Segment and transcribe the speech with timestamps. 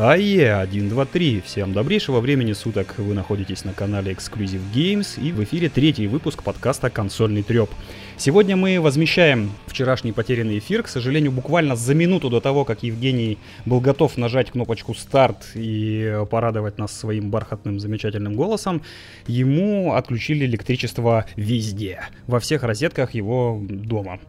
[0.00, 1.40] АЕ 123.
[1.40, 2.94] Всем добрейшего времени суток.
[2.98, 7.68] Вы находитесь на канале Exclusive Games и в эфире третий выпуск подкаста «Консольный треп».
[8.16, 10.84] Сегодня мы возмещаем вчерашний потерянный эфир.
[10.84, 16.22] К сожалению, буквально за минуту до того, как Евгений был готов нажать кнопочку «Старт» и
[16.30, 18.82] порадовать нас своим бархатным замечательным голосом,
[19.26, 24.20] ему отключили электричество везде, во всех розетках его дома.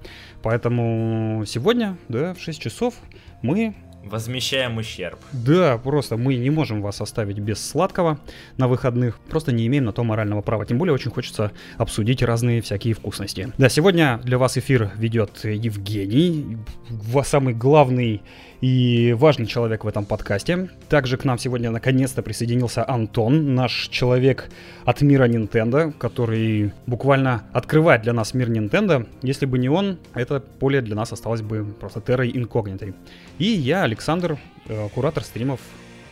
[0.42, 2.96] Поэтому сегодня, да, в 6 часов
[3.44, 5.20] мы Возмещаем ущерб.
[5.32, 8.20] Да, просто мы не можем вас оставить без сладкого
[8.58, 9.20] на выходных.
[9.30, 10.66] Просто не имеем на то морального права.
[10.66, 13.52] Тем более очень хочется обсудить разные всякие вкусности.
[13.58, 16.58] Да, сегодня для вас эфир ведет Евгений,
[17.24, 18.22] самый главный
[18.62, 20.70] и важный человек в этом подкасте.
[20.90, 24.50] Также к нам сегодня наконец-то присоединился Антон, наш человек
[24.86, 29.08] от мира Nintendo, который буквально открывает для нас мир Nintendo.
[29.22, 32.94] Если бы не он, это поле для нас осталось бы просто террой инкогнитой.
[33.38, 35.60] И я, Александр, э, куратор стримов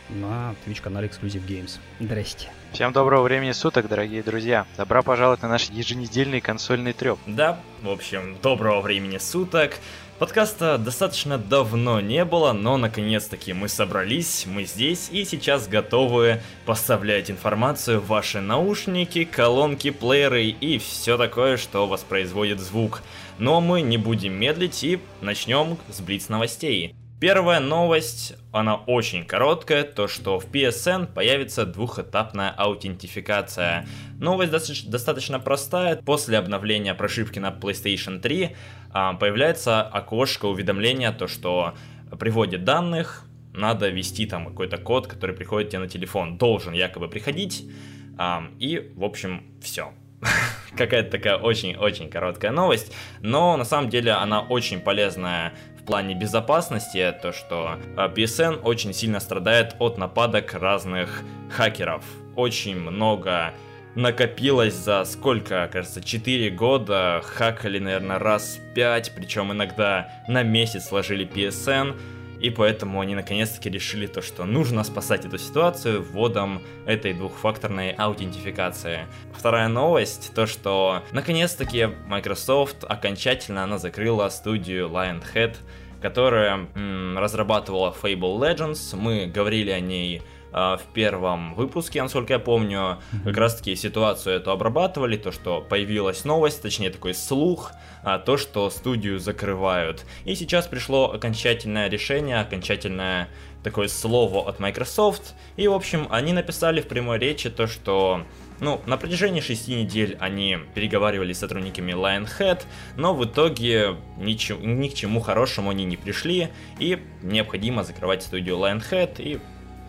[0.08, 1.78] на Twitch-канале Exclusive Games.
[2.00, 2.48] Здрасте.
[2.72, 4.66] Всем доброго времени суток, дорогие друзья.
[4.76, 7.18] Добро пожаловать на наш еженедельный консольный треп.
[7.26, 9.74] Да, в общем, доброго времени суток.
[10.18, 17.30] Подкаста достаточно давно не было, но наконец-таки мы собрались, мы здесь и сейчас готовы поставлять
[17.30, 23.02] информацию в ваши наушники, колонки, плееры и все такое, что воспроизводит звук.
[23.38, 26.96] Но мы не будем медлить и начнем с Блиц новостей.
[27.20, 33.88] Первая новость, она очень короткая, то что в PSN появится двухэтапная аутентификация.
[34.20, 34.52] Новость
[34.88, 35.96] достаточно, простая.
[35.96, 38.50] После обновления прошивки на PlayStation 3 а,
[38.92, 41.74] появляется окошко уведомления, то что
[42.18, 46.38] при вводе данных надо ввести там какой-то код, который приходит тебе на телефон.
[46.38, 47.68] Должен якобы приходить.
[48.16, 49.92] А, и, в общем, все.
[50.76, 55.52] Какая-то такая очень-очень короткая новость, но на самом деле она очень полезная
[55.88, 62.04] плане безопасности, то что а, PSN очень сильно страдает от нападок разных хакеров.
[62.36, 63.54] Очень много
[63.98, 71.26] накопилось за сколько, кажется, 4 года, хакали, наверное, раз 5, причем иногда на месяц сложили
[71.26, 71.98] PSN,
[72.40, 79.00] и поэтому они наконец-таки решили то, что нужно спасать эту ситуацию вводом этой двухфакторной аутентификации.
[79.36, 85.56] Вторая новость, то что наконец-таки Microsoft окончательно она закрыла студию Lionhead,
[86.00, 88.94] которая м, разрабатывала Fable Legends.
[88.94, 90.22] Мы говорили о ней
[90.52, 96.24] в первом выпуске, насколько я помню, как раз таки ситуацию эту обрабатывали, то, что появилась
[96.24, 97.72] новость, точнее такой слух,
[98.02, 100.04] а, то, что студию закрывают.
[100.24, 103.28] И сейчас пришло окончательное решение, окончательное
[103.62, 105.34] такое слово от Microsoft.
[105.56, 108.22] И, в общем, они написали в прямой речи то, что
[108.60, 112.62] ну, на протяжении шести недель они переговаривали с сотрудниками Lionhead,
[112.96, 116.48] но в итоге ничего, ни к чему хорошему они не пришли,
[116.78, 119.38] и необходимо закрывать студию Lionhead, и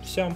[0.04, 0.34] все.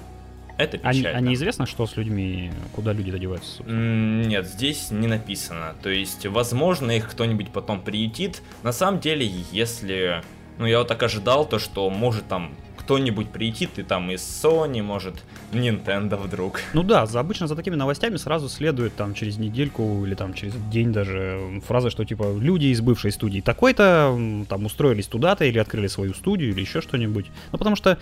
[0.63, 1.09] Это печально.
[1.09, 3.63] А, а неизвестно, что с людьми, куда люди додеваются?
[3.63, 5.75] Нет, здесь не написано.
[5.81, 8.41] То есть, возможно, их кто-нибудь потом приютит.
[8.63, 10.21] На самом деле, если...
[10.59, 12.53] Ну, я вот так ожидал, то, что может там
[12.83, 16.59] кто-нибудь прийти, ты там из Sony, может, Nintendo вдруг.
[16.73, 20.53] Ну да, за, обычно за такими новостями сразу следует там через недельку или там через
[20.69, 25.87] день даже фраза, что типа люди из бывшей студии такой-то там устроились туда-то или открыли
[25.87, 27.27] свою студию или еще что-нибудь.
[27.51, 27.97] Ну потому что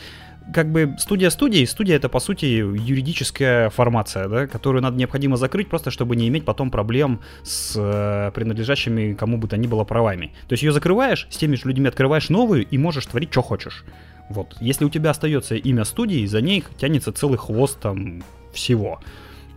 [0.54, 5.70] как бы студия студии, студия это по сути юридическая формация, да, которую надо необходимо закрыть
[5.70, 10.34] просто, чтобы не иметь потом проблем с э, принадлежащими кому бы то ни было правами.
[10.48, 13.84] То есть ее закрываешь, с теми же людьми открываешь новую и можешь творить, что хочешь.
[14.30, 14.56] Вот.
[14.62, 18.24] Если у тебя остается имя студии, за ней тянется целый хвост там
[18.54, 19.00] всего.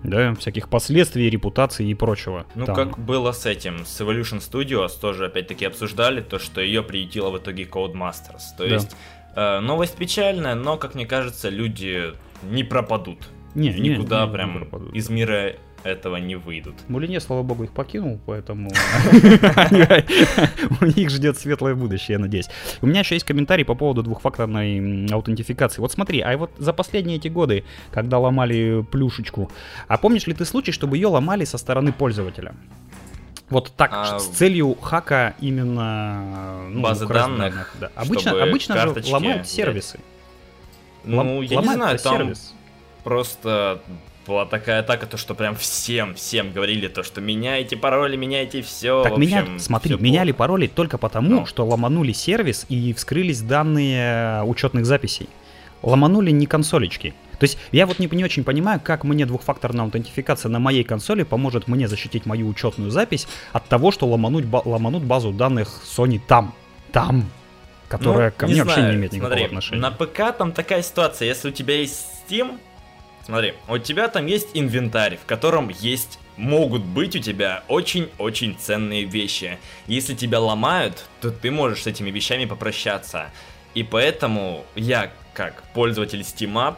[0.03, 2.45] Да, всяких последствий, репутации и прочего.
[2.55, 2.77] Ну, там.
[2.77, 7.39] как было с этим, с Evolution Studios тоже опять-таки обсуждали то, что ее приютила в
[7.39, 8.43] итоге Codemasters.
[8.59, 8.75] То да.
[8.75, 8.95] есть
[9.37, 12.13] новость печальная, но, как мне кажется, люди
[12.43, 13.19] не пропадут.
[13.55, 14.95] Не, никуда не, прям не пропадут.
[14.95, 15.55] из мира
[15.85, 16.75] этого не выйдут.
[16.89, 18.71] Мулине, слава богу, их покинул, поэтому
[20.81, 22.49] у них ждет светлое будущее, я надеюсь.
[22.81, 25.81] У меня еще есть комментарий по поводу двухфакторной аутентификации.
[25.81, 29.51] Вот смотри, а вот за последние эти годы, когда ломали плюшечку,
[29.87, 32.55] а помнишь ли ты случай, чтобы ее ломали со стороны пользователя?
[33.55, 37.39] Вот так, а, с целью хака именно ну, базы данных.
[37.39, 37.91] данных да.
[37.95, 40.01] Обычно, обычно же ломают сервисы.
[41.05, 42.53] Ну, Лом, я не знаю, там сервис.
[43.05, 43.81] просто
[44.27, 49.05] была такая атака, то что прям всем, всем говорили то, что меняйте пароли, меняйте все.
[49.05, 50.39] Так меня, смотри, меняли плохо.
[50.39, 51.47] пароли только потому, ну.
[51.47, 55.29] что ломанули сервис и вскрылись данные учетных записей.
[55.81, 57.15] Ломанули не консолечки.
[57.39, 61.23] То есть я вот не, не очень понимаю, как мне двухфакторная аутентификация на моей консоли
[61.23, 66.21] поможет мне защитить мою учетную запись от того, что ломануть, ба- ломанут базу данных Sony
[66.27, 66.55] там.
[66.93, 67.31] Там
[67.89, 69.81] которая Ну, ко не мне вообще знаю, не имеет никакого смотри, отношения.
[69.83, 72.59] На ПК там такая ситуация, если у тебя есть Steam,
[73.25, 79.05] смотри, у тебя там есть инвентарь, в котором есть могут быть у тебя очень-очень ценные
[79.05, 79.59] вещи.
[79.87, 83.27] Если тебя ломают, то ты можешь с этими вещами попрощаться.
[83.75, 86.77] И поэтому я, как пользователь Steam,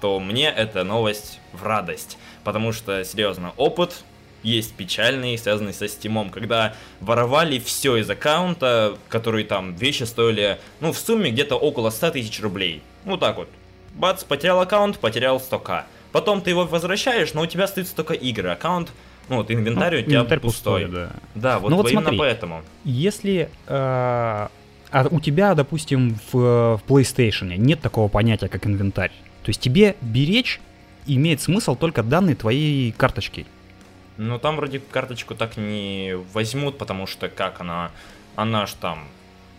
[0.00, 2.18] то мне эта новость в радость.
[2.44, 4.04] Потому что, серьезно, опыт
[4.42, 10.92] есть печальный, связанный со Стимом, когда воровали все из аккаунта, которые там вещи стоили, ну,
[10.92, 12.82] в сумме где-то около 100 тысяч рублей.
[13.04, 13.48] Ну, так вот.
[13.94, 15.84] Бац, потерял аккаунт, потерял 100к.
[16.12, 18.50] Потом ты его возвращаешь, но у тебя остаются только игры.
[18.50, 18.92] Аккаунт,
[19.28, 20.86] ну, вот инвентарь у тебя Инвентарь пустой.
[20.86, 21.10] да.
[21.34, 22.18] Да, вот, Ну вот именно смотри.
[22.18, 22.62] поэтому.
[22.84, 24.48] Если э,
[24.94, 29.10] а у тебя, допустим, в, в PlayStation нет такого понятия, как инвентарь,
[29.44, 30.60] то есть тебе беречь
[31.06, 33.46] имеет смысл только данные твоей карточки.
[34.16, 37.90] Ну, там вроде карточку так не возьмут, потому что как она...
[38.36, 39.04] Она ж там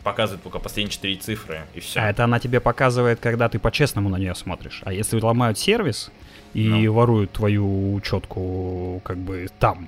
[0.03, 1.99] показывает только последние четыре цифры, и все.
[1.99, 4.81] А это она тебе показывает, когда ты по-честному на нее смотришь.
[4.85, 6.11] А если ломают сервис
[6.53, 6.93] и Ну.
[6.93, 9.87] воруют твою учетку как бы там,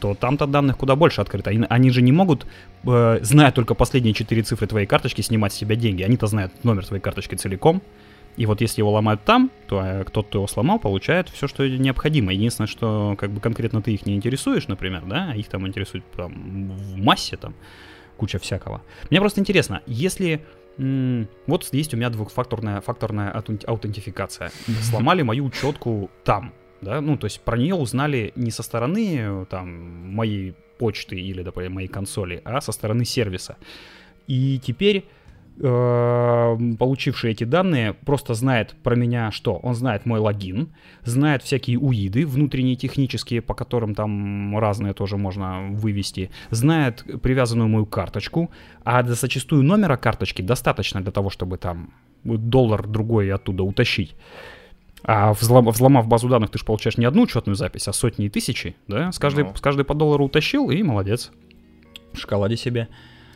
[0.00, 1.50] то там-то данных куда больше открыто.
[1.50, 2.46] Они, они же не могут,
[2.84, 6.02] э, зная только последние четыре цифры твоей карточки, снимать с себя деньги.
[6.02, 7.82] Они-то знают номер твоей карточки целиком.
[8.38, 11.68] И вот если его ломают там, то э, тот, кто его сломал, получает все, что
[11.68, 12.32] необходимо.
[12.32, 16.04] Единственное, что как бы конкретно ты их не интересуешь, например, да, а их там интересует
[16.16, 17.56] там в массе там
[18.16, 18.82] куча всякого.
[19.10, 20.44] Мне просто интересно, если
[20.78, 24.52] вот есть у меня двухфакторная факторная аутен- аутентификация,
[24.82, 29.46] сломали мою учетку там, да, ну то есть про нее узнали не со стороны э,
[29.50, 29.68] там
[30.14, 33.56] моей почты или, допустим, моей консоли, а со стороны сервиса.
[34.28, 35.06] И теперь
[35.60, 39.56] получивший эти данные просто знает про меня что?
[39.56, 40.68] Он знает мой логин,
[41.04, 47.86] знает всякие уиды внутренние технические, по которым там разные тоже можно вывести, знает привязанную мою
[47.86, 48.50] карточку,
[48.84, 51.92] а за- зачастую номера карточки достаточно для того, чтобы там
[52.24, 54.14] доллар другой оттуда утащить.
[55.04, 58.28] А взлом- взломав базу данных, ты же получаешь не одну учетную запись, а сотни и
[58.28, 59.12] тысячи, да?
[59.12, 59.54] С каждой, Ну.
[59.54, 61.30] с каждой по доллару утащил, и молодец.
[62.12, 62.88] В шоколаде себе.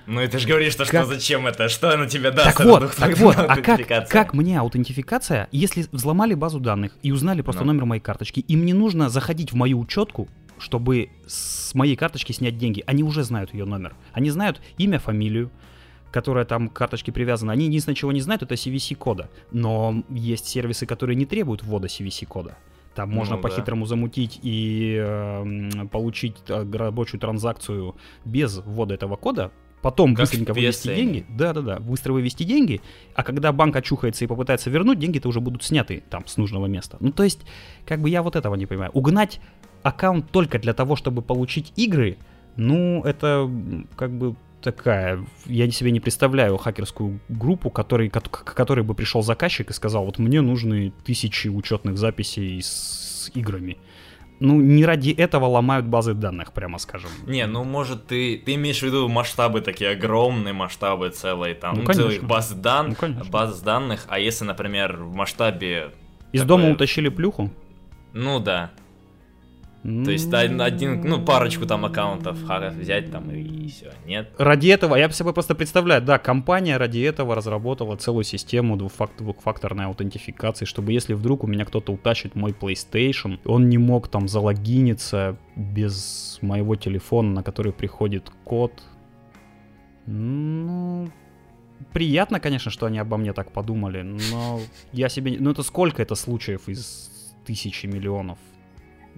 [0.06, 1.68] Ну и ты же говоришь, что, Как- что зачем это?
[1.68, 2.56] Что она тебе даст?
[2.56, 7.42] Так вот, так вот, а как, как мне аутентификация, если взломали базу данных и узнали
[7.42, 7.68] просто Ну.
[7.72, 10.28] номер моей карточки, им не нужно заходить в мою учетку,
[10.58, 12.82] чтобы с моей карточки снять деньги.
[12.86, 13.94] Они уже знают ее номер.
[14.12, 15.50] Они знают имя, фамилию,
[16.10, 17.52] которая там к карточке привязана.
[17.52, 19.30] Они единственное, чего не знают, это CVC-кода.
[19.50, 22.56] Но есть сервисы, которые не требуют ввода CVC-кода.
[22.94, 23.48] Там можно Ну да.
[23.48, 27.96] по-хитрому замутить и эм, получить э, рабочую транзакцию
[28.26, 29.50] без ввода этого кода,
[29.82, 31.26] потом Как быстренько вывести деньги.
[31.28, 32.80] Да-да-да, быстро вывести деньги,
[33.14, 36.96] а когда банк очухается и попытается вернуть, деньги-то уже будут сняты там с нужного места.
[37.00, 37.40] Ну, то есть,
[37.84, 38.90] как бы я вот этого не понимаю.
[38.94, 39.40] Угнать
[39.82, 42.16] аккаунт только для того, чтобы получить игры,
[42.56, 43.50] ну, это
[43.96, 48.20] как бы такая, я себе не представляю хакерскую группу, который, к
[48.54, 53.78] которой бы пришел заказчик и сказал, вот мне нужны тысячи учетных записей с играми.
[54.44, 57.10] Ну, не ради этого ломают базы данных, прямо скажем.
[57.26, 61.80] Не, ну может ты, ты имеешь в виду масштабы такие огромные, масштабы целые там, Ну,
[61.82, 62.10] ну, конечно.
[62.10, 63.30] целых баз, дан, Ну, конечно.
[63.30, 65.92] баз данных, а если, например, в масштабе,
[66.32, 67.50] Из такое- дома утащили плюху.
[68.14, 68.72] ну да,
[69.82, 72.38] то есть один, один, ну парочку там аккаунтов
[72.78, 74.30] взять там и все, нет?
[74.38, 79.86] Ради этого, я себе просто представляю, да, компания ради этого разработала целую систему двухфак- двухфакторной
[79.86, 85.36] аутентификации, чтобы если вдруг у меня кто-то утащит мой PlayStation, он не мог там залогиниться
[85.56, 88.72] без моего телефона, на который приходит код.
[90.06, 91.10] Ну,
[91.92, 94.60] приятно, конечно, что они обо мне так подумали, но
[94.92, 95.36] я себе...
[95.40, 97.10] Ну, это сколько это случаев из
[97.44, 98.38] тысячи миллионов?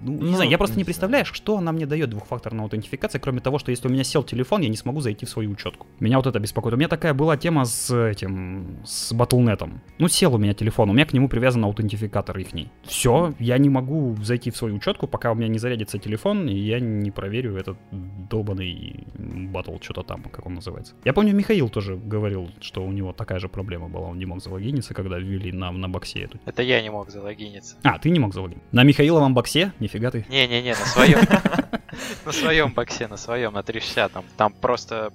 [0.05, 3.19] Ну, не Ну, знаю, я просто не не представляю, что она мне дает двухфакторная аутентификация,
[3.19, 5.87] кроме того, что если у меня сел телефон, я не смогу зайти в свою учетку.
[5.99, 6.75] Меня вот это беспокоит.
[6.75, 9.71] У меня такая была тема с этим, с Battle.net.
[9.99, 12.71] Ну, сел у меня телефон, у меня к нему привязан аутентификатор ихний.
[12.83, 16.55] Все, я не могу зайти в свою учетку, пока у меня не зарядится телефон, и
[16.55, 20.95] я не проверю этот долбанный батл, что-то там, как он называется.
[21.05, 24.43] Я помню, Михаил тоже говорил, что у него такая же проблема была, он не мог
[24.43, 26.39] залогиниться, когда ввели на, на боксе эту.
[26.45, 27.77] Это я не мог залогиниться.
[27.83, 28.69] А, ты не мог залогиниться.
[28.73, 29.73] На Михаиловом боксе?
[29.81, 30.25] Нифига ты.
[30.29, 31.19] Не-не-не, на своем.
[32.27, 34.13] На своем боксе, на своем, на 360.
[34.37, 35.13] Там, просто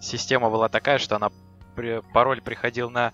[0.00, 1.30] система была такая, что она
[2.14, 3.12] пароль приходил на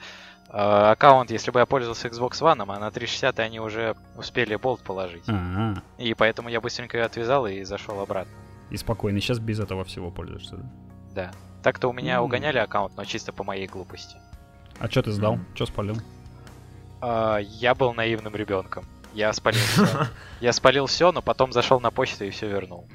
[0.49, 4.83] э, аккаунт, если бы я пользовался Xbox One, а на 360 они уже успели болт
[4.83, 5.25] положить.
[5.99, 8.33] И поэтому я быстренько ее отвязал и зашел обратно.
[8.71, 9.21] и спокойно.
[9.21, 10.65] Сейчас без этого всего пользуешься, да?
[11.15, 11.31] Да.
[11.63, 14.17] Так-то у меня угоняли аккаунт, но чисто по моей глупости.
[14.79, 15.39] А что ты сдал?
[15.55, 15.97] Что спалил?
[17.01, 18.85] А, я был наивным ребенком.
[19.15, 19.87] Я спалил все.
[20.41, 22.87] Я спалил все, но потом зашел на почту и все вернул.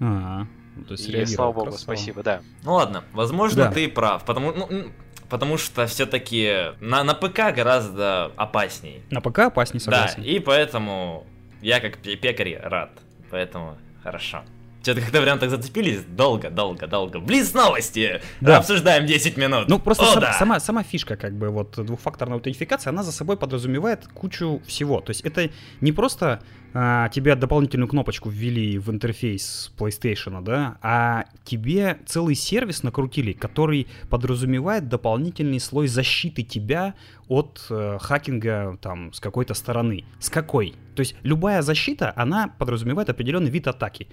[0.00, 1.82] А, ну, то есть И слава богу, красава.
[1.82, 2.40] спасибо, да.
[2.64, 3.72] Ну ладно, возможно Да.
[3.72, 4.90] ты прав, потому ну,
[5.28, 9.02] потому что все-таки на, на ПК гораздо опасней.
[9.10, 10.22] На ПК опаснее, согласен.
[10.22, 11.26] Да, и поэтому
[11.60, 12.90] я как пекарь рад.
[13.30, 14.42] Поэтому хорошо.
[14.82, 17.20] Что-то как-то прям так зацепились долго, долго, долго.
[17.20, 18.20] Близ новости!
[18.40, 18.58] Да.
[18.58, 19.68] Обсуждаем 10 минут.
[19.68, 20.32] Ну, просто О, сам- да.
[20.32, 25.00] сама, сама фишка, как бы, вот, двухфакторная аутентификация, она за собой подразумевает кучу всего.
[25.00, 26.42] То есть это не просто
[26.74, 33.86] а, тебе дополнительную кнопочку ввели в интерфейс PlayStation, да, а тебе целый сервис накрутили, который
[34.08, 36.94] подразумевает дополнительный слой защиты тебя
[37.28, 40.04] от э, хакинга там с какой-то стороны.
[40.18, 40.74] С какой?
[40.94, 44.08] То есть любая защита, она подразумевает определенный вид атаки.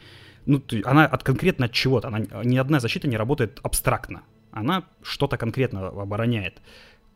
[0.45, 2.07] Ну, она от конкретно от чего-то.
[2.07, 4.21] Она, ни одна защита не работает абстрактно.
[4.51, 6.61] Она что-то конкретно обороняет.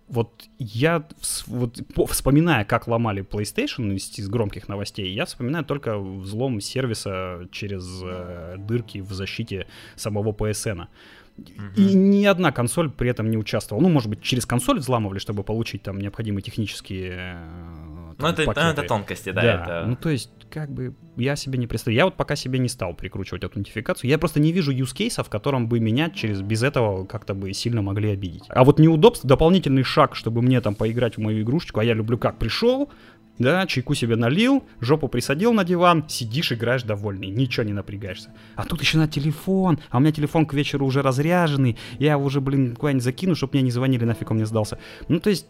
[0.10, 1.08] Вот я,
[1.48, 7.48] вот, по- вспоминая, как ломали PlayStation из, из громких новостей, я вспоминаю только взлом сервиса
[7.52, 9.66] через э, дырки в защите
[9.96, 10.88] самого PSN.
[11.76, 13.82] И ни одна консоль при этом не участвовала.
[13.82, 18.46] Ну, может быть, через консоль взламывали, чтобы получить там необходимые технические э, Ну, это, ну,
[18.48, 18.68] пакеты.
[18.68, 19.86] это тонкости, да, Да, это...
[19.88, 21.98] ну то есть, как бы, я себе не представляю.
[21.98, 24.08] Я вот пока себе не стал прикручивать аутентификацию.
[24.08, 27.82] Я просто не вижу юзкейса, в котором бы меня через без этого как-то бы сильно
[27.82, 28.44] могли обидеть.
[28.50, 32.20] А вот неудобство, дополнительный шаг, чтобы мне там поиграть в мою игрушечку, а я люблю
[32.20, 32.92] как пришел,
[33.40, 38.30] да, чайку себе налил, жопу присадил на диван, сидишь, играешь довольный, ничего не напрягаешься.
[38.56, 42.26] А тут еще на телефон, а у меня телефон к вечеру уже разряженный, я его
[42.26, 44.78] уже, блин, куда-нибудь закину, чтобы мне не звонили, нафиг он мне сдался.
[45.08, 45.48] Ну, то есть,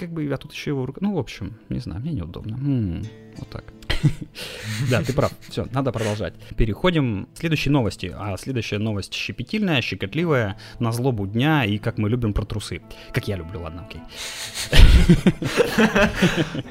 [0.00, 1.00] как бы, а тут еще его рука...
[1.02, 2.54] Ну, в общем, не знаю, мне неудобно.
[2.56, 3.02] М,
[3.38, 3.64] Вот так.
[4.90, 5.30] Да, ты прав.
[5.48, 6.32] Все, надо продолжать.
[6.56, 8.10] Переходим к следующей новости.
[8.16, 12.80] А следующая новость щепетильная, щекотливая, на злобу дня и как мы любим про трусы.
[13.12, 14.00] Как я люблю, ладно, окей.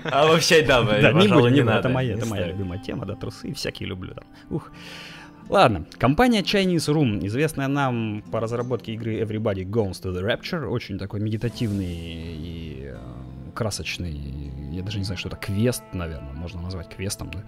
[0.03, 0.81] А вообще, да,
[1.13, 4.23] не надо, Это моя, любимая тема, да, трусы, всякие люблю там.
[4.49, 4.71] Ух.
[5.49, 10.99] Ладно, компания Chinese Room, известная нам по разработке игры Everybody Goes to the Rapture, очень
[10.99, 12.97] такой медитативный и э,
[13.55, 14.13] красочный,
[14.71, 17.43] я даже не знаю, что это, квест, наверное, можно назвать квестом, да.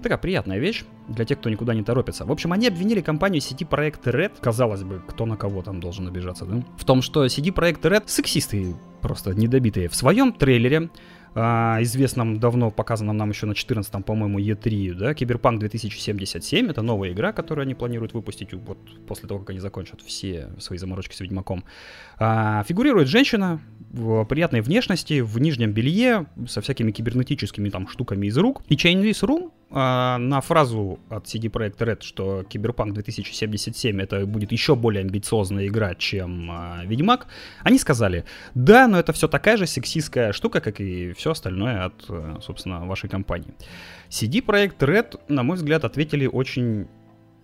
[0.00, 2.24] Такая приятная вещь для тех, кто никуда не торопится.
[2.24, 6.06] В общем, они обвинили компанию CD Projekt Red, казалось бы, кто на кого там должен
[6.06, 9.88] обижаться, да, в том, что CD Projekt Red сексисты просто недобитые.
[9.88, 10.88] В своем трейлере
[11.34, 17.12] а, известном, давно показанном нам еще на 14-м, по-моему, E3, да, Киберпанк 2077, это новая
[17.12, 21.20] игра, которую они планируют выпустить вот после того, как они закончат все свои заморочки с
[21.20, 21.64] Ведьмаком.
[22.18, 23.60] А, фигурирует женщина
[24.28, 28.62] приятной внешности, в нижнем белье, со всякими кибернетическими там штуками из рук.
[28.68, 34.50] И Chinese Room а, на фразу от CD Projekt Red, что Киберпанк 2077 это будет
[34.50, 37.28] еще более амбициозная игра, чем а, Ведьмак,
[37.62, 42.04] они сказали, да, но это все такая же сексистская штука, как и все остальное от,
[42.08, 43.54] э, собственно, вашей компании.
[44.08, 46.88] CD Projekt Red, на мой взгляд, ответили очень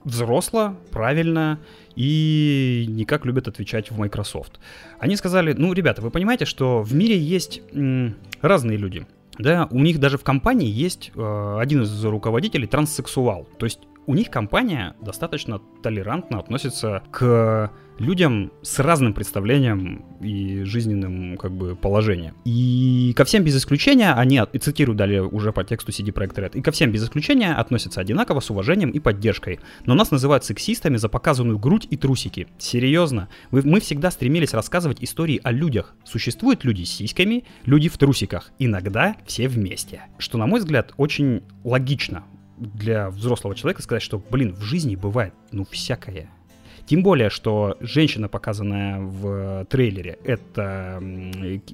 [0.06, 1.58] взросло, правильно
[1.96, 4.60] и не как любят отвечать в Microsoft.
[4.98, 7.60] Они сказали, ну, ребята, вы понимаете, что в мире есть
[8.40, 9.06] разные люди.
[9.38, 13.46] Да, у них даже в компании есть э, один из руководителей транссексуал.
[13.58, 21.36] То есть у них компания достаточно толерантно относится к людям с разным представлением и жизненным
[21.36, 22.34] как бы положением.
[22.44, 26.58] И ко всем без исключения они, и цитирую далее уже по тексту CD Projekt Red,
[26.58, 29.60] и ко всем без исключения относятся одинаково с уважением и поддержкой.
[29.84, 32.48] Но нас называют сексистами за показанную грудь и трусики.
[32.58, 33.28] Серьезно.
[33.50, 35.94] Мы всегда стремились рассказывать истории о людях.
[36.04, 38.52] Существуют люди с сиськами, люди в трусиках.
[38.58, 40.02] Иногда все вместе.
[40.18, 42.24] Что, на мой взгляд, очень логично
[42.58, 46.30] для взрослого человека сказать, что, блин, в жизни бывает, ну, всякое.
[46.86, 51.02] Тем более, что женщина, показанная в трейлере, это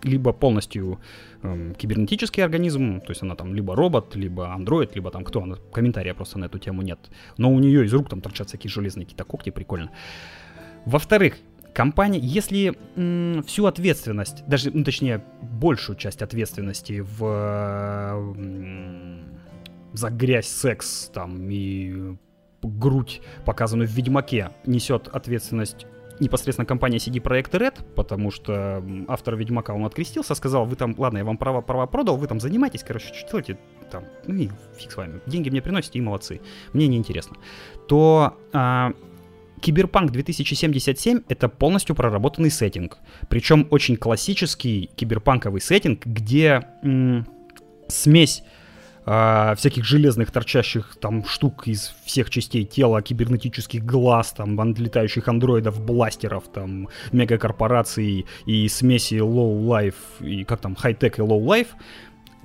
[0.02, 1.00] либо полностью
[1.42, 5.56] эм, кибернетический организм, то есть она там либо робот, либо андроид, либо там кто, она,
[5.70, 6.98] комментария просто на эту тему нет.
[7.36, 9.90] Но у нее из рук там торчат всякие железные какие-то когти, прикольно.
[10.86, 11.34] Во-вторых,
[11.74, 17.24] компания, если м, всю ответственность, даже, ну, точнее, большую часть ответственности в
[18.34, 19.24] м,
[19.92, 22.16] за грязь, секс там и
[22.62, 25.86] грудь, показанную в Ведьмаке, несет ответственность
[26.20, 31.18] непосредственно компания CD Projekt Red, потому что автор Ведьмака, он открестился, сказал, вы там, ладно,
[31.18, 33.58] я вам права, права продал, вы там занимайтесь, короче, что делаете
[33.90, 36.40] там, ну и фиг с вами, деньги мне приносите, и молодцы,
[36.72, 37.36] мне не интересно.
[37.88, 38.92] То а,
[39.60, 47.26] Киберпанк 2077 это полностью проработанный сеттинг, причем очень классический киберпанковый сеттинг, где м,
[47.88, 48.42] смесь
[49.04, 55.84] а, всяких железных торчащих там штук из всех частей тела, кибернетических глаз, там, летающих андроидов,
[55.84, 61.68] бластеров, там, мегакорпораций и смеси low-life, и как там, хай-тек и low-life,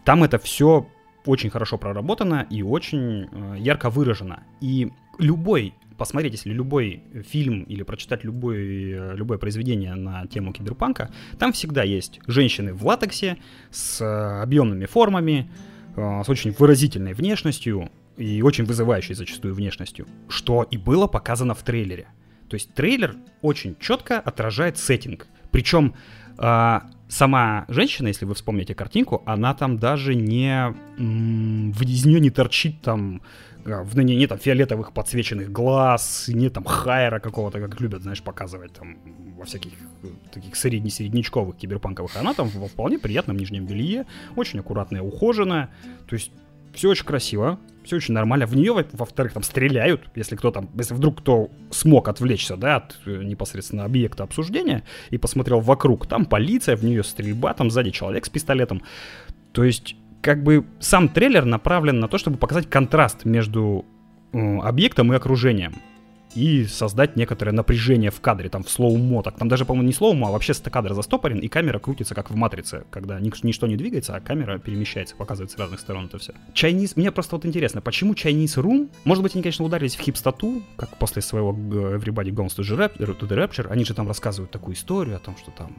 [0.04, 0.88] там это все
[1.26, 4.44] очень хорошо проработано и очень э, ярко выражено.
[4.62, 11.12] И любой посмотреть, если любой фильм или прочитать любой, э, любое произведение на тему киберпанка,
[11.38, 13.38] там всегда есть женщины в латексе
[13.72, 15.50] с э, объемными формами,
[15.98, 21.64] э, с очень выразительной внешностью и очень вызывающей зачастую внешностью, что и было показано в
[21.64, 22.08] трейлере.
[22.50, 25.28] То есть трейлер очень четко отражает сеттинг.
[25.52, 25.96] Причем
[26.38, 30.74] э, сама женщина, если вы вспомните картинку, она там даже не...
[30.98, 33.22] из нее не торчит там
[33.68, 38.22] а, в ней нет там фиолетовых подсвеченных глаз, нет там хайера какого-то, как любят, знаешь,
[38.22, 38.98] показывать там
[39.38, 39.72] во всяких
[40.04, 42.16] э, таких средне-середнячковых киберпанковых.
[42.16, 45.70] Она там во вполне приятном нижнем белье, очень аккуратная, ухоженная.
[46.08, 46.32] То есть
[46.74, 48.46] все очень красиво, все очень нормально.
[48.46, 52.98] В нее, во-вторых, там стреляют, если кто там, если вдруг кто смог отвлечься, да, от
[53.06, 58.26] э, непосредственно объекта обсуждения и посмотрел вокруг, там полиция, в нее стрельба, там сзади человек
[58.26, 58.84] с пистолетом.
[59.54, 63.86] То есть как бы сам трейлер направлен на то, чтобы показать контраст между
[64.34, 65.74] объектом и окружением.
[66.36, 69.24] И создать некоторое напряжение в кадре, там в slow-mo.
[69.24, 72.36] Так, там даже, по-моему, не slow-mo, а вообще кадр застопорен, и камера крутится, как в
[72.36, 76.34] матрице, когда ничто не двигается, а камера перемещается, показывает с разных сторон это все.
[76.54, 78.90] Chinese, мне просто вот интересно, почему Chinese Room?
[79.06, 83.38] Может быть, они, конечно, ударились в хипстоту, как после своего э, Everybody Goes to the
[83.38, 85.76] Rapture, они же там рассказывают такую историю о том, что там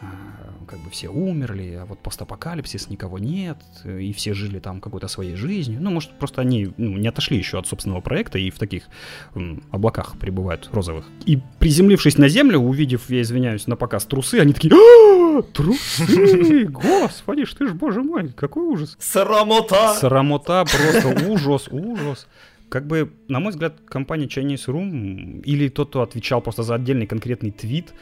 [0.00, 5.06] а, как бы все умерли, а вот постапокалипсис, никого нет, и все жили там какой-то
[5.06, 5.80] своей жизнью.
[5.82, 8.84] Ну, может, просто они ну, не отошли еще от собственного проекта и в таких
[9.34, 11.04] м, облаках пребывают розовых.
[11.26, 17.44] И приземлившись на землю, увидев, я извиняюсь, на показ трусы, они такие, «А, трусы, господи
[17.44, 18.96] ж ты ж, боже мой, какой ужас.
[18.98, 19.92] Срамота!
[20.00, 22.26] Срамота, просто ужас, ужас
[22.70, 27.06] как бы, на мой взгляд, компания Chinese Room или тот, кто отвечал просто за отдельный
[27.06, 27.92] конкретный твит,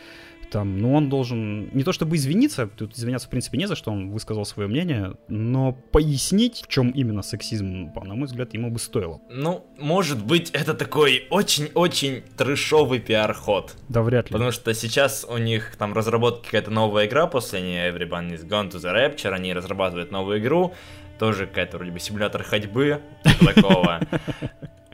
[0.51, 3.91] там, ну, он должен не то чтобы извиниться, тут извиняться, в принципе, не за что,
[3.91, 8.79] он высказал свое мнение, но пояснить, в чем именно сексизм, на мой взгляд, ему бы
[8.79, 9.21] стоило.
[9.31, 13.77] Ну, может быть, это такой очень-очень трешовый пиар-ход.
[13.89, 14.33] Да, вряд ли.
[14.33, 18.71] Потому что сейчас у них там разработка какая-то новая игра после не Everyone is Gone
[18.71, 20.75] to the Rapture, они разрабатывают новую игру,
[21.19, 23.01] тоже какая-то вроде бы симулятор ходьбы,
[23.55, 24.01] такого.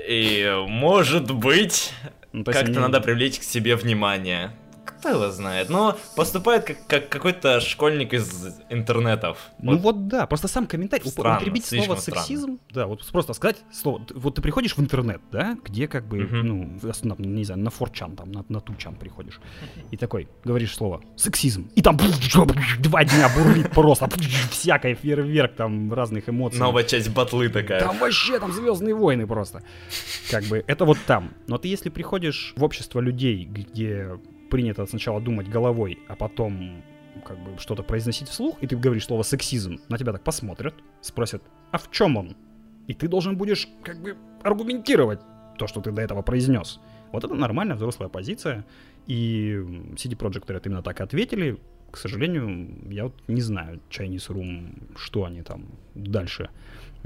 [0.06, 1.92] И может быть,
[2.32, 4.52] ну, как-то надо привлечь к себе внимание.
[4.86, 5.68] Кто его знает?
[5.68, 9.38] Но поступает как, как какой-то школьник из интернетов.
[9.60, 11.08] Ну вот, вот да, просто сам комментарий.
[11.08, 12.58] Странно, употребить слово сексизм, странно.
[12.70, 14.06] да, вот просто сказать слово.
[14.14, 16.42] Вот ты приходишь в интернет, да, где как бы, uh-huh.
[16.42, 19.40] ну, на, не знаю, на форчан, там, на, на тучан приходишь.
[19.90, 21.70] И такой, говоришь слово сексизм.
[21.74, 21.98] И там
[22.78, 24.08] два дня бурлит просто.
[24.50, 26.58] Всякое фейерверк, там разных эмоций.
[26.58, 27.80] Новая часть батлы такая.
[27.80, 29.62] Там вообще там звездные войны просто.
[30.30, 31.34] Как бы, это вот там.
[31.46, 34.18] Но ты если приходишь в общество людей, где
[34.50, 36.82] принято сначала думать головой, а потом
[37.24, 41.42] как бы что-то произносить вслух, и ты говоришь слово сексизм, на тебя так посмотрят, спросят,
[41.72, 42.36] а в чем он?
[42.86, 45.20] И ты должен будешь как бы аргументировать
[45.58, 46.80] то, что ты до этого произнес.
[47.12, 48.64] Вот это нормальная взрослая позиция,
[49.06, 49.54] и
[49.94, 51.58] CD Projekt Red именно так и ответили.
[51.90, 56.48] К сожалению, я вот не знаю Chinese Room, что они там дальше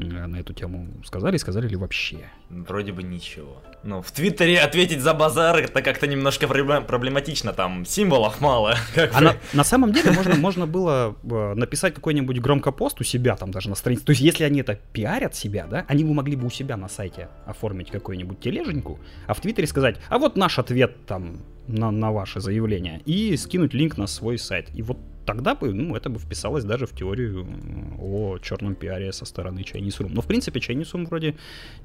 [0.00, 2.18] Э, на эту тему сказали, сказали ли вообще?
[2.48, 3.62] Вроде бы ничего.
[3.82, 8.76] Ну, в Твиттере ответить за базар это как-то немножко проблематично, там символов мало.
[9.12, 13.50] А на, на самом деле можно, можно было э, написать какой-нибудь громкопост у себя там
[13.50, 14.04] даже на странице.
[14.04, 16.88] То есть если они это пиарят себя, да, они бы могли бы у себя на
[16.88, 22.12] сайте оформить какую-нибудь тележеньку, а в Твиттере сказать, а вот наш ответ там на, на
[22.12, 24.68] ваше заявление и скинуть линк на свой сайт.
[24.74, 24.98] И вот
[25.30, 27.46] тогда бы, ну, это бы вписалось даже в теорию
[28.00, 30.10] о черном пиаре со стороны Chinese Room.
[30.12, 31.36] Но, в принципе, Chinese Room вроде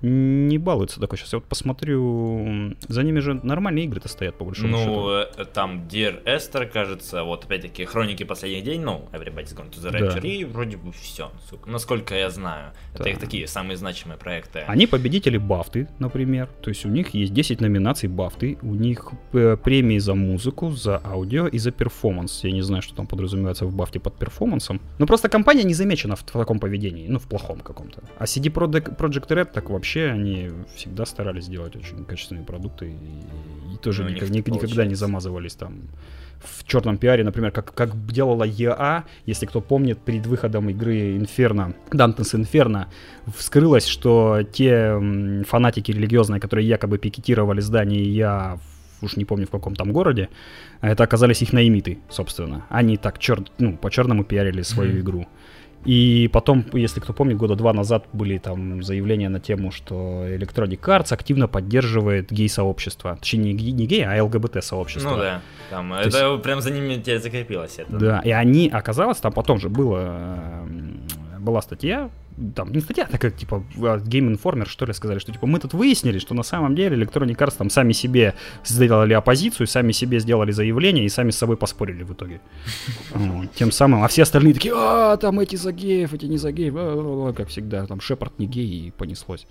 [0.02, 1.20] не балуется такой.
[1.20, 5.38] Сейчас я вот посмотрю, за ними же нормальные игры-то стоят, по большому ну, счету.
[5.38, 9.92] Ну, там Dear Esther, кажется, вот опять-таки Хроники последних дней, ну, Everybody's Gone to the
[9.92, 10.28] Rapture, да.
[10.28, 12.72] и вроде бы все, сука, насколько я знаю.
[12.94, 13.02] Да.
[13.02, 14.64] Это их такие самые значимые проекты.
[14.68, 16.50] Они победители Бафты, например.
[16.64, 21.00] То есть у них есть 10 номинаций Бафты, у них э, премии за музыку, за
[21.06, 22.44] аудио и за перформанс.
[22.44, 24.80] Я не знаю, что там подразумевается подразумевается в бафте под перформансом.
[25.00, 28.02] Но просто компания не замечена в, в таком поведении, ну, в плохом каком-то.
[28.18, 33.78] А CD Projekt Red так вообще они всегда старались делать очень качественные продукты и, и
[33.78, 35.74] тоже ну, никак, ни, никогда не замазывались там
[36.44, 41.74] в черном пиаре, например, как, как делала EA, если кто помнит, перед выходом игры Inferno,
[41.92, 42.86] Dante's Inferno,
[43.36, 48.60] вскрылось, что те фанатики религиозные, которые якобы пикетировали здание EA
[49.02, 50.30] уж не помню в каком там городе,
[50.82, 52.66] а это оказались их наимиты, собственно.
[52.70, 53.44] Они так чер...
[53.58, 55.02] ну, по-черному пиарили свою mm-hmm.
[55.02, 55.28] игру.
[55.86, 60.80] И потом, если кто помнит, года два назад были там заявления на тему, что Electronic
[60.80, 63.18] Arts активно поддерживает гей-сообщество.
[63.18, 65.12] Точнее, не, не гей, а ЛГБТ-сообщество.
[65.12, 66.44] Ну да, там, То это есть...
[66.44, 67.78] прям за ними теперь закрепилось.
[67.78, 67.98] Это.
[67.98, 70.68] Да, и они, оказалось, там потом же было,
[71.40, 72.10] была статья
[72.56, 75.74] там, не статья, а как, типа, Game Informer, что ли, сказали, что, типа, мы тут
[75.74, 80.52] выяснили, что на самом деле Electronic Arts там сами себе сделали оппозицию, сами себе сделали
[80.52, 82.42] заявление и сами с собой поспорили в итоге.
[83.56, 87.36] Тем самым, а все остальные такие, а, там эти за геев, эти не за геев,
[87.36, 89.48] как всегда, там Шепард не гей, и понеслось.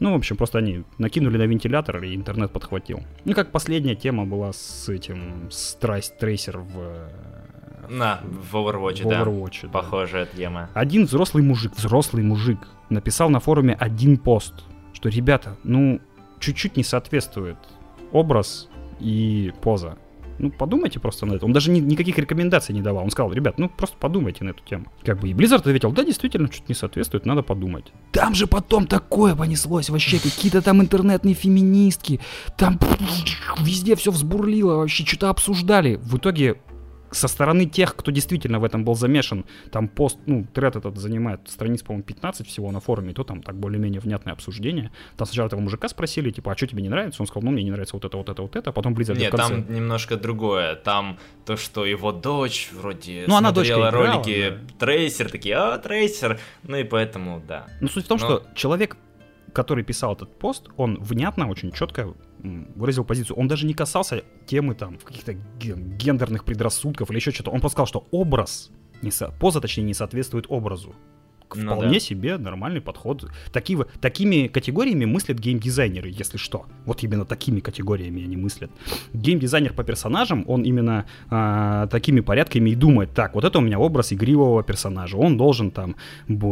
[0.00, 3.02] Ну, в общем, просто они накинули на вентилятор, и интернет подхватил.
[3.24, 7.08] Ну, как последняя тема была с этим, с Трейсер в
[7.88, 9.22] на, в Overwatch, в да.
[9.22, 9.68] Overwatch, да.
[9.68, 10.70] Похожая тема.
[10.74, 12.58] Один взрослый мужик, взрослый мужик,
[12.90, 14.54] написал на форуме один пост,
[14.92, 16.00] что, ребята, ну,
[16.40, 17.56] чуть-чуть не соответствует
[18.12, 18.68] образ
[19.00, 19.96] и поза.
[20.38, 21.46] Ну, подумайте просто на это.
[21.46, 23.04] Он даже ни, никаких рекомендаций не давал.
[23.04, 24.86] Он сказал, ребят, ну, просто подумайте на эту тему.
[25.04, 27.92] Как бы и Blizzard ответил, да, действительно, чуть не соответствует, надо подумать.
[28.10, 32.20] Там же потом такое понеслось вообще, какие-то там интернетные феминистки,
[32.56, 32.78] там
[33.60, 35.96] везде все взбурлило, вообще что-то обсуждали.
[35.96, 36.56] В итоге
[37.14, 41.48] со стороны тех, кто действительно в этом был замешан, там пост, ну, тред этот занимает
[41.48, 44.90] страниц, по-моему, 15 всего на форуме, то там так более-менее внятное обсуждение.
[45.16, 47.22] Там сначала этого мужика спросили, типа, а что тебе не нравится?
[47.22, 49.18] Он сказал, ну, мне не нравится вот это, вот это, вот это, а потом Blizzard
[49.18, 50.74] Нет, там немножко другое.
[50.74, 54.86] Там то, что его дочь вроде ну, она дочка ролики да.
[54.86, 57.66] Трейсер, такие, а, Трейсер, ну и поэтому, да.
[57.80, 58.26] Ну, суть в том, Но...
[58.26, 58.96] что человек,
[59.52, 63.36] который писал этот пост, он внятно, очень четко выразил позицию.
[63.36, 67.50] Он даже не касался темы там каких-то гендерных предрассудков или еще что-то.
[67.50, 68.70] Он просто сказал, что образ,
[69.02, 69.28] не со...
[69.28, 70.94] поза, точнее, не соответствует образу
[71.56, 72.00] ну, вполне да.
[72.00, 73.30] себе нормальный подход.
[73.52, 76.66] Такие, такими категориями мыслят геймдизайнеры, если что.
[76.84, 78.70] Вот именно такими категориями они мыслят.
[79.12, 83.78] Геймдизайнер по персонажам, он именно а, такими порядками и думает, так, вот это у меня
[83.78, 85.16] образ игривого персонажа.
[85.16, 85.96] Он должен там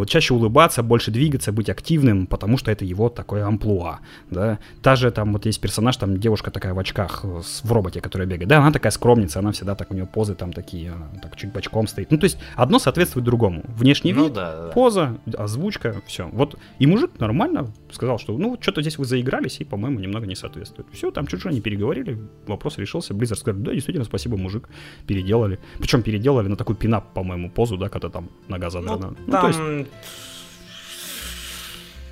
[0.07, 4.01] чаще улыбаться, больше двигаться, быть активным, потому что это его такое амплуа.
[4.31, 4.59] Да?
[4.83, 8.49] Та же там вот есть персонаж, там девушка такая в очках в роботе, которая бегает.
[8.49, 11.87] Да, она такая скромница, она всегда так, у нее позы там такие, так чуть бочком
[11.87, 12.11] стоит.
[12.11, 13.63] Ну, то есть одно соответствует другому.
[13.69, 16.29] Внешний ну, вид, да, да поза, озвучка, все.
[16.33, 20.35] Вот и мужик нормально сказал, что ну что-то здесь вы заигрались и, по-моему, немного не
[20.35, 20.89] соответствует.
[20.93, 23.15] Все, там чуть-чуть они переговорили, вопрос решился.
[23.15, 24.69] Blizzard сказал, да, действительно, спасибо, мужик,
[25.07, 25.59] переделали.
[25.79, 29.09] Причем переделали на такую пинап, по-моему, позу, да, когда там нога задрана.
[29.11, 29.41] Ну, ну, там...
[29.41, 29.89] то есть...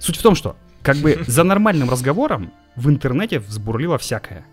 [0.00, 4.46] Суть в том, что как бы за нормальным разговором в интернете взбурлило всякое.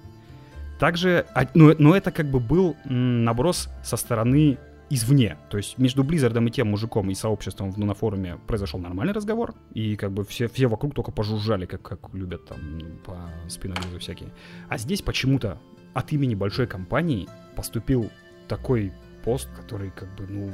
[0.80, 4.58] Также, но, но это как бы был наброс со стороны
[4.90, 5.38] извне.
[5.50, 9.96] То есть между Близзардом и тем мужиком и сообществом на форуме произошел нормальный разговор, и
[9.96, 12.60] как бы все, все вокруг только пожужжали, как, как любят там
[13.06, 14.30] по спиногрузу всякие.
[14.70, 15.60] А здесь почему-то
[15.94, 18.10] от имени большой компании поступил
[18.48, 20.54] такой пост, который как бы, ну,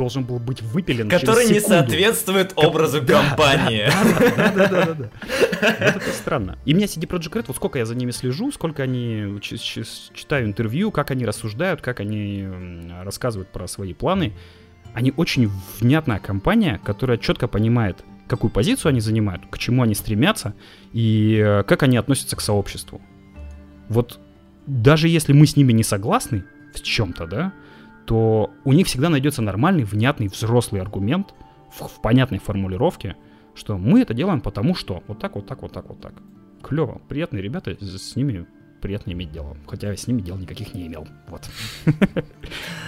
[0.00, 3.84] должен был быть выпилен Который не соответствует образу да, компании.
[3.86, 5.10] Да, да, да, да, да.
[5.60, 6.58] Вот это странно.
[6.64, 10.90] И меня CD Projekt Red, вот сколько я за ними слежу, сколько они читаю интервью,
[10.90, 12.48] как они рассуждают, как они
[13.02, 14.32] рассказывают про свои планы,
[14.94, 20.54] они очень внятная компания, которая четко понимает, какую позицию они занимают, к чему они стремятся
[20.94, 23.02] и э, как они относятся к сообществу.
[23.90, 24.18] Вот
[24.66, 27.52] даже если мы с ними не согласны в чем-то, да,
[28.10, 31.32] то у них всегда найдется нормальный, внятный, взрослый аргумент
[31.70, 33.14] в, в понятной формулировке,
[33.54, 35.04] что мы это делаем потому что.
[35.06, 36.14] Вот так, вот так, вот так, вот так.
[36.60, 37.00] Клево.
[37.08, 38.46] Приятные ребята, с ними
[38.82, 39.56] приятно иметь дело.
[39.64, 41.06] Хотя я с ними дел никаких не имел.
[41.28, 41.48] Вот.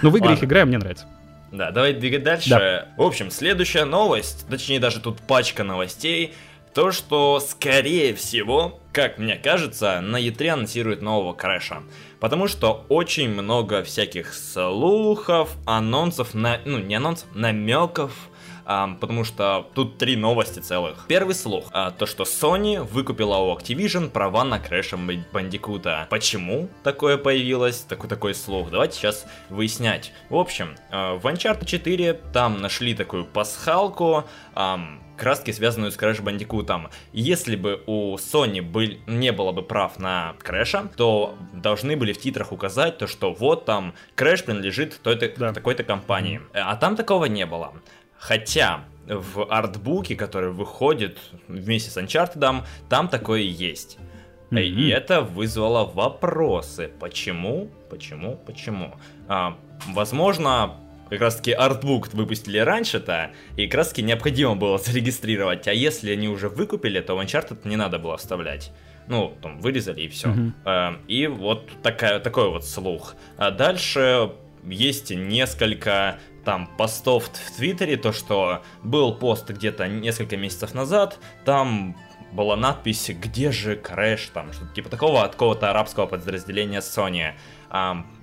[0.03, 1.07] Но в игры их играю, мне нравится.
[1.53, 2.51] Да, давай двигать дальше.
[2.51, 2.89] Да.
[2.97, 6.35] В общем, следующая новость, точнее даже тут пачка новостей,
[6.75, 11.83] то, что, скорее всего, как мне кажется, на E3 анонсируют нового Крэша.
[12.23, 18.13] Потому что очень много всяких слухов, анонсов, на, ну не анонсов, намеков,
[18.73, 21.05] а, потому что тут три новости целых.
[21.07, 24.97] Первый слух, а, то что Sony выкупила у Activision права на Крэша
[25.33, 26.07] Бандикута.
[26.09, 28.71] Почему такое появилось, такой такой слух?
[28.71, 30.13] Давайте сейчас выяснять.
[30.31, 34.81] В общем, а, в Uncharted 4 там нашли такую пасхалку, а,
[35.17, 36.91] краски, связанную с Crash Bandicoot.
[37.13, 42.19] Если бы у Sony был, не было бы прав на Крэша, то должны были в
[42.19, 45.53] титрах указать то, что вот там Crash принадлежит той-то, да.
[45.53, 46.41] такой-то компании.
[46.55, 47.75] А там такого не было.
[48.23, 53.99] Хотя в артбуке, который выходит вместе с Uncharted, там такое есть.
[54.51, 54.63] Mm-hmm.
[54.63, 56.89] И это вызвало вопросы.
[57.01, 57.69] Почему?
[57.91, 58.39] Почему?
[58.47, 58.95] Почему?
[59.27, 59.59] А,
[59.89, 60.77] возможно,
[61.11, 66.13] как раз таки артбук выпустили раньше-то, и как раз таки необходимо было зарегистрировать, а если
[66.13, 68.71] они уже выкупили, то в Uncharted не надо было вставлять.
[69.09, 70.29] Ну, там, вырезали и все.
[70.29, 70.53] Mm-hmm.
[70.65, 73.17] Э, и вот такая, такой вот слух.
[73.37, 74.31] А дальше
[74.65, 81.97] есть несколько там постов в Твиттере, то что был пост где-то несколько месяцев назад, там
[82.33, 87.35] была надпись «Где же Крэш?» там что-то типа такого от какого-то арабского подразделения Sony.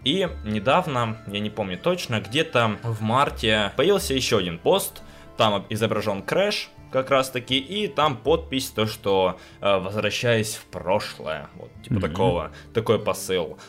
[0.03, 5.01] И недавно, я не помню точно, где-то в марте появился еще один пост,
[5.37, 11.47] там изображен Крэш, как раз таки, и там подпись, то, что э, возвращаясь в прошлое,
[11.55, 12.01] вот, типа Мгм.
[12.01, 13.59] такого, такой посыл.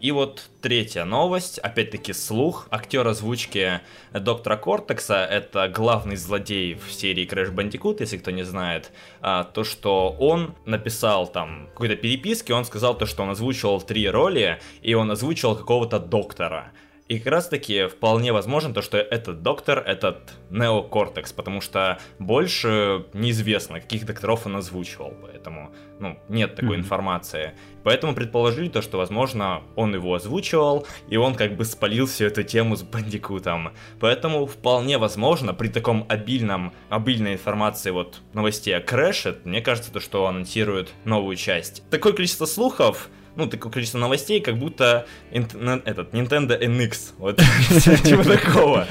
[0.00, 3.80] И вот третья новость, опять-таки слух, актер озвучки
[4.12, 9.64] Доктора Кортекса, это главный злодей в серии Crash Bandicoot, если кто не знает, а, то,
[9.64, 14.94] что он написал там какой-то переписке, он сказал то, что он озвучивал три роли, и
[14.94, 16.72] он озвучивал какого-то доктора.
[17.08, 23.04] И как раз таки вполне возможно то, что этот доктор, этот Неокортекс, потому что больше
[23.12, 26.80] неизвестно, каких докторов он озвучивал, поэтому, ну, нет такой Мгм.
[26.84, 27.52] информации.
[27.82, 32.44] Поэтому предположили то, что, возможно, он его озвучивал, и он как бы спалил всю эту
[32.44, 33.72] тему с Бандикутом.
[34.00, 40.00] Поэтому вполне возможно, при таком обильном, обильной информации вот новостей о Крэше, мне кажется, то,
[40.00, 41.82] что анонсируют новую часть.
[41.90, 45.06] Такое количество слухов, ну, такое количество новостей, как будто
[45.54, 47.36] на- этот Nintendo NX, вот
[48.04, 48.86] типа такого.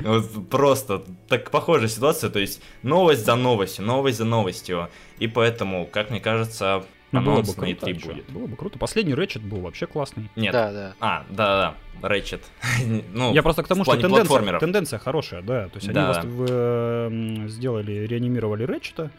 [0.00, 4.88] Вот просто так похожая ситуация, то есть новость за новостью, новость за новостью.
[5.18, 8.30] И поэтому, как мне кажется, Ну, было бы анонс на круто, E3 чё, будет.
[8.30, 8.78] Было бы круто.
[8.78, 10.30] Последний Ratchet был вообще классный.
[10.36, 10.52] Нет.
[10.52, 10.94] Да, да.
[11.00, 11.74] А, да-да,
[12.08, 12.40] Ratchet.
[13.12, 15.68] ну, Я просто к тому, что тенденция, тенденция хорошая, да.
[15.68, 16.08] То есть они Да.
[16.08, 19.10] вас в, э, сделали, реанимировали Рэчета.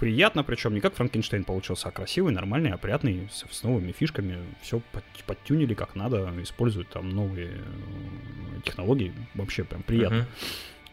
[0.00, 4.38] Приятно, причем не как Франкенштейн получился, а красивый, нормальный, опрятный, с, с новыми фишками.
[4.62, 4.80] Все
[5.26, 9.12] подтюнили как надо, используют там новые э, технологии.
[9.34, 10.16] Вообще прям приятно.
[10.20, 10.26] Мгм.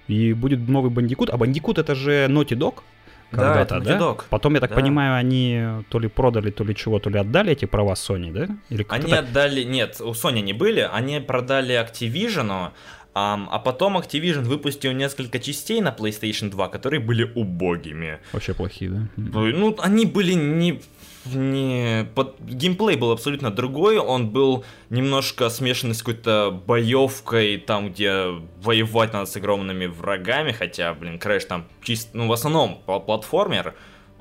[0.09, 1.29] И будет новый Бандикут.
[1.29, 2.83] А Бандикут это же Naughty Dog.
[3.31, 4.23] Да, когда-то, Naughty Dog.
[4.29, 4.75] Потом, я так Да.
[4.75, 8.47] понимаю, они то ли продали, то ли чего, то ли отдали эти права Sony, да?
[8.69, 9.19] Или Они так?
[9.19, 9.63] отдали...
[9.63, 12.71] Нет, у Sony не были, они продали Activision,
[13.17, 18.19] ам, а потом Activision выпустил несколько частей на PlayStation 2, которые были убогими.
[18.31, 18.97] Вообще плохие, да?
[19.17, 19.31] М.
[19.59, 20.79] Ну, они были не...
[21.25, 22.05] не...
[22.13, 22.39] Под...
[22.41, 28.25] Геймплей был абсолютно другой, он был немножко смешанный с какой-то боевкой, там, где
[28.61, 33.03] воевать надо с огромными врагами, хотя, блин, Crash там чисто, ну, в основном пла-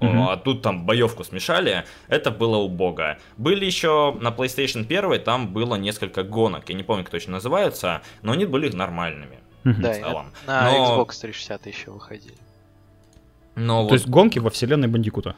[0.01, 0.23] Мгм.
[0.29, 3.17] а тут там боевку смешали, это было убого.
[3.39, 8.03] Были еще на PlayStation 1, там было несколько гонок, я не помню, как точно называются,
[8.23, 9.39] но они были нормальными.
[9.65, 9.83] Мгм.
[9.83, 10.33] Да, в и на, целом.
[10.47, 12.35] на Но- Xbox 360 еще выходили.
[13.55, 15.35] Но То вот есть гонки во вселенной Бандикута.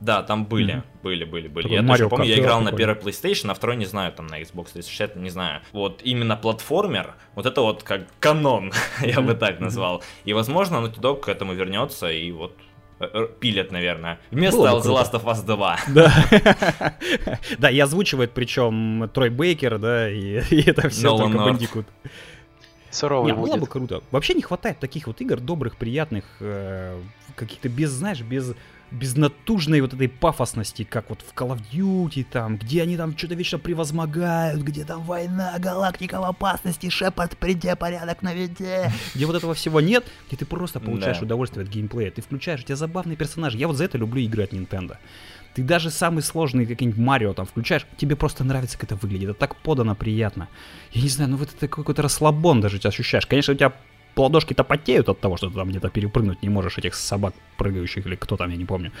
[0.00, 0.84] Да, там были, Мгм.
[1.02, 1.64] были, были, были.
[1.64, 4.40] Такой Я даже помню, я играл на первой PlayStation, а второй не знаю, там на
[4.40, 5.60] Xbox 360, не знаю.
[5.72, 10.02] Вот именно платформер, вот это вот как канон, я бы так назвал.
[10.24, 12.56] И, возможно, Naughty Dog к этому вернется и вот
[13.40, 14.18] пилят, наверное.
[14.30, 15.00] Вместо Было бы The круто.
[15.00, 15.78] Last of Us 2.
[15.88, 16.94] Да.
[17.58, 21.44] Да, и озвучивает причем Трой Бейкер, да, и, и это все Нолан только.
[21.44, 21.86] Бандикут.
[22.90, 23.60] Суровый Не, было будет.
[23.60, 24.02] бы круто.
[24.10, 27.00] Вообще не хватает таких вот игр добрых, приятных, э,
[27.36, 28.54] каких-то без, знаешь, без
[28.90, 33.16] без натужной вот этой пафосности, как вот в Call of Duty там, где они там
[33.16, 38.90] что-то вечно превозмогают, где там война, галактика в опасности, Шепард, приди, порядок наведи.
[39.14, 41.24] Где вот этого всего нет, где ты просто получаешь Да.
[41.24, 42.10] удовольствие от геймплея.
[42.10, 43.54] Ты включаешь, у тебя забавный персонаж.
[43.54, 44.96] Я вот за это люблю играть Nintendo.
[45.54, 49.30] Ты даже самый сложный какой-нибудь Марио там включаешь, тебе просто нравится, как это выглядит.
[49.30, 50.48] Это так подано приятно.
[50.92, 53.26] Я не знаю, ну вот это какой-то расслабон даже ты ощущаешь.
[53.26, 53.72] Конечно, у тебя
[54.16, 58.16] ладошки-то потеют от того, что ты там где-то перепрыгнуть не можешь этих собак прыгающих или
[58.16, 58.92] кто там, я не помню.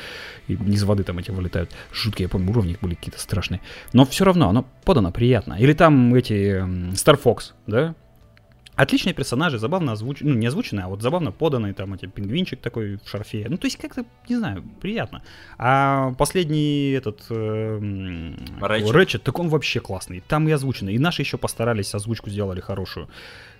[0.48, 1.70] И из воды там эти вылетают.
[1.92, 3.60] Жуткие, я помню, уровни были какие-то страшные.
[3.92, 5.54] Но все равно, оно подано приятно.
[5.54, 6.60] Или там эти
[6.94, 7.94] Star Fox, да?
[8.80, 12.96] Отличные персонажи, забавно озвучены, ну не озвученные, а вот забавно поданные, там эти пингвинчик такой
[12.96, 13.46] в шарфе.
[13.46, 15.22] Ну то есть как-то, не знаю, приятно.
[15.58, 17.78] А последний этот э.
[18.58, 20.22] Ratchet, так он вообще классный.
[20.26, 20.94] Там и озвученный.
[20.94, 23.10] И наши еще постарались, озвучку сделали хорошую.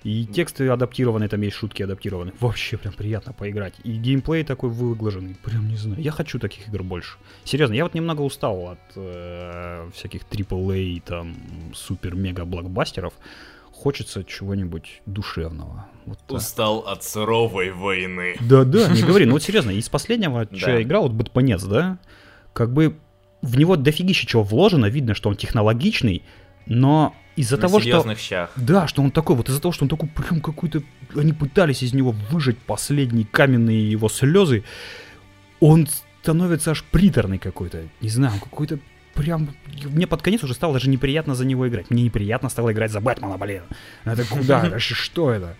[0.02, 2.32] И тексты адаптированы, там есть шутки адаптированы.
[2.40, 3.74] Вообще прям приятно поиграть.
[3.84, 5.36] И геймплей такой выглаженный.
[5.44, 6.00] Прям не знаю.
[6.00, 7.18] Я хочу таких игр больше.
[7.44, 11.34] Серьезно, я вот немного устал от э, всяких AAA, там,
[11.74, 13.12] супер-мега-блокбастеров.
[13.72, 15.86] Хочется чего-нибудь душевного.
[16.06, 16.38] Вот так.
[16.38, 18.36] Устал от суровой войны.
[18.40, 21.98] Да-да, не говори, ну вот серьезно, из последнего, что я играл, вот Бэтменец, да,
[22.52, 22.96] как бы
[23.42, 26.22] в него дофигища чего вложено, видно, что он технологичный,
[26.66, 28.14] но из-за На того, что...
[28.14, 28.50] щах.
[28.56, 30.82] Да, что он такой, вот из-за того, что он такой прям какой-то...
[31.16, 34.64] Они пытались из него выжать последние каменные его слезы,
[35.58, 35.88] он
[36.22, 38.78] становится аж приторный какой-то, не знаю, какой-то
[39.14, 39.54] прям...
[39.84, 41.90] Мне под конец уже стало даже неприятно за него играть.
[41.90, 43.62] Мне неприятно стало играть за Бэтмена, блин.
[44.04, 44.74] Это куда?
[44.78, 45.56] Что это?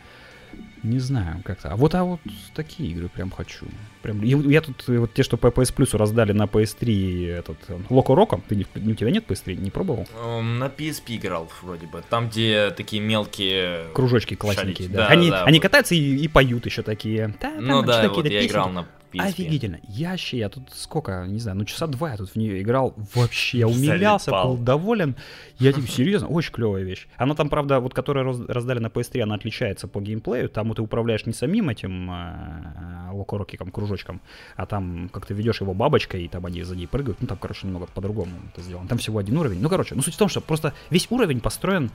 [0.82, 1.68] Не знаю, как-то.
[1.72, 2.20] А вот, а вот
[2.54, 3.66] такие игры прям хочу.
[4.02, 7.58] Прям, и я тут, э, вот те, что по PS Plus раздали на PS3, этот,
[7.90, 10.06] Локо Роком, ты не, у тебя нет PS3, не пробовал?
[10.24, 12.02] Эм, На PSP играл вроде бы.
[12.08, 13.86] Там, где такие мелкие...
[13.94, 14.92] Кружочки классненькие, Шарики.
[14.92, 15.06] да.
[15.06, 15.62] Да, они да, они вот.
[15.62, 17.34] катаются и, и поют еще такие.
[17.58, 18.52] Ну да, что-то вот какие-то я песенки.
[18.52, 19.20] играл на PSP.
[19.20, 19.80] Офигительно.
[19.88, 22.94] Я вообще, я тут сколько, не знаю, ну часа два я тут в нее играл.
[23.14, 25.16] Вообще, я умилялся, был доволен.
[25.58, 27.06] Я тебе серьезно, очень клевая вещь.
[27.16, 30.48] Она там, правда, вот которая раз- раздали на PS3, она отличается по геймплею.
[30.48, 34.20] Там вот ты управляешь не самим этим э, локорокиком, кружочком,
[34.56, 37.18] а там как ты ведешь его бабочкой, и там они за ней прыгают.
[37.20, 38.88] Ну там, короче, немного по-другому это сделано.
[38.88, 39.60] Там всего один уровень.
[39.60, 41.90] Ну, короче, ну суть в том, что просто весь уровень построен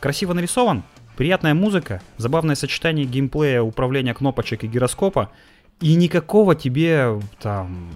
[0.00, 0.84] красиво нарисован,
[1.16, 5.30] приятная музыка, забавное сочетание геймплея, управления кнопочек и гироскопа,
[5.80, 7.90] и никакого тебе там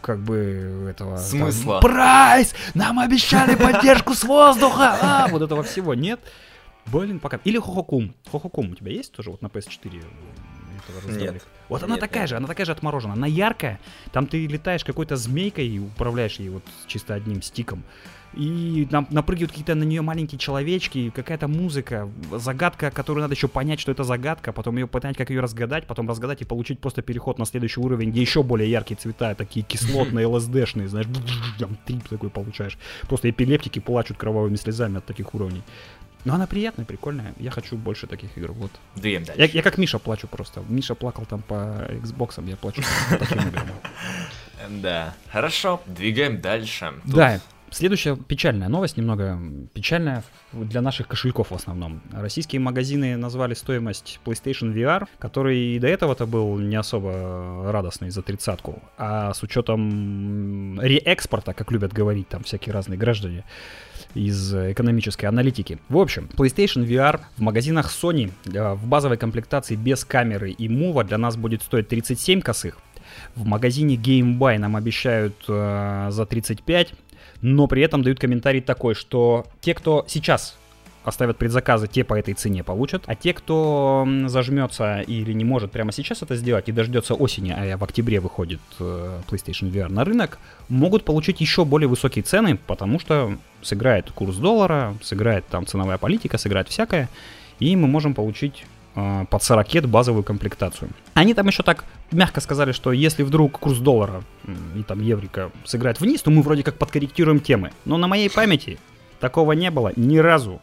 [0.00, 1.16] как бы этого...
[1.16, 1.80] там, Смысла.
[1.80, 2.54] Прайс!
[2.74, 4.96] Нам обещали поддержку с воздуха!
[5.00, 6.20] А, вот этого всего нет.
[6.86, 7.40] Блин, пока.
[7.44, 8.14] Или Хохокум.
[8.30, 10.02] Хохокум у тебя есть тоже вот на PS4?
[10.78, 11.18] Этого?
[11.18, 11.46] Нет.
[11.68, 12.30] Вот она Нет, такая нет.
[12.30, 13.12] же, она такая же отморожена.
[13.12, 13.78] Она яркая.
[14.12, 17.84] Там ты летаешь какой-то змейкой и управляешь ей вот чисто одним стиком.
[18.34, 23.80] И нам напрыгивают какие-то на нее маленькие человечки, какая-то музыка, загадка, которую надо еще понять,
[23.80, 27.38] что это загадка, потом ее понять, как ее разгадать, потом разгадать и получить просто переход
[27.38, 31.06] на следующий уровень, где еще более яркие цвета, такие кислотные, ЛСДшные, знаешь,
[31.58, 32.78] там трип такой получаешь.
[33.08, 35.62] Просто эпилептики плачут кровавыми слезами от таких уровней.
[36.24, 37.34] Но она приятная, прикольная.
[37.38, 38.52] Я хочу больше таких игр.
[38.52, 38.72] Вот.
[38.96, 39.40] Двигаем дальше.
[39.40, 40.62] Я, я как Миша плачу просто.
[40.68, 43.66] Миша плакал там по Xbox, я плачу по таким играм.
[44.68, 45.14] Да.
[45.30, 46.92] Хорошо, двигаем дальше.
[47.04, 49.38] Тут Да, следующая печальная новость, немного
[49.72, 52.02] печальная для наших кошельков в основном.
[52.12, 58.22] Российские магазины назвали стоимость PlayStation VR, который и до этого-то был не особо радостный за
[58.22, 63.44] тридцатку, а с учетом реэкспорта, как любят говорить там всякие разные граждане,
[64.18, 65.78] из экономической аналитики.
[65.88, 71.04] В общем, PlayStation VR в магазинах Sony э, в базовой комплектации без камеры и мува
[71.04, 72.78] для нас будет стоить 37 косых.
[73.34, 76.92] В магазине Game Buy нам обещают э, за 35,
[77.40, 80.58] но при этом дают комментарий такой, что те, кто сейчас
[81.08, 85.92] оставят предзаказы, те по этой цене получат, а те, кто зажмется или не может прямо
[85.92, 90.38] сейчас это сделать и дождется осени, а в октябре выходит э, PlayStation VR на рынок,
[90.68, 96.38] могут получить еще более высокие цены, потому что сыграет курс доллара, сыграет там ценовая политика,
[96.38, 97.08] сыграет всякое,
[97.58, 100.90] и мы можем получить э, под 40 базовую комплектацию.
[101.14, 104.22] Они там еще так мягко сказали, что если вдруг курс доллара
[104.76, 107.72] и там еврика сыграет вниз, то мы вроде как подкорректируем темы.
[107.84, 108.78] Но на моей памяти
[109.20, 110.60] такого не было ни разу.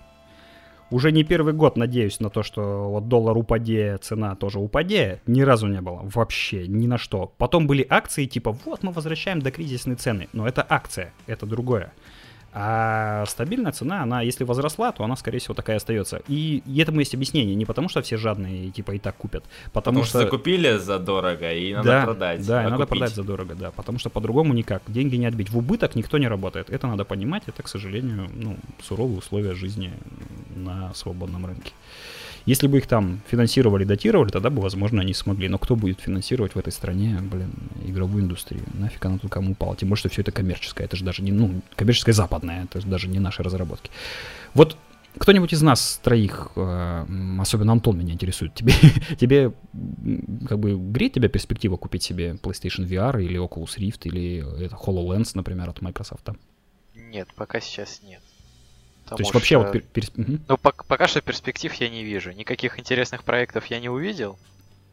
[0.91, 5.21] Уже не первый год надеюсь на то, что вот доллар упаде, цена тоже упаде.
[5.25, 6.01] Ни разу не было.
[6.03, 7.33] Вообще, ни на что.
[7.37, 10.27] Потом были акции типа, вот мы возвращаем до кризисной цены.
[10.33, 11.91] Но это акция, это другое.
[12.57, 16.21] А стабильная цена, она, если возросла, то она, скорее всего, такая остается.
[16.29, 17.53] И, этому есть объяснение.
[17.53, 19.43] Не потому, что все жадные, типа, и так купят.
[19.73, 22.47] Потому, Потому что закупили задорого и надо да, продать.
[22.47, 22.89] Да, и надо купить.
[22.89, 23.71] продать задорого, да.
[23.71, 24.83] Потому что по-другому никак.
[24.87, 25.49] Деньги не отбить.
[25.49, 26.69] В убыток никто не работает.
[26.69, 27.43] Это надо понимать.
[27.47, 29.91] Это, к сожалению, ну, суровые условия жизни
[30.55, 31.73] на свободном рынке.
[32.45, 35.47] Если бы их там финансировали, датировали, тогда бы, возможно, они смогли.
[35.49, 37.51] Но кто будет финансировать в этой стране, блин,
[37.85, 38.63] игровую индустрию?
[38.73, 39.75] Нафиг она тут кому упала?
[39.75, 40.85] Тем более, что все это коммерческое.
[40.85, 42.65] Это же даже не, ну, коммерческое западное.
[42.65, 43.89] Это же даже не наши разработки.
[44.53, 44.77] Вот
[45.17, 47.05] кто-нибудь из нас троих, э,
[47.39, 48.73] особенно Антон меня интересует, тебе,
[49.19, 49.53] тебе
[50.47, 55.31] как бы греет тебя перспектива купить себе PlayStation VR или Oculus Rift или это HoloLens,
[55.33, 56.29] например, от Microsoft?
[56.93, 58.21] Нет, пока сейчас нет.
[59.07, 59.73] То есть вообще вот...
[59.75, 60.11] пер- перс-.
[60.15, 62.31] Ну, пок- пока что перспектив я не вижу.
[62.31, 64.37] Никаких интересных проектов я не увидел.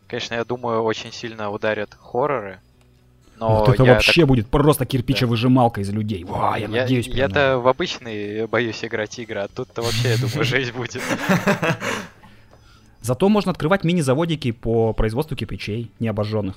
[0.07, 2.61] Конечно, я думаю, очень сильно ударят хорроры.
[3.39, 6.25] Но вот это вообще будет просто кирпичевыжималка из людей.
[6.25, 7.07] Ва, я, так- я- надеюсь.
[7.07, 11.03] Я-то в обычный боюсь играть игры, а тут-то вообще, я думаю, жесть будет.
[13.01, 16.57] Зато можно открывать мини-заводики по производству кирпичей, необожженных.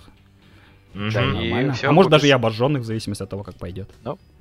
[0.93, 1.75] Да, и Нормально.
[1.83, 3.89] а может даже и обожженных, в зависимости от того, как пойдет.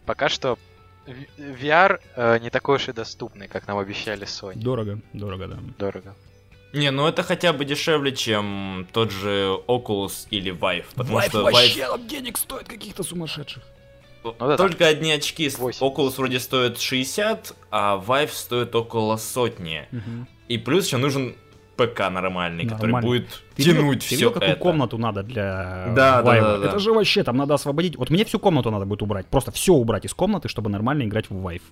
[0.05, 0.59] Пока что
[1.07, 4.57] VR э, не такой уж и доступный, как нам обещали Sony.
[4.57, 5.59] Дорого, дорого, да.
[5.79, 6.15] Дорого.
[6.73, 10.87] Не, ну это хотя бы дешевле, чем тот же Oculus или Vive.
[10.95, 13.63] Потому что Vive денег стоит каких-то сумасшедших.
[14.41, 15.49] да, только одни очки.
[15.49, 15.83] с- 80.
[15.83, 19.87] Oculus вроде стоит 60, а Vive стоит около сотни.
[20.49, 21.37] И плюс еще нужен
[21.77, 23.07] ПК нормальный, который Нормальный.
[23.09, 24.61] будет Ты видел- тянуть ты все видел, какую это.
[24.61, 26.41] комнату надо для Да, да, Vive?
[26.41, 26.67] да, да.
[26.69, 27.97] Это же вообще, там надо освободить.
[27.97, 29.27] Вот мне всю комнату надо будет убрать.
[29.27, 31.63] Просто все убрать из комнаты, чтобы нормально играть в Vive.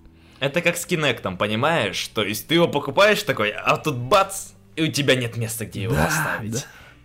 [0.41, 2.09] Это как с Kinect, понимаешь?
[2.09, 5.83] То есть ты его покупаешь такой, а тут бац, и у тебя нет места, где
[5.83, 6.53] его Да, поставить.
[6.53, 6.59] да.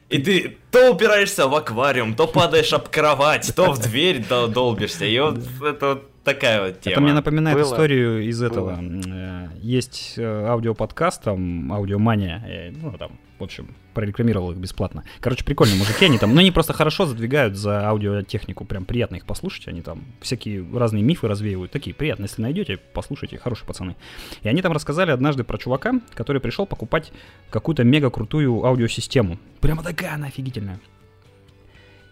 [0.10, 5.06] И ты то упираешься в аквариум, то падаешь об кровать, то в дверь дол- долбишься.
[5.06, 6.94] И вот это вот такая вот тема.
[6.94, 7.66] Это мне напоминает Было.
[7.66, 8.76] историю из этого.
[8.76, 9.02] Было.
[9.06, 15.04] э, Есть э, аудиоподкаст, там, аудиомания, э, ну, там, в общем, прорекламировал их бесплатно.
[15.20, 19.26] Короче, прикольные мужики, они там, ну, они просто хорошо задвигают за аудиотехнику, прям приятно их
[19.26, 23.96] послушать, они там всякие разные мифы развеивают, такие приятные, если найдете, послушайте, хорошие пацаны.
[24.44, 27.12] И они там рассказали однажды про чувака, который пришел покупать
[27.50, 29.38] какую-то мега крутую аудиосистему.
[29.62, 30.80] Прямо такая она офигительная.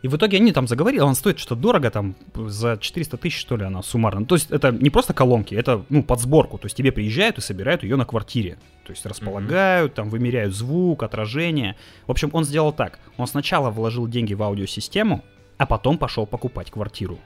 [0.05, 3.57] И в итоге они там заговорили, он стоит что-то дорого, там за 400 тысяч, что
[3.57, 4.23] ли, она суммарно.
[4.27, 6.59] То есть это не просто колонки, это, ну, под сборку.
[6.59, 8.59] То есть тебе приезжают и собирают ее на квартире.
[8.85, 9.95] То есть располагают, mm-hmm.
[9.95, 11.75] там вымеряют звук, отражение.
[12.05, 12.99] В общем, он сделал так.
[13.17, 15.23] Он сначала вложил деньги в аудиосистему,
[15.57, 17.17] а потом пошел покупать квартиру.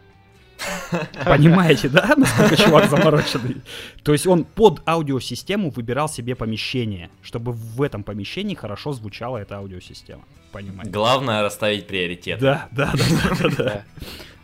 [1.25, 3.57] Понимаете, да, насколько чувак замороченный?
[4.03, 9.57] То есть он под аудиосистему выбирал себе помещение, чтобы в этом помещении хорошо звучала эта
[9.57, 10.23] аудиосистема.
[10.51, 10.91] Понимаете?
[10.91, 12.39] Главное расставить приоритет.
[12.39, 13.83] Да, да, да, да, да.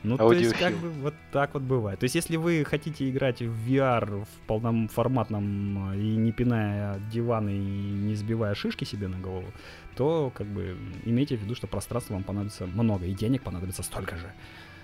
[0.05, 1.99] Ну, то есть, как бы вот так вот бывает.
[1.99, 7.59] То есть, если вы хотите играть в VR в полноформатном и не пиная диваны и
[7.59, 9.47] не сбивая шишки себе на голову,
[9.95, 14.15] то, как бы, имейте в виду, что пространства вам понадобится много, и денег понадобится столько
[14.17, 14.31] же.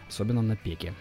[0.10, 0.94] Особенно на пеке.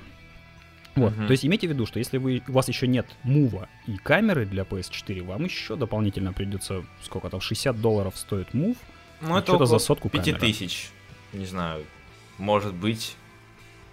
[0.97, 1.27] Вот, uh-huh.
[1.27, 4.45] то есть имейте в виду, что если вы, у вас еще нет мува и камеры
[4.45, 8.77] для PS4, вам еще дополнительно придется, сколько там, 60 долларов стоит мув,
[9.21, 10.91] ну, это что-то за сотку 5000,
[11.33, 11.85] не знаю,
[12.39, 13.17] может быть.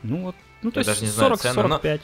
[0.07, 2.01] Ну вот, ну то Я есть 40-45.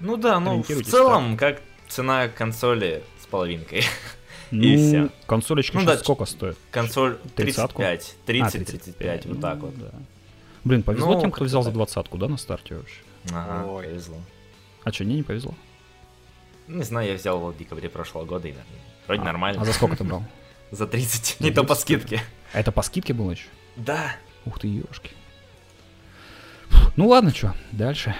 [0.00, 1.56] Ну да, ну в целом, так.
[1.56, 3.84] как цена консоли с половинкой.
[4.52, 5.08] Ну, и все.
[5.26, 6.56] Консолечка ну, да, сколько стоит?
[6.70, 9.76] Консоль 35, 30-35, а, вот так вот.
[9.76, 9.90] Да.
[10.62, 13.00] Блин, повезло ну, тем, кто взял за двадцатку, да, на старте вообще?
[13.32, 13.86] Ага, Ой.
[13.86, 14.18] повезло.
[14.84, 15.52] А что, мне не повезло?
[16.68, 18.54] Не знаю, я взял его в декабре прошлого года, и
[19.08, 19.60] вроде а, нормально.
[19.60, 20.22] А за сколько ты брал?
[20.70, 22.22] За 30, не то по скидке.
[22.52, 23.48] А это по скидке было еще?
[23.74, 24.14] Да.
[24.44, 25.10] Ух ты, ёшки.
[26.96, 28.14] Ну ладно, что, дальше.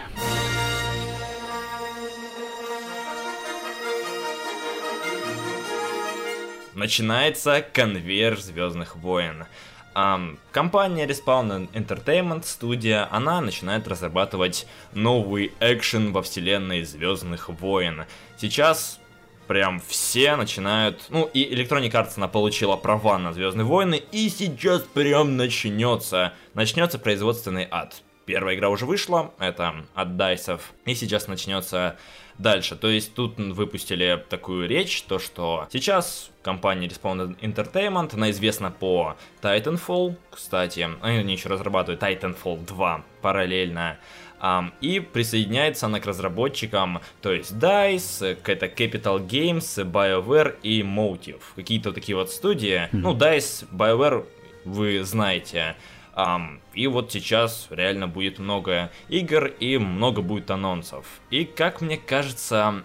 [6.74, 9.47] Начинается конвейер Звездных войн.
[9.95, 18.05] Um, компания Respawn Entertainment, студия, она начинает разрабатывать новый экшен во вселенной Звездных войн.
[18.37, 19.01] Сейчас
[19.47, 21.07] прям все начинают...
[21.09, 26.35] Ну, и Electronic Arts, она получила права на Звездные войны, и сейчас прям начнется.
[26.53, 28.03] Начнется производственный ад.
[28.27, 31.97] Первая игра уже вышла, это от Дайсов, и сейчас начнется
[32.39, 32.74] дальше.
[32.74, 39.16] То есть тут выпустили такую речь, то что сейчас компания Respawn Entertainment, она известна по
[39.41, 43.99] Titanfall, кстати, они еще разрабатывают Titanfall 2 параллельно,
[44.39, 51.41] Um, и присоединяется она к разработчикам, то есть DICE, какая-то Capital Games, BioWare и Motive.
[51.55, 52.83] Какие-то такие вот студии.
[52.83, 52.89] Mm-hmm.
[52.93, 54.27] Ну, DICE, BioWare
[54.66, 55.77] вы знаете.
[56.17, 61.05] Um, и вот сейчас реально будет много игр и много будет анонсов.
[61.29, 62.83] И как мне кажется,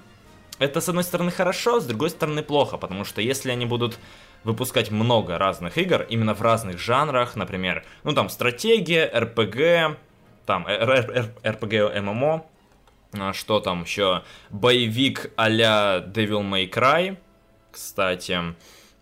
[0.59, 3.97] это с одной стороны хорошо, с другой стороны плохо, потому что если они будут
[4.43, 9.97] выпускать много разных игр, именно в разных жанрах, например, ну там стратегия, РПГ,
[10.45, 12.45] там РПГ ММО,
[13.13, 17.17] а что там еще, боевик а-ля Devil May Cry,
[17.71, 18.39] кстати,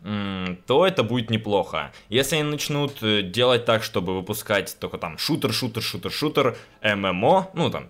[0.02, 1.92] то это будет неплохо.
[2.08, 7.52] Если они начнут э, делать так, чтобы выпускать только там шутер, шутер, шутер, шутер, ММО,
[7.54, 7.90] ну там,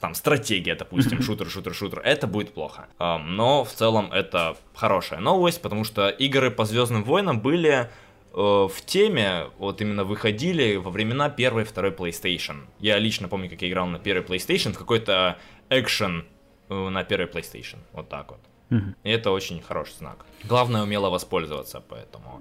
[0.00, 2.88] там стратегия, допустим, шутер, шутер, шутер, это будет плохо.
[2.98, 7.86] Но в целом это хорошая новость, потому что игры по Звездным войнам были э,
[8.32, 12.66] в теме, вот именно выходили во времена первой и второй PlayStation.
[12.80, 15.38] Я лично помню, как я играл на первой PlayStation в какой-то
[15.70, 16.26] экшен
[16.68, 17.78] э, на первой PlayStation.
[17.92, 18.40] Вот так вот.
[18.70, 20.24] И это очень хороший знак.
[20.44, 22.40] Главное умело воспользоваться, поэтому.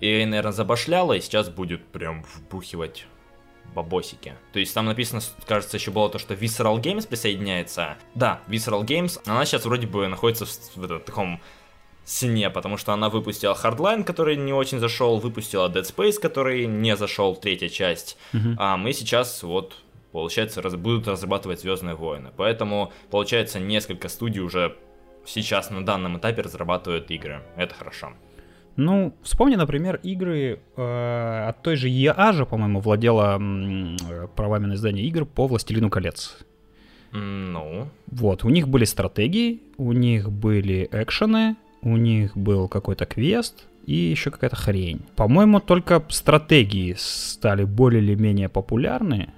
[0.00, 3.06] И, наверное, забашляла, и сейчас будет прям вбухивать
[3.74, 4.34] бабосики.
[4.52, 7.96] То есть там написано, кажется, еще было то, что Visceral Games присоединяется.
[8.14, 11.40] Да, Visceral Games, она сейчас вроде бы находится в, в, в таком
[12.04, 16.96] сне, потому что она выпустила Hardline, который не очень зашел, выпустила Dead Space, который не
[16.96, 18.18] зашел, третья часть.
[18.32, 18.54] Mm-hmm.
[18.58, 19.76] А мы сейчас вот
[20.12, 22.30] получается, раз, будут разрабатывать Звездные войны.
[22.36, 24.76] Поэтому, получается, несколько студий уже
[25.26, 27.42] сейчас на данном этапе разрабатывают игры.
[27.56, 28.12] Это хорошо.
[28.76, 34.74] Ну, вспомни, например, игры э, от той же EA же, по-моему, владела э, правами на
[34.74, 36.38] издание игр по «Властелину колец».
[37.12, 37.88] Ну?
[38.06, 43.94] Вот, у них были стратегии, у них были экшены, у них был какой-то квест и
[43.94, 45.02] еще какая-то хрень.
[45.16, 49.34] По-моему, только стратегии стали более или менее популярны,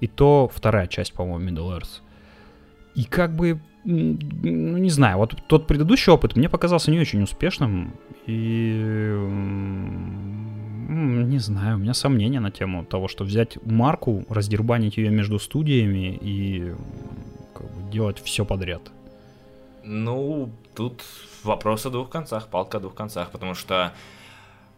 [0.00, 2.00] и то вторая часть, по-моему, Middle Earth.
[2.96, 7.94] И как бы ну, не знаю, вот тот предыдущий опыт мне показался не очень успешным,
[8.26, 9.14] и
[10.88, 16.18] не знаю, у меня сомнения на тему того, что взять марку, раздербанить ее между студиями
[16.20, 16.74] и
[17.54, 18.82] как бы, делать все подряд.
[19.84, 21.04] Ну, тут
[21.44, 23.92] вопрос о двух концах, палка о двух концах, потому что,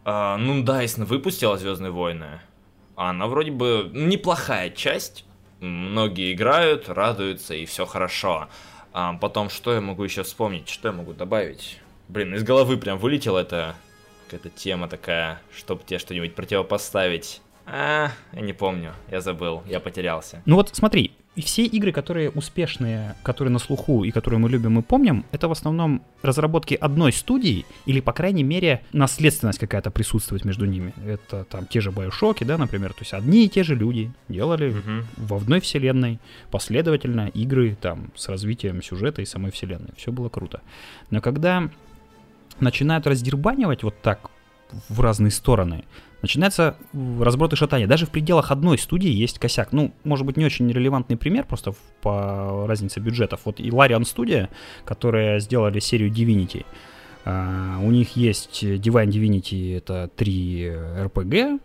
[0.05, 2.41] э, ну, Дайсон выпустила Звездные войны,
[2.95, 5.25] она вроде бы неплохая часть,
[5.61, 8.49] многие играют, радуются и все хорошо.
[9.01, 10.67] А потом, что я могу еще вспомнить?
[10.67, 11.79] Что я могу добавить?
[12.09, 13.75] Блин, из головы прям вылетела эта
[14.25, 17.41] какая-то тема такая, чтобы тебе что-нибудь противопоставить.
[17.65, 20.43] А, я не помню, я забыл, я потерялся.
[20.45, 24.77] Ну вот смотри, и все игры, которые успешные, которые на слуху и которые мы любим
[24.77, 30.43] и помним, это в основном разработки одной студии или, по крайней мере, наследственность какая-то присутствует
[30.43, 30.93] между ними.
[31.05, 34.71] Это там те же Bioshock, да, например, то есть одни и те же люди делали
[34.71, 35.05] Мгм.
[35.15, 36.19] в одной вселенной
[36.51, 39.93] последовательно игры там с развитием сюжета и самой вселенной.
[39.95, 40.59] Все было круто.
[41.09, 41.69] Но когда
[42.59, 44.29] начинают раздербанивать вот так
[44.89, 45.85] в разные стороны,
[46.21, 46.75] начинается
[47.19, 47.87] разброд и шатание.
[47.87, 49.71] Даже в пределах одной студии есть косяк.
[49.71, 53.41] Ну, может быть, не очень релевантный пример, просто по разнице бюджетов.
[53.45, 54.49] Вот и Larian Studio,
[54.85, 56.65] которые сделали серию Divinity,
[57.25, 61.59] а, у них есть Divine Divinity, это три RPG,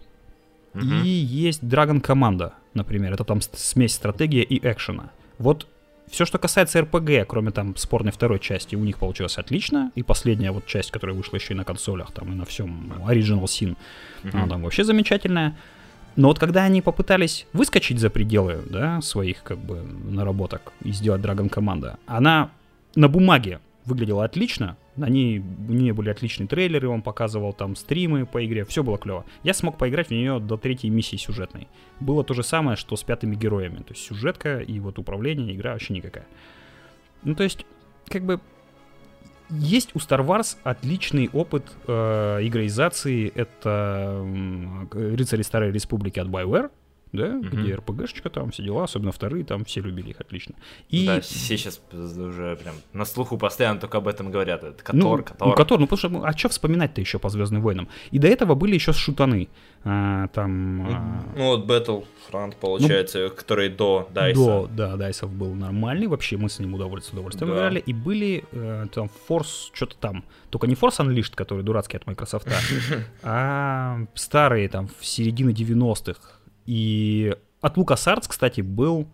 [0.75, 1.03] Мгм.
[1.05, 3.13] и есть Dragon Команда, например.
[3.13, 5.11] Это там смесь стратегии и экшена.
[5.39, 5.67] Вот
[6.11, 9.91] все, что касается RPG, кроме там спорной второй части, у них получилось отлично.
[9.95, 13.45] И последняя вот часть, которая вышла еще и на консолях, там и на всем Original
[13.45, 13.77] Sin,
[14.23, 14.37] Мгм.
[14.37, 15.57] она там вообще замечательная.
[16.17, 21.21] Но вот когда они попытались выскочить за пределы, да, своих как бы наработок и сделать
[21.23, 22.51] Dragon Команда, она
[22.95, 28.27] на бумаге выглядела отлично, на ней, у нее были отличные трейлеры, он показывал там стримы
[28.27, 29.25] по игре, все было клево.
[29.43, 31.69] Я смог поиграть в нее до третьей миссии сюжетной.
[32.01, 33.79] Было то же самое, что с пятыми героями.
[33.79, 36.27] То есть сюжетка и вот управление, игра вообще никакая.
[37.23, 37.67] Ну, то есть,
[38.09, 38.41] как бы,
[39.51, 43.31] есть у Star Wars отличный опыт э, игроизации.
[43.35, 46.71] Это м, «Рыцари Старой Республики» от BioWare,
[47.17, 47.49] да, Мгм.
[47.49, 50.55] где РПГшечка там, все дела, особенно вторые, там все любили их отлично.
[50.89, 54.65] И Да, все сейчас уже прям на слуху постоянно только об этом говорят.
[54.65, 55.55] Это Ну, Котор, ну, Котор.
[55.57, 57.89] Котор, ну потому что, ну, а что вспоминать-то еще по Звездным войнам?
[58.11, 59.49] И до этого были еще шутаны.
[59.87, 60.87] А, там...
[60.89, 64.41] а, Ну вот Battlefront, получается, который до Дайса.
[64.41, 67.57] До, да, Дайсов был нормальный, вообще мы с ним удовольствие, с удовольствием Да.
[67.57, 67.81] играли.
[67.81, 70.25] И были э, там Force, что-то там.
[70.51, 72.49] Только не Force Unleashed, который дурацкий от Microsoft,
[73.23, 76.34] а старые там в середине 90-х.
[76.67, 79.07] И от LucasArts, кстати, был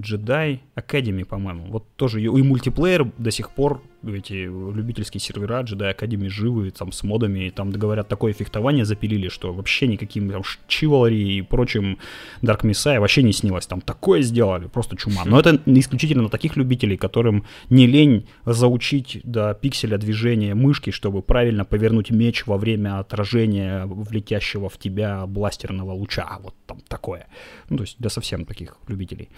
[0.00, 1.66] Jedi Academy, по-моему.
[1.66, 7.02] Вот тоже и мультиплеер до сих пор, эти любительские сервера Jedi Academy живы, там с
[7.02, 11.98] модами, и там, говорят, такое фехтование запилили, что вообще никаким там Chivalry и прочим
[12.42, 13.66] Dark Messiah вообще не снилось.
[13.66, 15.22] Там такое сделали, просто чума.
[15.24, 21.64] Но это исключительно таких любителей, которым не лень заучить до пикселя движения мышки, чтобы правильно
[21.64, 26.38] повернуть меч во время отражения влетящего в тебя бластерного луча.
[26.40, 27.26] Вот там такое.
[27.68, 29.28] Ну, то есть для совсем таких любителей.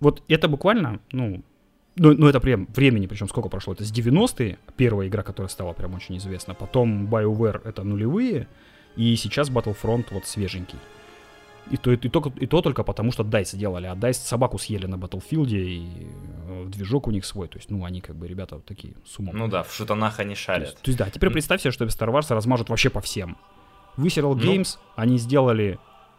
[0.00, 1.42] Вот это буквально, ну,
[1.96, 3.72] ну, ну, это прям времени, причем сколько прошло?
[3.72, 6.54] Это с 90-е, первая игра, которая стала прям очень известна.
[6.54, 8.48] Потом BioWare это нулевые,
[8.96, 10.78] и сейчас Battlefront вот свеженький.
[11.70, 14.86] И то, и, то, и то только потому, что DICE делали, а DICE собаку съели
[14.86, 16.06] на Battlefield, и
[16.48, 17.48] э, движок у них свой.
[17.48, 19.36] То есть, ну, они как бы ребята вот такие с умом.
[19.36, 20.68] Ну да, в шутанах они то, шарят.
[20.68, 23.36] есть, то есть, да, теперь представь себе, что Star Wars размажут вообще по всем.
[23.96, 24.42] Visceral Ну.
[24.42, 25.78] Games, они сделали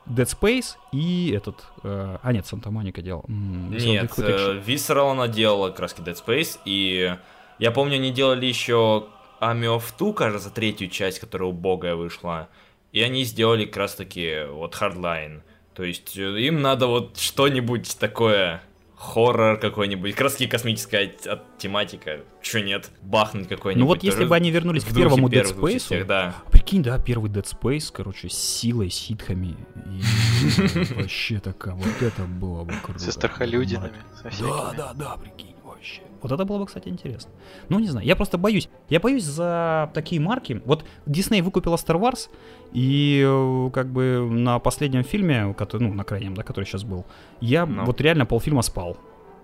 [0.10, 1.64] Dead Space и этот...
[1.84, 3.26] э, а нет, Санта Моника делал.
[3.28, 7.16] М, Visceral Нет, э, Visceral она делала краски Dead Space, и
[7.60, 9.08] я помню, они делали еще
[9.40, 12.50] Army of Two, кажется, третью часть, которая убогая вышла,
[12.92, 15.42] и они сделали как раз таки вот Hardline.
[15.74, 18.62] То есть э, им надо вот что-нибудь такое,
[18.98, 21.14] хоррор какой-нибудь, краски космическая
[21.58, 23.80] тематика, чё нет, бахнуть какой-нибудь.
[23.80, 26.36] Ну вот если бы они вернулись к первому Dead Space, частях, да.
[26.52, 29.56] Прикинь, да, первый Dead Space, короче, с силой, ситхами.
[29.86, 33.00] И вообще такая, вот это было бы круто.
[33.00, 33.94] Со страхолюдинами.
[34.42, 35.56] Да, да, да, прикинь,
[35.88, 36.02] вообще.
[36.22, 37.32] Вот это было бы, кстати, интересно.
[37.70, 38.70] Ну, не знаю, я просто боюсь.
[38.90, 40.62] Я боюсь за такие марки.
[40.66, 42.30] Вот Дисней выкупила Star Wars,
[42.74, 47.06] и э, как бы на последнем фильме, который, ну, на крайнем, да, который сейчас был,
[47.42, 47.86] я Ну.
[47.86, 48.98] вот реально полфильма спал.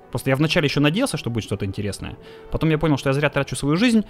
[0.10, 2.16] Просто я вначале еще надеялся, что будет что-то интересное.
[2.52, 4.04] Потом я понял, что я зря трачу свою жизнь,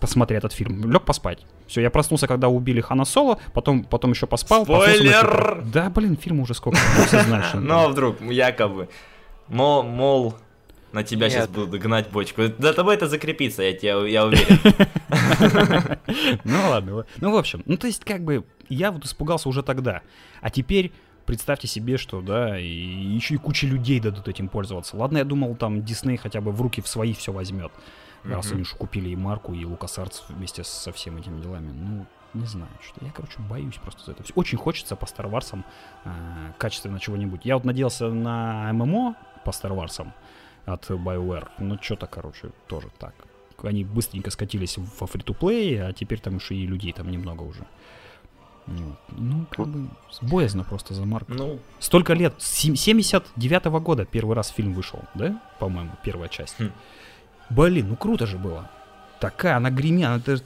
[0.00, 0.90] посмотря этот фильм.
[0.92, 1.46] Лег поспать.
[1.66, 4.64] Все, я проснулся, когда убили Хана Соло, потом, потом еще поспал.
[4.64, 5.20] Спойлер!
[5.20, 6.78] типа- Да, блин, фильм уже сколько.
[7.54, 8.88] ну, Ну, а вдруг, якобы.
[9.48, 10.34] Мол, мол,
[10.92, 11.32] на тебя Нет.
[11.32, 12.42] сейчас будут гнать бочку.
[12.58, 14.58] За тобой это закрепится, я, тебя, я уверен.
[16.44, 16.94] Ну ладно.
[16.96, 20.02] ла- Ну, в общем, ну то есть, как бы, я вот испугался уже тогда.
[20.40, 20.92] А теперь
[21.26, 24.96] представьте себе, что, да, и еще и куча людей дадут этим пользоваться.
[24.96, 27.72] Ладно, я думал, там Дисней хотя бы в руки в свои все возьмет.
[28.24, 31.70] Раз они уж купили и Марку, и LucasArts вместе со всеми этими делами.
[31.72, 34.24] Ну, не знаю, что я, короче, боюсь просто за это.
[34.24, 34.32] всё.
[34.34, 35.62] Очень хочется по Star Wars
[36.58, 37.42] качественно чего-нибудь.
[37.44, 39.14] Я вот надеялся на ММО
[39.44, 40.04] по Star Wars
[40.66, 43.14] от BioWare, но что-то, короче, тоже так.
[43.62, 47.64] Они быстренько скатились во фри-то-плей, а теперь там еще и людей там немного уже.
[48.66, 49.88] Ну, как бы,
[50.22, 51.32] боязно просто за марку.
[51.32, 55.40] Ну, Столько лет, с сем- 79 года первый раз фильм вышел, да?
[55.60, 56.56] По-моему, первая часть.
[56.58, 56.72] Хм.
[57.48, 58.68] Блин, ну круто же было.
[59.20, 60.40] Такая, она гремя, это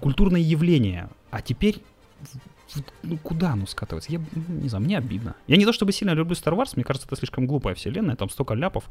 [0.00, 1.08] культурное явление.
[1.30, 1.80] А теперь
[3.02, 4.12] ну куда оно скатывается?
[4.12, 5.34] Я ну, не знаю, мне обидно.
[5.46, 8.30] Я не то чтобы сильно люблю Star Wars, мне кажется, это слишком глупая вселенная, там
[8.30, 8.84] столько ляпов.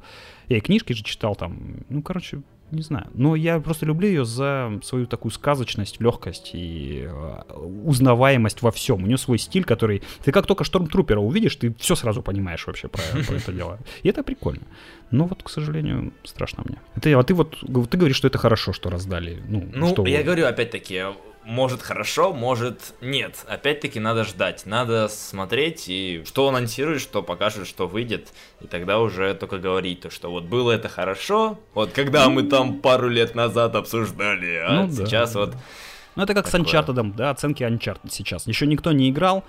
[0.48, 3.08] Я и книжки же читал там, ну, короче, не знаю.
[3.14, 7.54] Но я просто люблю ее за свою такую сказочность, легкость и э,
[7.86, 9.04] узнаваемость во всем.
[9.04, 10.04] У нее свой стиль, который...
[10.24, 13.80] Ты как только Штормтрупера увидишь, ты все сразу понимаешь вообще про, про это дело.
[14.04, 14.64] И это прикольно.
[15.12, 16.78] Но вот, к сожалению, страшно мне.
[17.02, 17.58] Ты, а ты вот
[17.90, 19.42] ты говоришь, что это хорошо, что раздали.
[19.48, 21.06] Ну, ну что я говорю, опять-таки,
[21.50, 23.44] может хорошо, может нет.
[23.48, 28.30] Опять-таки надо ждать, надо смотреть и что анонсирует, что покажет, что выйдет,
[28.62, 32.80] и тогда уже только говорить, то, что вот было это хорошо, вот когда мы там
[32.80, 35.40] пару лет назад обсуждали, а ну, сейчас да.
[35.40, 35.56] вот...
[36.16, 36.64] Ну это как такое.
[36.64, 38.46] с Uncharted, да, оценки Uncharted сейчас.
[38.46, 39.44] Еще никто не играл,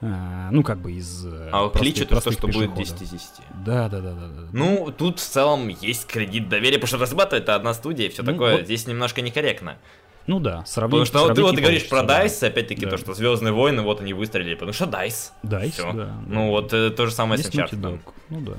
[0.00, 1.24] а, ну, как бы из...
[1.24, 3.28] Э, а кличут то, что будет 10 из 10.
[3.64, 4.48] Да, да, да, да, да.
[4.52, 8.22] Ну, тут в целом есть кредит доверия, потому что разрабатывает это одна студия, и все
[8.22, 8.56] ну, такое.
[8.56, 8.64] Вот.
[8.64, 9.78] Здесь немножко некорректно.
[10.26, 10.90] Ну да, сравнить.
[10.90, 12.46] Потому что сравнить ты вот говоришь про DICE, да.
[12.46, 12.90] опять-таки да.
[12.92, 15.32] то, что Звездные войны, вот они выстрелили, потому что DICE.
[15.42, 15.92] DICE, Всё.
[15.92, 16.14] да.
[16.26, 18.00] Ну вот э, то же самое Есть с Uncharted.
[18.30, 18.54] Ну да,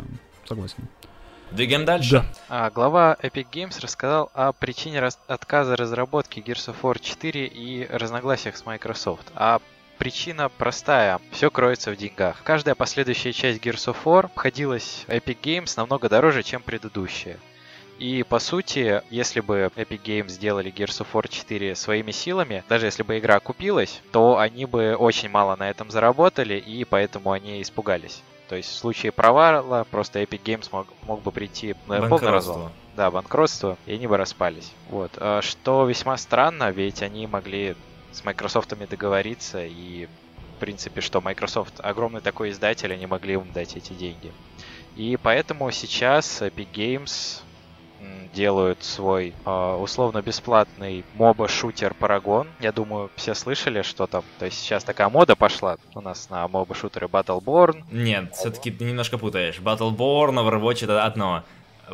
[0.45, 0.77] согласен.
[1.51, 2.11] Двигаем дальше.
[2.11, 2.25] Да.
[2.49, 7.87] А, глава Epic Games рассказал о причине раз- отказа разработки Gears of War 4 и
[7.87, 9.31] разногласиях с Microsoft.
[9.35, 9.59] А
[9.97, 11.19] Причина простая.
[11.31, 12.41] Все кроется в деньгах.
[12.43, 17.37] Каждая последующая часть Gears of War обходилась Epic Games намного дороже, чем предыдущая.
[17.97, 22.87] И по сути, если бы Epic Games сделали Gears of War 4 своими силами, даже
[22.87, 27.61] если бы игра купилась, то они бы очень мало на этом заработали, и поэтому они
[27.61, 28.21] испугались.
[28.49, 32.71] То есть в случае провала просто Epic Games мог, мог бы прийти на полный развал.
[32.95, 34.71] Да, банкротство, и они бы распались.
[34.89, 35.11] Вот.
[35.17, 37.75] А что весьма странно, ведь они могли
[38.11, 40.07] с Microsoft договориться, и
[40.55, 44.31] в принципе, что Microsoft огромный такой издатель, они могли им дать эти деньги.
[44.95, 47.41] И поэтому сейчас Epic Games
[48.35, 52.47] делают свой э, условно-бесплатный моба-шутер Paragon.
[52.59, 54.23] Я думаю, все слышали, что там.
[54.39, 57.83] То есть сейчас такая мода пошла у нас на моба-шутеры Battleborn.
[57.91, 59.59] Нет, все-таки ты немножко путаешь.
[59.59, 61.43] Battleborn, Overwatch это одно.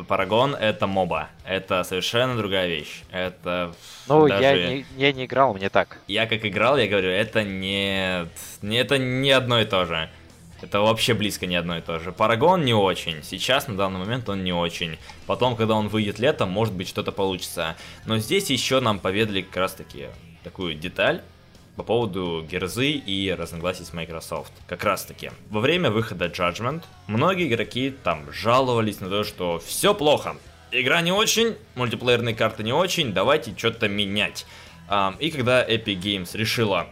[0.08, 1.28] Парагон это моба.
[1.44, 3.02] Это совершенно другая вещь.
[3.10, 3.74] Это.
[4.08, 4.42] Ну, даже...
[4.42, 5.98] я, не, я не играл, мне так.
[6.08, 8.26] Я как играл, я говорю, это не.
[8.62, 10.08] Это не одно и то же.
[10.62, 12.12] Это вообще близко не одно и то же.
[12.12, 13.22] Парагон не очень.
[13.22, 14.96] Сейчас, на данный момент, он не очень.
[15.26, 17.76] Потом, когда он выйдет летом, может быть, что-то получится.
[18.06, 20.06] Но здесь еще нам поведали как раз таки
[20.44, 21.22] такую деталь,
[21.74, 24.52] по поводу герзы и разногласий с Microsoft.
[24.66, 29.94] Как раз таки, во время выхода Judgment многие игроки там жаловались на то, что все
[29.94, 30.36] плохо.
[30.70, 34.44] Игра не очень, мультиплеерные карты не очень, давайте что-то менять.
[35.18, 36.88] И когда Epic Games решила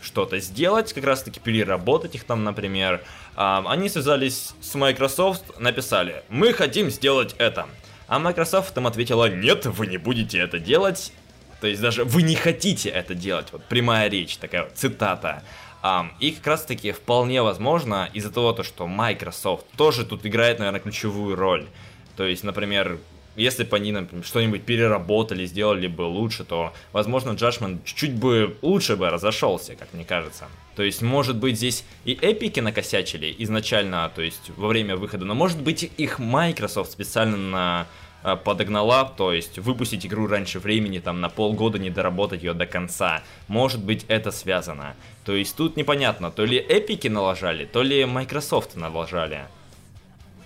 [0.00, 3.02] что-то сделать, как раз таки переработать их там, например,
[3.34, 7.66] они связались с Microsoft, написали, мы хотим сделать это.
[8.06, 11.12] А Microsoft им ответила, нет, вы не будете это делать,
[11.60, 13.48] то есть даже вы не хотите это делать.
[13.52, 15.42] Вот прямая речь, такая вот цитата.
[15.80, 20.58] Um, и как раз таки вполне возможно из-за того, то, что Microsoft тоже тут играет,
[20.58, 21.68] наверное, ключевую роль.
[22.16, 22.98] То есть, например,
[23.38, 28.96] если бы они, например, что-нибудь переработали, сделали бы лучше, то, возможно, Judgment чуть-чуть бы лучше
[28.96, 30.46] бы разошелся, как мне кажется.
[30.76, 35.34] То есть, может быть, здесь и эпики накосячили изначально, то есть, во время выхода, но,
[35.34, 37.86] может быть, их Microsoft специально на
[38.24, 42.66] Э, подогнала, то есть выпустить игру раньше времени, там на полгода не доработать ее до
[42.66, 43.22] конца.
[43.46, 44.96] Может быть это связано.
[45.24, 49.46] То есть тут непонятно, то ли эпики налажали, то ли Microsoft налажали.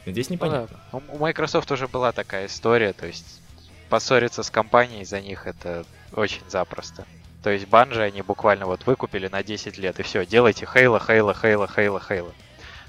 [0.06, 0.80] Здесь непонятно.
[0.92, 1.14] Ну, да.
[1.14, 3.40] У Microsoft уже была такая история, то есть
[3.88, 5.84] поссориться с компанией за них это
[6.14, 7.06] очень запросто.
[7.42, 11.34] То есть банжи они буквально вот выкупили на 10 лет и все, делайте Хейла, Хейла,
[11.34, 12.32] Хейла, Хейла, Хейла.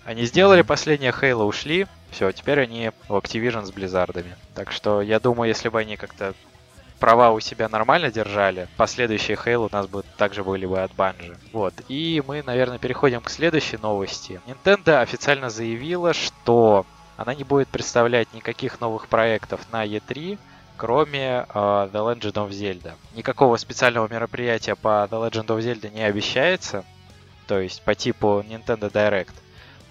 [0.06, 4.36] Они сделали последнее Хейла, ушли, все, теперь они в Activision с Близзардами.
[4.54, 6.34] Так что я думаю, если бы они как-то
[7.00, 11.36] права у себя нормально держали, последующие Halo у нас бы также были бы от Bungie.
[11.52, 11.74] Вот.
[11.90, 14.40] И мы, наверное, переходим к следующей новости.
[14.48, 16.86] Nintendo официально заявила, что
[17.24, 20.38] она не будет представлять никаких новых проектов на E3,
[20.76, 22.94] кроме uh, The Legend of Zelda.
[23.16, 26.84] Никакого специального мероприятия по The Legend of Zelda не обещается,
[27.48, 29.32] то есть по типу Nintendo Direct.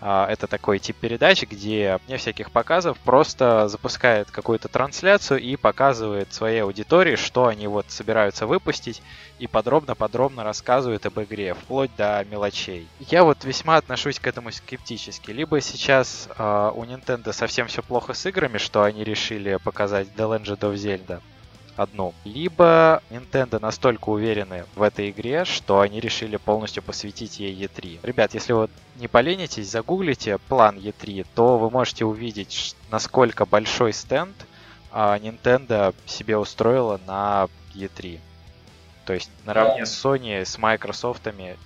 [0.05, 6.35] А, это такой тип передачи, где вне всяких показов просто запускает какую-то трансляцию и показывает
[6.35, 9.01] своей аудитории, что они вот собираются выпустить,
[9.39, 12.89] и подробно-подробно рассказывает об игре, вплоть до мелочей.
[12.99, 15.31] Я вот весьма отношусь к этому скептически.
[15.31, 20.37] Либо сейчас э, у Nintendo совсем все плохо с играми, что они решили показать The
[20.37, 21.21] Legend of Zelda,
[21.77, 22.15] одну.
[22.25, 28.01] Либо Nintendo настолько уверены в этой игре, что они решили полностью посвятить ей E3.
[28.03, 34.35] Ребят, если вы не поленитесь, загуглите план E3, то вы можете увидеть, насколько большой стенд
[34.91, 38.21] а, Nintendo себе устроила на E3.
[39.05, 41.23] То есть наравне с Sony, с Microsoft,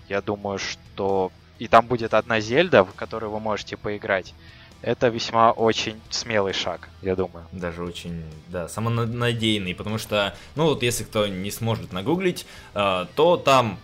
[0.09, 4.35] я думаю, что и там будет одна Зельда, в которую вы можете поиграть.
[4.87, 7.45] Это весьма очень смелый шаг, я думаю.
[7.51, 13.37] Даже очень, да, самонадеянный, потому что, ну вот если кто не сможет нагуглить, э, то
[13.37, 13.81] там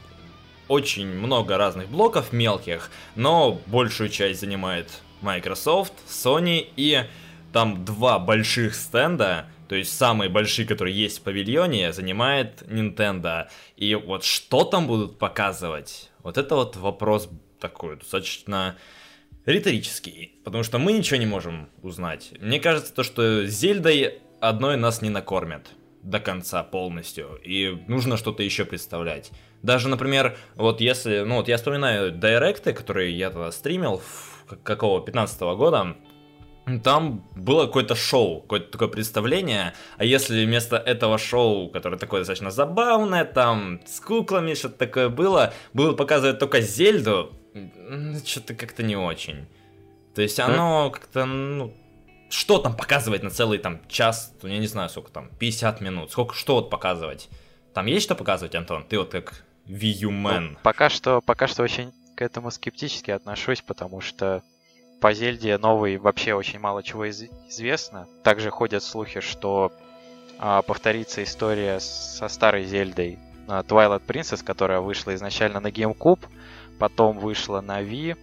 [0.68, 7.05] очень много разных блоков мелких, но большую часть занимает Microsoft, Sony и
[7.53, 13.48] там два больших стенда, то есть самые большие, которые есть в павильоне, занимает Nintendo.
[13.76, 17.28] И вот что там будут показывать, вот это вот вопрос
[17.59, 18.76] такой достаточно
[19.47, 22.32] риторический, потому что мы ничего не можем узнать.
[22.40, 25.68] Мне кажется, то, что Зельдой одной нас не накормят
[26.03, 29.30] до конца полностью, и нужно что-то еще представлять.
[29.62, 34.03] Даже, например, вот если, ну вот я вспоминаю директы, которые я тогда стримил,
[34.64, 35.97] какого, 15 -го года,
[36.82, 42.51] там было какое-то шоу, какое-то такое представление, а если вместо этого шоу, которое такое достаточно
[42.51, 47.32] забавное, там с куклами что-то такое было, было показывать только Зельду,
[48.24, 49.46] что-то как-то не очень.
[50.14, 51.74] То есть оно как-то, ну,
[52.28, 56.11] что там показывать на целый там час, ну, я не знаю, сколько там, 50 минут,
[56.11, 57.28] сколько, что вот показывать?
[57.74, 58.84] Там есть что показывать, Антон?
[58.84, 60.40] Ты вот как Man.
[60.40, 64.42] Ну, пока что, пока что очень к этому скептически отношусь, потому что
[65.00, 68.07] по Зельде новой вообще очень мало чего из- известно.
[68.22, 69.72] Также ходят слухи, что
[70.38, 76.20] а, повторится история со старой Зельдой а, Twilight Princess, которая вышла изначально на GameCube,
[76.78, 78.16] потом вышла на Wii,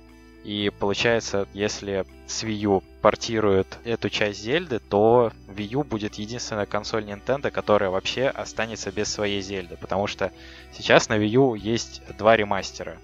[0.44, 6.66] и получается, если с Wii U портируют эту часть Зельды, то Wii U будет единственная
[6.66, 10.32] консоль Nintendo, которая вообще останется без своей Зельды, потому что
[10.72, 12.98] сейчас на Wii U есть два ремастера.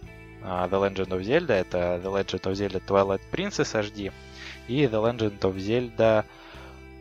[0.47, 4.13] А, The Legend of Zelda, это The Legend of Zelda Twilight Princess HD
[4.67, 6.23] и The Legend of Zelda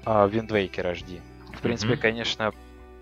[0.05, 1.20] uh, Wind Waker HD.
[1.55, 1.99] В принципе, mm-hmm.
[1.99, 2.55] конечно,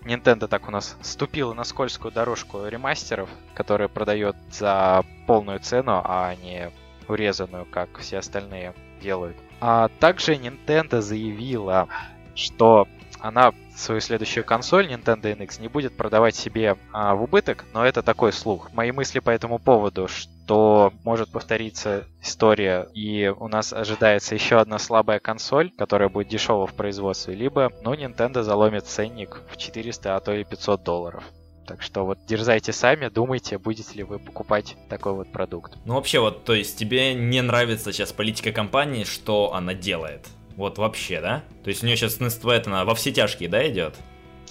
[0.05, 6.35] Nintendo так у нас ступила на скользкую дорожку ремастеров, которые продает за полную цену, а
[6.37, 6.71] не
[7.09, 9.37] урезанную, как все остальные делают.
[9.61, 11.89] А также Nintendo заявила,
[12.35, 12.89] что
[13.21, 18.03] она свою следующую консоль Nintendo NX не будет продавать себе а, в убыток, но это
[18.03, 18.72] такой слух.
[18.72, 24.78] Мои мысли по этому поводу, что может повториться история, и у нас ожидается еще одна
[24.78, 30.20] слабая консоль, которая будет дешева в производстве, либо, ну, Nintendo заломит ценник в 400, а
[30.20, 31.24] то и 500 долларов.
[31.66, 35.74] Так что вот дерзайте сами, думайте, будете ли вы покупать такой вот продукт.
[35.85, 40.26] Ну вообще вот, то есть тебе не нравится сейчас политика компании, что она делает?
[40.57, 41.43] Вот вообще, да?
[41.65, 43.95] То есть у нее сейчас это она во все тяжкие, да, идет?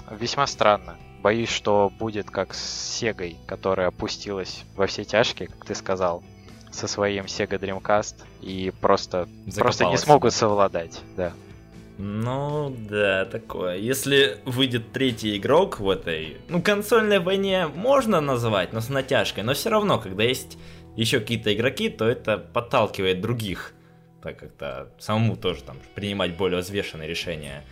[0.09, 0.97] Весьма странно.
[1.21, 6.23] Боюсь, что будет как с Сегой, которая опустилась во все тяжкие, как ты сказал,
[6.71, 11.33] со своим Sega Dreamcast и просто, просто не смогут совладать, да.
[11.97, 13.77] Ну, да, такое.
[13.77, 19.53] Если выйдет третий игрок в этой, ну, консольной войне можно назвать, но с натяжкой, но
[19.53, 20.57] все равно, когда есть
[20.95, 23.73] еще какие-то игроки, то это подталкивает других
[24.21, 27.63] так как-то самому тоже там принимать более взвешенные решения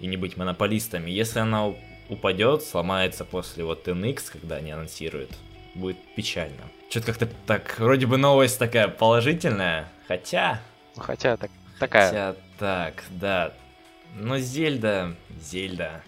[0.00, 1.10] и не быть монополистами.
[1.10, 1.72] Если она
[2.08, 5.30] упадет, сломается после вот NX, когда они анонсируют,
[5.74, 6.62] будет печально.
[6.90, 10.60] Что-то как-то так, вроде бы новость такая положительная, хотя...
[10.96, 12.08] Хотя так, такая.
[12.08, 13.54] Хотя так, да.
[14.14, 16.02] Но Зельда, Зельда,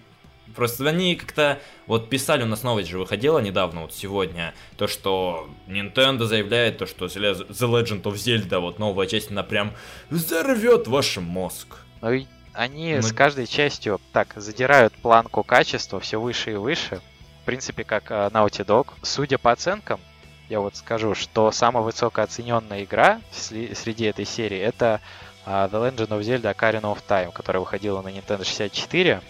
[0.55, 5.49] Просто они как-то вот писали, у нас новость же выходила недавно, вот сегодня, то, что
[5.67, 9.75] Nintendo заявляет, то, что The Legend of Zelda, вот новая часть, она прям
[10.11, 11.79] взорвет ваш мозг.
[12.01, 12.25] Ну
[12.55, 13.03] они Мы...
[13.03, 17.01] с каждой частью так задирают планку качества все выше и выше.
[17.43, 18.89] В принципе, как uh, Naughty Dog.
[19.03, 20.01] Судя по оценкам,
[20.49, 25.01] я вот скажу, что самая высокооцененная игра среди этой серии это
[25.47, 29.21] uh, The Legend of Zelda Ocarina of Time, которая выходила на Nintendo 64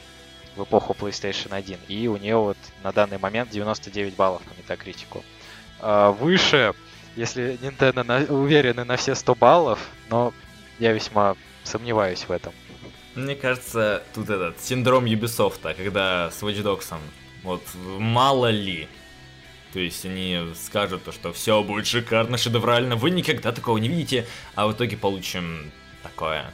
[0.57, 1.79] в эпоху PlayStation 1.
[1.89, 5.25] И у нее вот на данный момент 99 баллов по метакритику.
[5.81, 6.75] А, выше,
[7.17, 9.79] если Nintendo на, уверены на все 100 баллов,
[10.09, 10.33] но
[10.79, 12.53] я весьма сомневаюсь в этом.
[13.15, 16.93] Мне кажется, тут этот синдром Ubisoft, когда с Watch Dogs,
[17.45, 17.63] вот
[17.99, 18.89] мало ли,
[19.73, 24.27] то есть они скажут то, что все будет шикарно, шедеврально, вы никогда такого не видите,
[24.57, 25.71] а в итоге получим
[26.03, 26.53] такое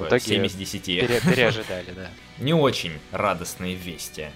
[0.00, 0.84] такое, в итоге 7 из 10.
[0.84, 2.10] Пере, переожидали, да.
[2.40, 4.28] Не очень радостные вести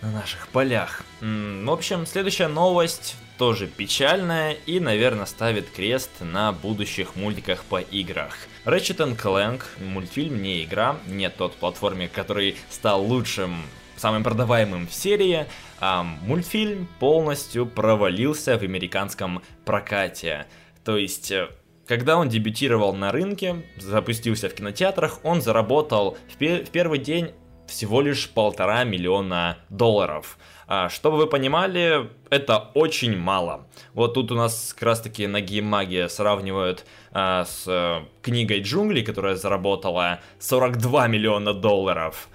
[0.00, 1.04] на наших полях.
[1.20, 8.36] В общем, следующая новость тоже печальная и, наверное, ставит крест на будущих мультиках по играх.
[8.64, 13.62] Ratchet Clank, мультфильм, не игра, не тот платформе, который стал лучшим
[13.96, 15.46] самым продаваемым в серии,
[15.78, 20.46] а мультфильм полностью провалился в американском прокате.
[20.84, 21.48] То есть э,
[21.90, 27.32] когда он дебютировал на рынке, запустился в кинотеатрах, он заработал в, пе- в первый день
[27.66, 30.38] всего лишь полтора миллиона долларов.
[30.68, 33.66] А, чтобы вы понимали, это очень мало.
[33.92, 38.60] Вот тут у нас как раз таки Наги и Магия сравнивают а, с а, книгой
[38.60, 42.28] Джунглей, которая заработала 42 миллиона долларов.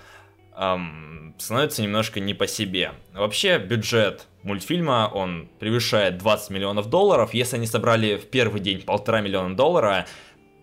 [0.56, 2.94] Ам, становится немножко не по себе.
[3.14, 7.34] Вообще бюджет мультфильма, он превышает 20 миллионов долларов.
[7.34, 10.08] Если они собрали в первый день полтора миллиона доллара,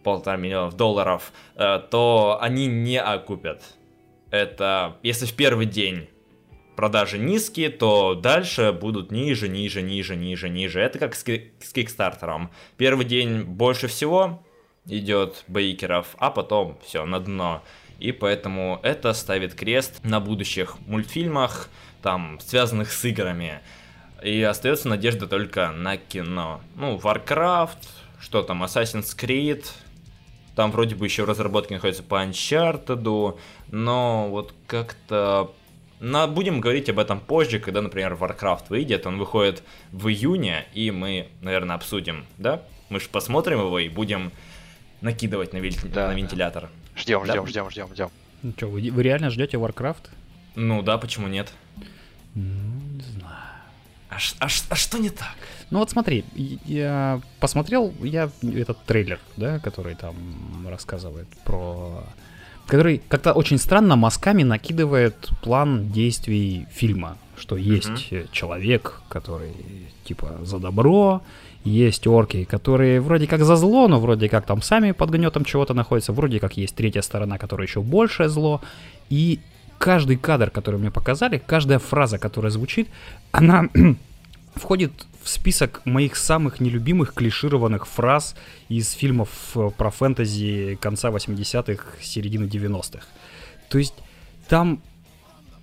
[0.03, 3.63] полтора миллионов долларов, э, то они не окупят.
[4.31, 6.09] Это если в первый день
[6.75, 10.81] продажи низкие, то дальше будут ниже, ниже, ниже, ниже, ниже.
[10.81, 12.51] Это как с, с Кикстартером.
[12.79, 14.43] Первый день больше всего
[14.87, 17.63] идет бейкеров, а потом все, на дно.
[18.03, 21.69] И поэтому это ставит крест на будущих мультфильмах,
[22.03, 23.61] там, связанных с играми.
[24.25, 26.61] И остается надежда только на кино.
[26.75, 27.79] Ну, Warcraft,
[28.19, 29.65] что там, Assassin's Creed,
[30.57, 33.39] там вроде бы еще в разработке находится по Uncharted,
[33.71, 35.53] но вот как-то
[36.01, 39.07] но будем говорить об этом позже, когда, например, Warcraft выйдет.
[39.07, 42.63] Он выходит в июне, и мы, наверное, обсудим, да?
[42.89, 44.33] Мы же посмотрим его и будем
[45.01, 46.69] накидывать на, виль- Да, на да.
[46.97, 47.25] Вентилятор.
[47.25, 47.33] Ждем, Да.
[47.33, 48.09] ждем, ждем, ждем, ждем.
[48.43, 50.09] Ну что, вы, вы реально ждете Warcraft?
[50.57, 51.53] Ну да, почему нет?
[52.35, 52.43] Ну,
[52.95, 53.37] не знаю.
[54.11, 55.35] А, ш- а ш- а что не так?
[55.71, 60.15] Ну вот смотри, я посмотрел я этот трейлер, да, который там
[60.69, 62.05] рассказывает про...
[62.67, 67.17] Который как-то очень странно мазками накидывает план действий фильма.
[67.37, 69.53] Что есть э, человек, который
[70.05, 71.23] типа за добро,
[71.65, 75.75] есть орки, которые вроде как за зло, но вроде как там сами под гнетом чего-то
[75.75, 78.61] находятся, вроде как есть третья сторона, которая еще большее зло.
[79.11, 79.41] И
[79.79, 82.89] каждый кадр, который мне показали, каждая фраза, которая звучит,
[83.33, 83.69] она
[84.55, 84.93] входит
[85.23, 88.35] в список моих самых нелюбимых клишированных фраз
[88.69, 93.07] из фильмов э, про фэнтези конца 80-х, середины 90-х.
[93.69, 93.95] То есть
[94.49, 94.83] там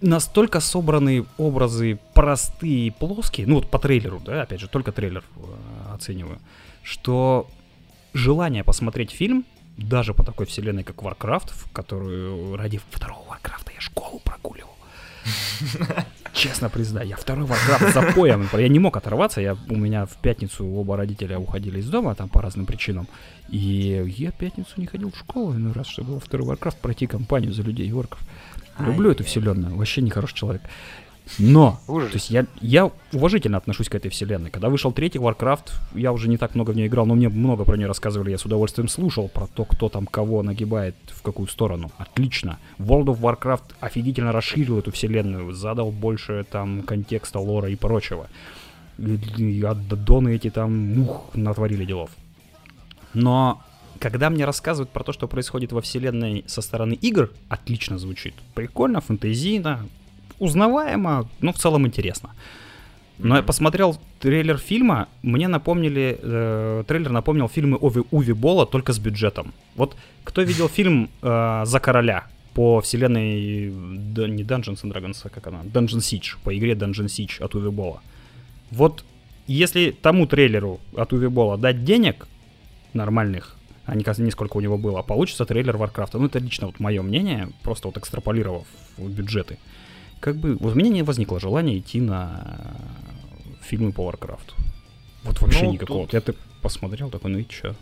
[0.01, 5.23] настолько собраны образы простые и плоские, ну вот по трейлеру, да, опять же, только трейлер
[5.35, 6.39] э, оцениваю,
[6.83, 7.47] что
[8.13, 9.45] желание посмотреть фильм,
[9.77, 14.75] даже по такой вселенной, как Warcraft, в которую ради второго Warcraft я школу прогуливал.
[16.33, 18.47] Честно признаю, я второй Warcraft за поем.
[18.53, 19.41] Я не мог оторваться.
[19.41, 23.07] Я, у меня в пятницу оба родителя уходили из дома, там по разным причинам.
[23.49, 27.51] И я пятницу не ходил в школу иной раз, чтобы во второй Warcraft пройти компанию
[27.51, 28.19] за людей и орков.
[28.79, 30.61] Люблю эту вселенную, вообще нехороший человек.
[31.37, 32.09] Но, Ужас.
[32.09, 34.49] то есть я, я уважительно отношусь к этой вселенной.
[34.49, 37.65] Когда вышел третий Warcraft, я уже не так много в нее играл, но мне много
[37.65, 41.47] про нее рассказывали, я с удовольствием слушал про то, кто там кого нагибает, в какую
[41.47, 41.91] сторону.
[41.97, 42.57] Отлично.
[42.79, 48.27] World of Warcraft офигительно расширил эту вселенную, задал больше там контекста, лора и прочего.
[48.97, 52.09] И, и аддоны эти там, мух, натворили делов.
[53.13, 53.61] Но
[53.99, 58.33] когда мне рассказывают про то, что происходит во вселенной со стороны игр, отлично звучит.
[58.55, 59.87] Прикольно, фэнтезийно,
[60.39, 62.29] узнаваемо, но в целом интересно.
[63.17, 68.93] Но я посмотрел трейлер фильма, мне напомнили, э, трейлер напомнил фильмы Ови, Уви Бола, только
[68.93, 69.53] с бюджетом.
[69.75, 73.73] Вот кто видел фильм э, «За короля» по вселенной,
[74.13, 77.55] да, не Dungeons and Dragons, а как она, Dungeon Siege, по игре Dungeon Siege от
[77.55, 78.01] Уви Бола.
[78.71, 79.03] Вот
[79.47, 82.27] если тому трейлеру от Уве Болла дать денег
[82.93, 83.58] нормальных,
[83.91, 86.17] а не, не сколько у него было, получится трейлер Варкрафта.
[86.19, 88.65] Ну, это лично вот мое мнение, просто вот экстраполировав
[88.97, 89.57] бюджеты.
[90.19, 92.75] Как бы, вот у меня не возникло желания идти на
[93.61, 94.53] фильмы по Варкрафту.
[95.23, 96.03] Вот вообще Ну, никакого.
[96.05, 97.75] тут- Я ты посмотрел такой, ну и чё?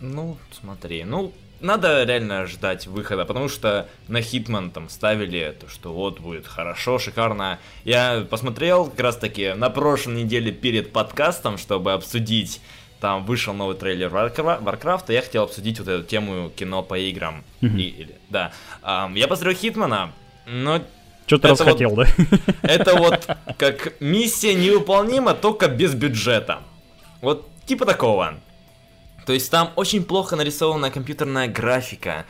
[0.00, 5.92] Ну, смотри, ну, надо реально ждать выхода, потому что на Хитман там ставили то, что
[5.94, 7.58] вот будет хорошо, шикарно.
[7.84, 12.60] Я посмотрел как раз таки на прошлой неделе перед подкастом, чтобы обсудить,
[13.00, 17.44] там вышел новый трейлер Варкра- Варкрафта, я хотел обсудить вот эту тему кино по играм.
[17.60, 18.52] И- или- да.
[18.82, 20.12] Ам, я посмотрел Хитмана,
[20.46, 20.80] но
[21.30, 22.06] Это расхотел, да?
[22.62, 23.28] это вот
[23.58, 26.60] как миссия невыполнима, только без бюджета.
[27.20, 28.34] Вот типа такого.
[29.26, 32.26] То есть там очень плохо нарисованная компьютерная графика.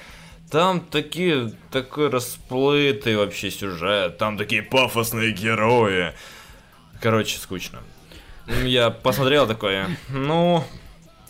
[0.50, 4.18] Там такие, такой расплытый вообще сюжет.
[4.18, 6.12] Там такие пафосные герои.
[7.00, 7.80] Короче, скучно.
[8.64, 10.62] Я посмотрел такое, ну,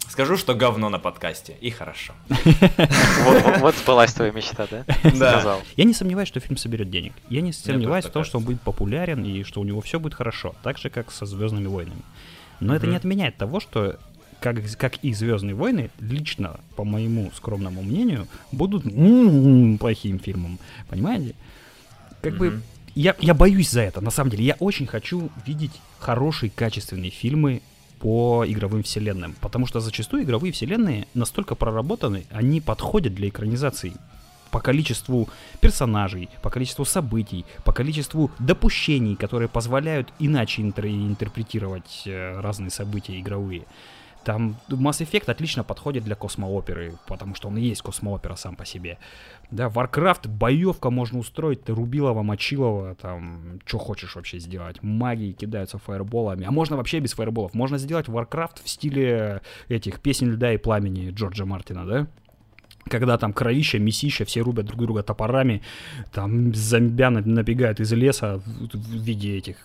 [0.09, 1.57] скажу, что говно на подкасте.
[1.61, 2.13] И хорошо.
[3.61, 4.85] Вот, сбылась твоя мечта, да?
[5.15, 5.59] Да.
[5.77, 7.13] Я не сомневаюсь, что фильм соберет денег.
[7.31, 10.15] Я не сомневаюсь в том, что он будет популярен и что у него все будет
[10.15, 10.55] хорошо.
[10.63, 12.03] Так же, как со Звездными войнами.
[12.61, 13.99] Но это не отменяет того, что
[14.41, 20.59] как, как и Звездные войны, лично, по моему скромному мнению, будут м, плохим фильмом.
[20.89, 21.35] Понимаете?
[22.21, 22.61] Как бы
[22.95, 24.45] я, я боюсь за это, на самом деле.
[24.45, 25.73] Я очень хочу видеть
[26.05, 27.63] хорошие, качественные фильмы
[27.99, 29.35] по игровым вселенным.
[29.41, 33.95] Потому что зачастую игровые вселенные настолько проработаны, они подходят для экранизации
[34.51, 35.29] по количеству
[35.61, 43.19] персонажей, по количеству событий, по количеству допущений, которые позволяют иначе интер- интерпретировать э, разные события
[43.19, 43.63] игровые.
[44.25, 48.65] Там Mass Effect отлично подходит для космооперы, потому что он и есть космоопера сам по
[48.65, 48.99] себе.
[49.51, 54.83] Да, Warcraft, боевка можно устроить, ты Рубилова, Мочилова, там, что хочешь вообще сделать.
[54.83, 56.45] Магии кидаются фаерболами.
[56.45, 57.55] А можно вообще без фаерболов.
[57.55, 62.09] Можно сделать Warcraft в стиле этих песен льда и пламени Джорджа Мартина, да?
[62.89, 65.63] когда там кровища, месища, все рубят друг друга топорами,
[66.13, 69.57] там зомбя набегают из леса в, виде этих,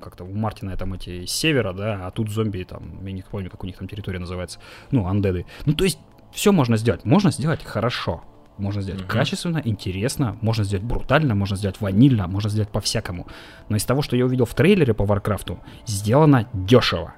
[0.00, 3.62] как-то у Мартина там эти севера, да, а тут зомби там, я не помню, как
[3.62, 4.58] у них там территория называется,
[4.90, 5.46] ну, undead ы.
[5.66, 5.98] Ну, то есть,
[6.32, 8.24] все можно сделать, можно сделать хорошо,
[8.58, 9.06] можно сделать uh-huh.
[9.06, 13.26] качественно, интересно, можно сделать брутально, можно сделать ванильно, можно сделать по-всякому.
[13.68, 17.14] Но из того, что я увидел в трейлере по Варкрафту, сделано дешево.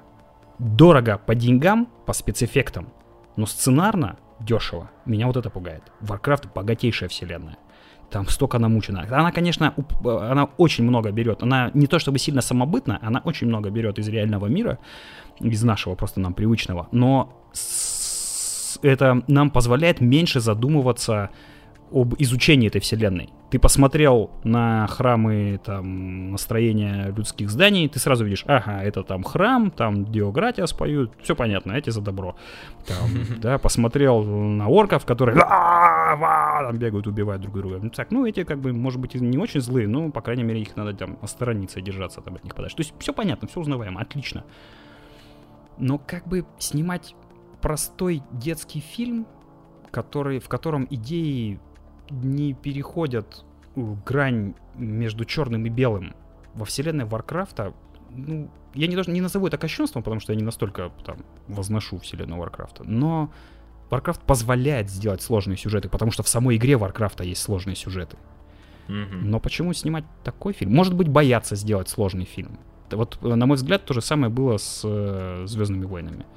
[0.59, 2.87] Дорого по деньгам, по спецэффектам,
[3.35, 4.89] но сценарно дешево.
[5.05, 5.83] Меня вот это пугает.
[6.01, 7.57] Warcraft богатейшая вселенная.
[8.09, 9.05] Там столько намучено.
[9.09, 9.73] Она, конечно,
[10.03, 11.43] она очень много берет.
[11.43, 14.77] Она не то чтобы сильно самобытна, она очень много берет из реального мира,
[15.39, 16.87] из нашего просто нам привычного.
[16.91, 17.33] Но
[18.81, 21.29] это нам позволяет меньше задумываться
[21.91, 23.29] об изучении этой вселенной.
[23.51, 29.69] Ты посмотрел на храмы, там, настроение людских зданий, ты сразу видишь, ага, это там храм,
[29.69, 32.35] там Диогратия споют, все понятно, эти за добро.
[32.87, 33.09] Там,
[33.41, 37.79] да, посмотрел на орков, которые там бегают, убивают друг друга.
[37.81, 40.61] Ну, так, ну, эти, как бы, может быть, не очень злые, но, по крайней мере,
[40.61, 42.75] их надо там осторониться держаться там, от них подальше.
[42.75, 44.43] То есть все понятно, все узнаваемо, отлично.
[45.77, 47.15] Но как бы снимать
[47.65, 49.25] простой детский фильм,
[49.89, 51.59] который, в котором идеи
[52.11, 53.43] не переходят
[53.75, 56.13] грань между черным и белым
[56.53, 57.73] во вселенной Варкрафта,
[58.11, 61.97] ну, я не, даже не назову это кощунством, потому что я не настолько там возношу
[61.97, 63.31] вселенную Варкрафта, но
[63.89, 68.17] Warcraft позволяет сделать сложные сюжеты, потому что в самой игре Warcraft есть сложные сюжеты.
[68.89, 69.21] Mm-hmm.
[69.23, 70.71] Но почему снимать такой фильм?
[70.71, 72.59] Может быть, бояться сделать сложный фильм.
[72.91, 76.27] Вот, на мой взгляд, то же самое было с э, Звездными войнами.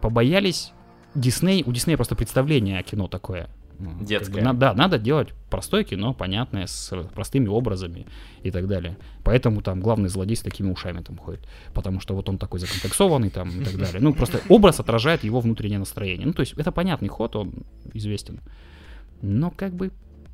[0.00, 0.72] Побоялись
[1.14, 3.48] Дисней, у Диснея просто представление о кино такое.
[3.78, 4.42] Детское.
[4.42, 8.06] Как бы, да, надо делать простое кино, понятное, с простыми образами
[8.42, 8.96] и так далее.
[9.22, 11.46] Поэтому там главный злодей с такими ушами там ходит.
[11.74, 14.00] Потому что вот он такой закомплексованный там и так далее.
[14.00, 16.26] Ну, просто образ отражает его внутреннее настроение.
[16.26, 17.54] Ну, то есть это понятный ход, он
[17.94, 18.40] известен.
[19.22, 19.92] Но как бы,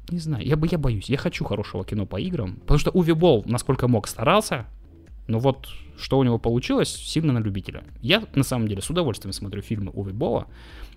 [0.08, 1.10] не знаю, я, бы, я боюсь.
[1.10, 2.56] Я хочу хорошего кино по играм.
[2.60, 4.66] Потому что Уви Болл, насколько мог, старался.
[5.26, 7.84] Но вот что у него получилось, сильно на любителя.
[8.00, 10.46] Я, на самом деле, с удовольствием смотрю фильмы Уви Болла.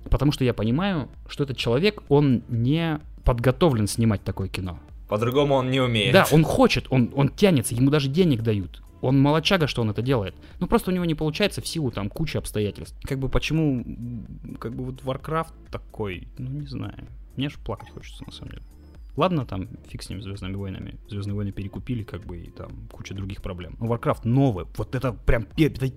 [0.09, 4.79] Потому что я понимаю, что этот человек, он не подготовлен снимать такое кино.
[5.07, 6.13] По-другому он не умеет.
[6.13, 8.81] Да, он хочет, он, он тянется, ему даже денег дают.
[9.01, 10.35] Он молочага, что он это делает.
[10.59, 12.97] Ну, просто у него не получается в силу там кучи обстоятельств.
[13.03, 13.85] Как бы почему,
[14.59, 17.07] как бы вот Warcraft такой, ну, не знаю.
[17.35, 18.63] Мне же плакать хочется, на самом деле.
[19.17, 20.99] Ладно, там, фиг с ним, Звездными войнами.
[21.09, 23.75] Звездные войны перекупили, как бы, и там куча других проблем.
[23.79, 24.65] Но Warcraft новый.
[24.77, 25.47] Вот это прям...
[25.57, 25.87] Это,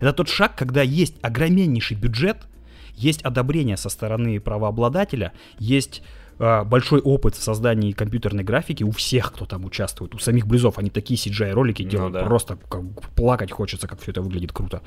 [0.00, 2.46] это, тот шаг, когда есть огромнейший бюджет,
[2.94, 6.02] есть одобрение со стороны правообладателя, есть
[6.38, 10.14] э, большой опыт в создании компьютерной графики у всех, кто там участвует.
[10.14, 12.24] У самих Близов они такие CGI-ролики ну, делают, да.
[12.24, 12.82] просто как,
[13.14, 14.82] плакать хочется, как все это выглядит круто.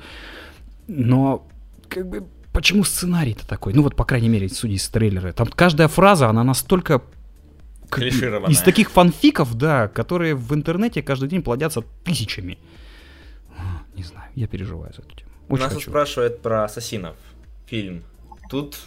[0.86, 1.48] Но,
[1.88, 3.72] как бы, почему сценарий-то такой?
[3.74, 5.32] Ну вот, по крайней мере, судя из трейлера.
[5.32, 7.02] Там каждая фраза, она настолько
[7.98, 12.58] из таких фанфиков, да, которые в интернете каждый день плодятся тысячами.
[13.94, 15.30] Не знаю, я переживаю за эту тему.
[15.48, 15.90] Очень Нас хочу.
[15.90, 17.16] спрашивают про ассасинов
[17.66, 18.04] фильм.
[18.48, 18.78] Тут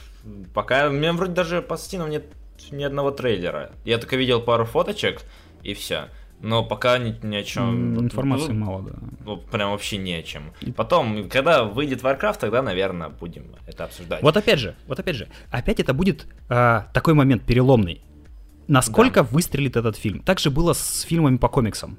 [0.53, 0.89] пока...
[0.89, 2.26] У меня вроде даже по Стинам нет
[2.72, 3.72] ни одного трейлера.
[3.84, 5.22] Я только видел пару фоточек,
[5.64, 6.10] и все.
[6.41, 7.99] Но пока ни, ни о чем.
[7.99, 8.93] Информации ну, мало, да.
[9.26, 10.53] Ну, прям вообще ни о чем.
[10.76, 14.22] Потом, когда выйдет Warcraft, тогда, наверное, будем это обсуждать.
[14.22, 18.01] Вот опять же, вот опять же, опять это будет а, такой момент переломный.
[18.68, 19.30] Насколько да.
[19.32, 20.20] выстрелит этот фильм?
[20.20, 21.97] Так же было с фильмами по комиксам.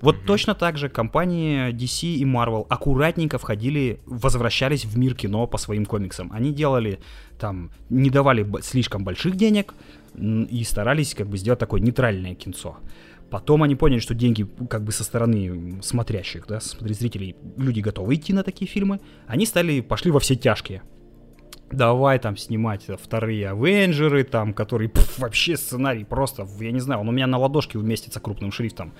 [0.00, 0.26] Вот mm-hmm.
[0.26, 5.86] точно так же компании DC и Marvel аккуратненько входили, возвращались в мир кино по своим
[5.86, 6.30] комиксам.
[6.32, 7.00] Они делали
[7.38, 9.74] там, не давали слишком больших денег
[10.16, 12.76] и старались как бы сделать такое нейтральное кинцо.
[13.30, 18.32] Потом они поняли, что деньги как бы со стороны смотрящих, да, зрителей, люди готовы идти
[18.32, 19.00] на такие фильмы.
[19.26, 20.82] Они стали, пошли во все тяжкие.
[21.70, 27.08] Давай там снимать вторые Авенджеры, там, которые пф, вообще сценарий просто, я не знаю, он
[27.08, 28.94] у меня на ладошке уместится крупным шрифтом.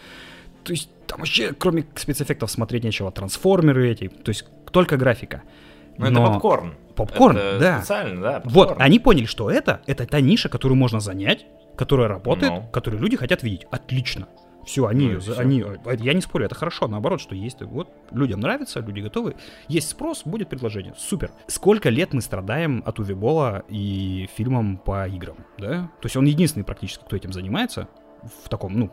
[0.65, 3.11] То есть там вообще, кроме спецэффектов, смотреть нечего.
[3.11, 5.43] Трансформеры эти, то есть только графика.
[5.97, 6.75] Но, Но это попкорн.
[6.95, 7.79] Попкорн, это да.
[7.79, 8.41] Специально, да.
[8.41, 8.69] Попкорн.
[8.75, 11.47] Вот, они поняли, что это, это та ниша, которую можно занять,
[11.77, 12.61] которая работает, no.
[12.63, 12.69] Ну.
[12.71, 13.67] которую люди хотят видеть.
[13.71, 14.29] Отлично.
[14.69, 15.39] Все, они, Ну всё.
[15.39, 17.63] они, э, я не спорю, это хорошо, наоборот, что есть.
[17.63, 19.35] Вот людям нравится, люди готовы,
[19.67, 20.93] есть спрос, будет предложение.
[20.99, 21.31] Супер.
[21.47, 25.91] Сколько лет мы страдаем от Увибола и фильмам по играм, да?
[26.01, 27.89] То есть он единственный практически, кто этим занимается
[28.45, 28.91] в таком, ну,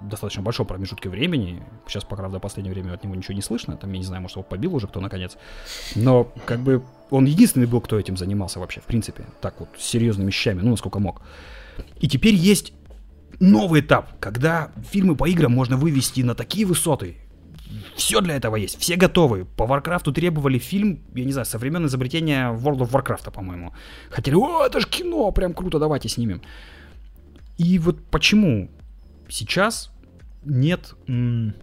[0.00, 1.62] достаточно большом промежутке времени.
[1.86, 3.76] Сейчас, пока, правда, в последнее время от него ничего не слышно.
[3.76, 5.36] Там, я не знаю, может, его побил уже кто наконец.
[5.94, 9.26] Но, как бы, он единственный был, кто этим занимался вообще, в принципе.
[9.42, 11.20] Так вот, с серьезными вещами, ну, насколько мог.
[12.00, 12.72] И теперь есть
[13.40, 17.16] новый этап, когда фильмы по играм можно вывести на такие высоты.
[17.96, 19.44] Все для этого есть, все готовы.
[19.44, 23.74] По Варкрафту требовали фильм, я не знаю, со времен изобретения World of Warcraft, по-моему.
[24.10, 26.40] Хотели, о, это ж кино, прям круто, давайте снимем.
[27.58, 28.70] И вот почему
[29.28, 29.90] сейчас
[30.44, 31.54] нет м,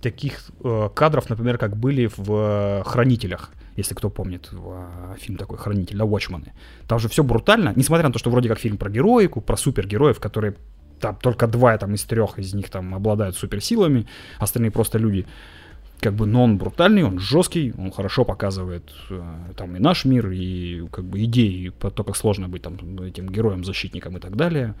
[0.00, 5.58] таких э, кадров, например, как были в э, «Хранителях», если кто помнит, э, фильм такой
[5.58, 6.48] «Хранитель», да, «Watchmen».
[6.88, 10.18] Там же все брутально, несмотря на то, что вроде как фильм про героику, про супергероев,
[10.18, 10.56] которые
[11.00, 14.06] там только два там, из трех из них там обладают суперсилами,
[14.38, 15.26] остальные просто люди.
[16.00, 19.22] Как бы, но он брутальный, он жесткий, он хорошо показывает э,
[19.56, 23.28] там и наш мир, и как бы идеи, про то, как сложно быть там этим
[23.28, 24.74] героем, защитником и так далее.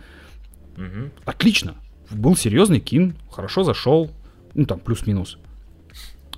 [0.76, 1.10] Мгм.
[1.24, 1.74] Отлично.
[2.10, 4.12] Был серьезный кин, хорошо зашел,
[4.54, 5.38] ну там плюс-минус.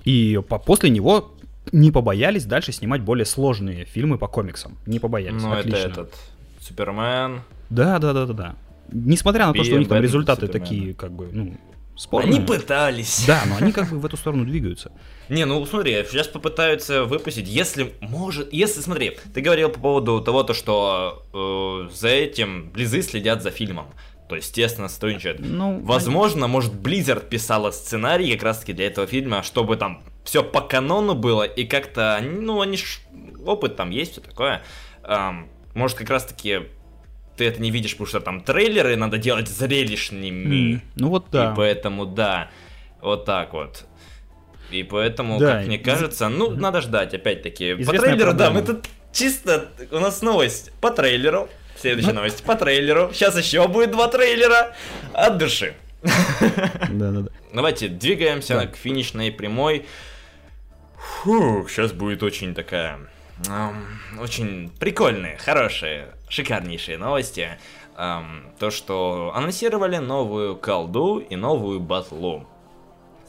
[0.03, 1.31] И по- после него
[1.71, 4.77] не побоялись дальше снимать более сложные фильмы по комиксам.
[4.87, 5.41] Не побоялись.
[5.43, 5.87] Ну, это Отлично.
[5.89, 6.15] этот
[6.59, 7.41] Супермен.
[7.69, 8.55] Да, да, да, да, да.
[8.91, 11.57] Несмотря на то, что у них там результаты такие, как бы, ну,
[11.95, 12.35] спорные.
[12.37, 13.25] Они пытались.
[13.27, 14.91] Да, но они как бы в эту сторону двигаются.
[15.29, 20.43] Не, ну смотри, сейчас попытаются выпустить, если может, если, смотри, ты говорил по поводу того,
[20.43, 23.87] то, что э, за этим Близы следят за фильмом.
[24.29, 25.39] То есть, естественно, сотрудничают.
[25.41, 30.61] Ну, Возможно, может, Blizzard писала сценарий как раз-таки для этого фильма, чтобы там все по
[30.61, 33.01] канону было, и как-то, они- ну, они ж,
[33.45, 34.61] опыт там есть, все такое.
[35.03, 36.61] Ам, может, как раз-таки
[37.37, 40.73] ты это не видишь, потому что там трейлеры надо делать зрелищными.
[40.75, 41.51] м, ну вот да.
[41.51, 42.49] И поэтому, да,
[43.01, 43.85] вот так вот.
[44.69, 47.73] И поэтому, Да, как мне из- кажется, ну, надо ждать, опять-таки.
[47.75, 48.81] По Известная трейлеру, да, мы проблема.
[48.83, 49.69] тут чисто...
[49.91, 51.49] У нас новость по трейлеру.
[51.77, 53.11] Следующая новость по трейлеру.
[53.13, 54.73] Сейчас еще будет два трейлера.
[55.13, 55.73] От души.
[56.03, 57.29] Да, да, да.
[57.53, 58.67] Давайте двигаемся Да.
[58.67, 59.85] к финишной прямой.
[61.23, 62.99] Фух, сейчас будет очень такая...
[64.19, 67.57] очень прикольные, хорошие, шикарнейшие новости.
[67.95, 72.47] То, что анонсировали новую колду и новую батлу.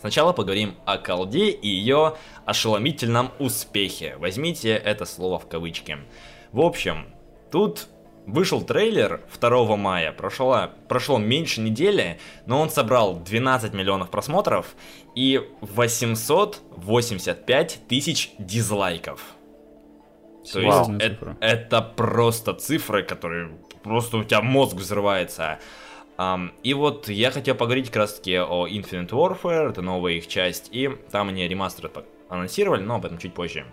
[0.01, 4.17] Сначала поговорим о колде и ее ошеломительном успехе.
[4.19, 5.99] Возьмите это слово в кавычки.
[6.53, 7.07] В общем,
[7.51, 7.89] тут
[8.27, 14.75] вышел трейлер 2 мая, прошло, прошло меньше недели, но он собрал 12 миллионов просмотров
[15.15, 19.21] и 885 тысяч дизлайков.
[20.51, 21.37] То есть Серьезная э- цифра.
[21.41, 23.51] это просто цифры, которые
[23.83, 25.59] просто у тебя мозг взрывается.
[26.17, 30.27] Ам, и вот я хотел поговорить как раз таки о Infinite Warfare, это новая их
[30.29, 31.91] часть, и там они ремастер
[32.29, 33.65] анонсировали, но об этом чуть позже.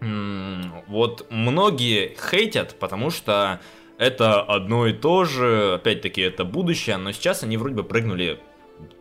[0.00, 3.60] М, Вот многие хейтят, потому что
[3.98, 8.40] это одно и то же, опять-таки это будущее, но сейчас они вроде бы прыгнули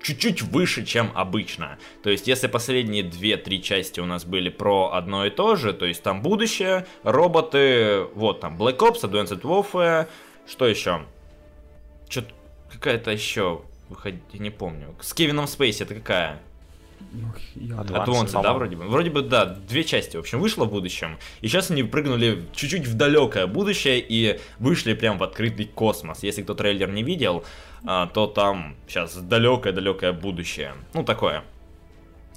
[0.01, 1.77] чуть-чуть выше, чем обычно.
[2.03, 5.85] То есть, если последние 2-3 части у нас были про одно и то же, то
[5.85, 10.07] есть там будущее, роботы, вот там Black Ops, Advanced Warfare,
[10.47, 11.01] что еще?
[12.09, 12.23] Что
[12.71, 14.95] какая-то еще выходит, я не помню.
[15.01, 16.41] С Кевином Спейси это какая?
[17.55, 18.85] Advanced, Advanced, да, вроде бы?
[18.85, 21.17] Вроде бы, да, две части, в общем, вышло в будущем.
[21.41, 26.23] И сейчас они прыгнули чуть-чуть в далекое будущее и вышли прям в открытый космос.
[26.23, 27.43] Если кто трейлер не видел,
[27.83, 30.73] то там сейчас далекое-далекое будущее.
[30.93, 31.43] Ну, такое.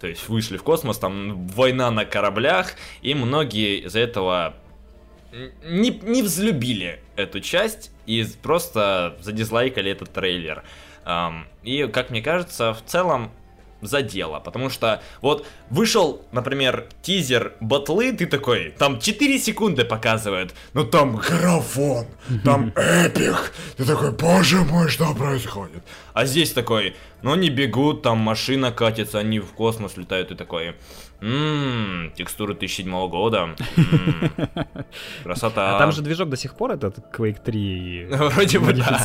[0.01, 4.55] То есть вышли в космос, там война на кораблях, и многие из-за этого
[5.64, 10.62] не, не взлюбили эту часть и просто задизлайкали этот трейлер.
[11.62, 13.31] И, как мне кажется, в целом
[13.80, 20.84] задело, потому что вот вышел, например, тизер батлы, ты такой, там 4 секунды показывают, но
[20.84, 22.06] там графон,
[22.44, 25.82] там эпик, ты такой, боже мой, что происходит?
[26.12, 30.74] А здесь такой, ну они бегут, там машина катится, они в космос летают, и такой,
[31.24, 33.56] ммм, текстуры 2007 года, м,
[35.24, 35.76] красота.
[35.76, 39.02] А там же движок до сих пор этот Quake 3 Вроде бы да.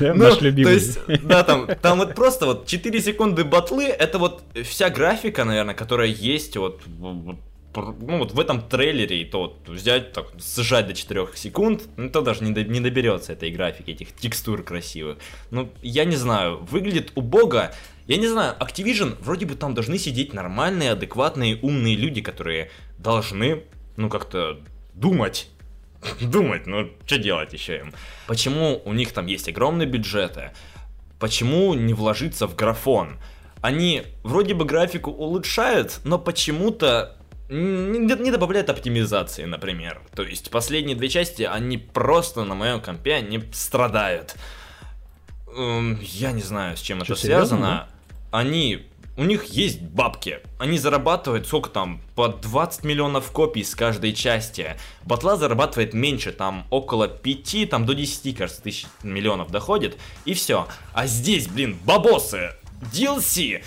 [0.00, 0.64] Ну, Наш любимый.
[0.64, 5.44] То есть, да, там, там вот просто вот 4 секунды батлы, это вот вся графика,
[5.44, 7.38] наверное, которая есть вот, ну,
[7.74, 12.22] вот в этом трейлере, и то вот взять, так, сжать до 4 секунд, ну, то
[12.22, 15.18] даже не, до- не доберется этой графики, этих текстур красивых.
[15.50, 17.72] Ну, я не знаю, выглядит убого.
[18.08, 23.62] Я не знаю, Activision, вроде бы там должны сидеть нормальные, адекватные, умные люди, которые должны,
[23.96, 24.60] ну, как-то
[24.94, 25.48] думать.
[26.20, 27.94] Думать, ну, что делать еще им?
[28.26, 30.50] Почему у них там есть огромные бюджеты?
[31.18, 33.18] почему не вложиться в графон?
[33.60, 37.16] Они вроде бы графику улучшают, но почему-то
[37.48, 40.00] не, добавляют оптимизации, например.
[40.14, 44.36] То есть последние две части, они просто на моем компе, они страдают.
[45.56, 47.88] Эм, я не знаю, с чем Что, это серьезно, связано.
[48.30, 48.88] Они
[49.18, 50.38] у них есть бабки.
[50.58, 54.76] Они зарабатывают, сколько там, по 20 миллионов копий с каждой части.
[55.04, 59.98] Батла зарабатывает меньше, там около 5, там до 10, кажется, тысяч миллионов доходит.
[60.24, 60.68] И все.
[60.92, 62.52] А здесь, блин, бабосы,
[62.94, 63.64] DLC,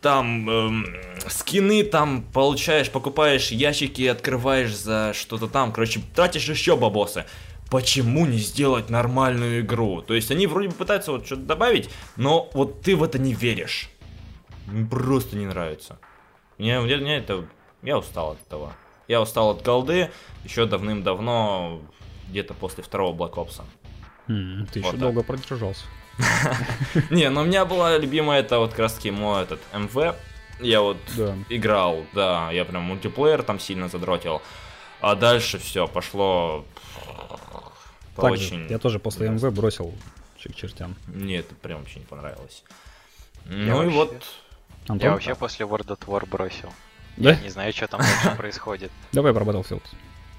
[0.00, 0.86] там эм,
[1.28, 5.72] скины там получаешь, покупаешь ящики, открываешь за что-то там.
[5.72, 7.26] Короче, тратишь еще бабосы.
[7.70, 10.00] Почему не сделать нормальную игру?
[10.00, 13.34] То есть они вроде бы пытаются вот что-то добавить, но вот ты в это не
[13.34, 13.90] веришь.
[14.90, 15.98] Просто не нравится.
[16.58, 17.46] Мне, мне, мне это...
[17.82, 18.74] Я устал от этого.
[19.08, 20.10] Я устал от голды
[20.44, 21.82] еще давным-давно,
[22.28, 23.62] где-то после второго Black Ops.
[24.28, 25.00] М, Ты Вот еще так.
[25.00, 25.84] долго продержался.
[27.10, 30.14] Не, ну у меня была любимая это вот как раз таки мой этот МВ.
[30.60, 30.96] Я вот
[31.48, 34.40] играл, да, я прям мультиплеер там сильно задротил.
[35.00, 36.64] А дальше все пошло
[38.16, 38.66] очень...
[38.68, 39.92] я тоже после МВ бросил
[40.42, 40.94] к чертям.
[41.06, 42.62] Мне это прям вообще не понравилось.
[43.46, 44.24] Ну и вот...
[44.88, 45.06] Антон?
[45.06, 46.72] Я вообще после World at War бросил.
[47.16, 47.30] Да?
[47.30, 48.90] Я не знаю, что там дальше происходит.
[49.12, 49.82] Давай про Battlefield.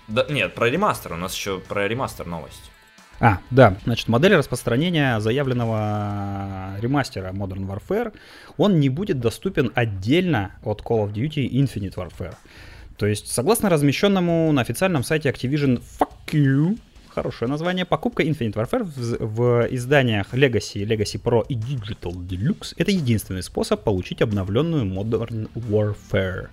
[0.08, 1.14] Да, нет, про ремастер.
[1.14, 2.72] У нас еще про ремастер новость.
[3.20, 8.14] А, да, значит, модель распространения заявленного ремастера Modern Warfare,
[8.58, 12.36] он не будет доступен отдельно от Call of Duty Infinite Warfare.
[12.98, 16.78] То есть, согласно размещенному на официальном сайте Activision Fuck You,
[17.16, 22.92] хорошее название, покупка Infinite Warfare в, в изданиях Legacy, Legacy Pro и Digital Deluxe это
[22.92, 26.50] единственный способ получить обновленную Modern Warfare.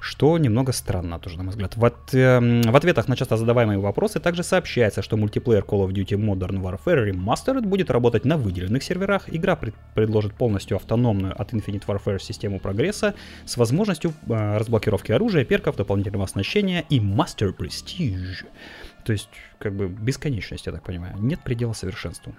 [0.00, 1.76] Что немного странно тоже, на мой взгляд.
[1.76, 6.16] В, эм, в ответах на часто задаваемые вопросы также сообщается, что мультиплеер Call of Duty
[6.16, 9.24] Modern Warfare Remastered будет работать на выделенных серверах.
[9.26, 13.14] Игра пред- предложит полностью автономную от Infinite Warfare систему прогресса
[13.44, 18.46] с возможностью э, разблокировки оружия, перков, дополнительного оснащения и Master Prestige.
[19.04, 21.16] То есть, как бы, бесконечность, я так понимаю.
[21.18, 22.34] Нет предела совершенству.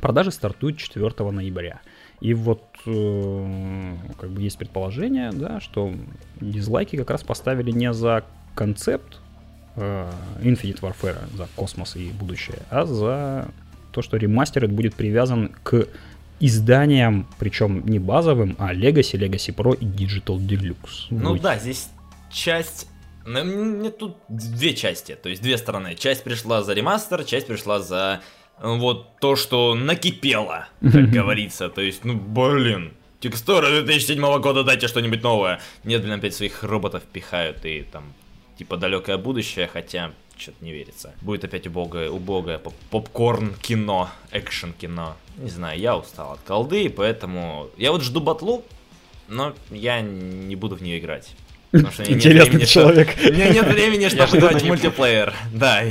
[0.00, 1.80] Продажи стартуют 4 ноября.
[2.20, 5.92] И вот э, как бы есть предположение, да, что
[6.40, 9.20] дизлайки как раз поставили не за концепт
[9.76, 10.10] э,
[10.40, 13.48] Infinite Warfare, за космос и будущее, а за
[13.92, 15.88] то, что ремастеред будет привязан к
[16.40, 21.06] изданиям, причем не базовым, а Legacy, Legacy Pro и Digital Deluxe.
[21.10, 21.40] Ну Ой.
[21.40, 21.88] да, здесь
[22.30, 22.88] часть...
[23.24, 25.94] ну, Мне тут две части, то есть две стороны.
[25.94, 28.22] Часть пришла за ремастер, часть пришла за
[28.58, 31.68] э, вот то, что накипело, как говорится.
[31.68, 35.60] То есть, ну блин, текстура 2007 года, дайте что-нибудь новое.
[35.84, 38.12] Нет, блин, опять своих роботов пихают и там
[38.58, 41.14] типа далекое будущее, хотя что-то не верится.
[41.20, 45.16] Будет опять убогое, убогое поп- попкорн кино, экшен кино.
[45.36, 48.64] Не знаю, я устал от колды, поэтому я вот жду батлу,
[49.28, 51.34] но я не буду в нее играть.
[51.72, 53.08] Потому что у меня нет Интересный человек.
[53.24, 55.34] У меня нет времени, чтобы играть в мультиплеер.
[55.52, 55.82] Да.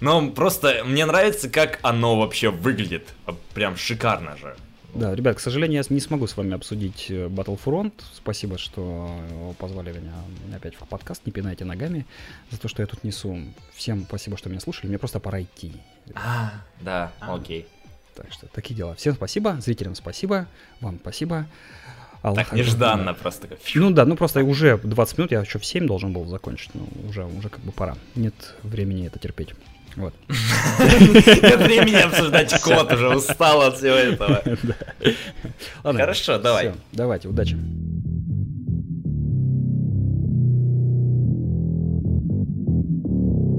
[0.00, 3.08] Но просто мне нравится, как оно вообще выглядит.
[3.54, 4.54] Прям шикарно же.
[4.94, 7.92] Да, ребят, к сожалению, я не смогу с вами обсудить э, Battlefront.
[8.14, 10.14] Спасибо, что э, позвали меня
[10.54, 11.20] опять в подкаст.
[11.26, 12.06] Не пинайте ногами
[12.50, 13.38] за то, что я тут несу.
[13.74, 14.86] Всем спасибо, что меня слушали.
[14.86, 15.72] Мне просто пора идти.
[16.14, 17.34] А, да, А.
[17.34, 17.66] окей.
[18.14, 18.94] Так что такие дела.
[18.94, 20.46] Всем спасибо, зрителям спасибо,
[20.80, 21.46] вам спасибо.
[22.26, 23.14] Аллах Так нежданно Акбар.
[23.22, 23.48] просто.
[23.62, 23.82] фью.
[23.82, 26.70] Ну да, ну просто уже 20 минут, я еще в 7 должен был закончить.
[26.74, 27.94] Ну, уже, уже как бы пора.
[28.16, 28.34] Нет
[28.64, 29.50] времени это терпеть.
[29.94, 30.12] Вот.
[30.28, 34.42] Нет времени обсуждать код, уже устал от всего этого.
[35.84, 36.72] Хорошо, давай.
[36.90, 37.56] давайте, удачи.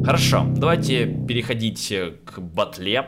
[0.03, 3.07] Хорошо, давайте переходить э, к батле.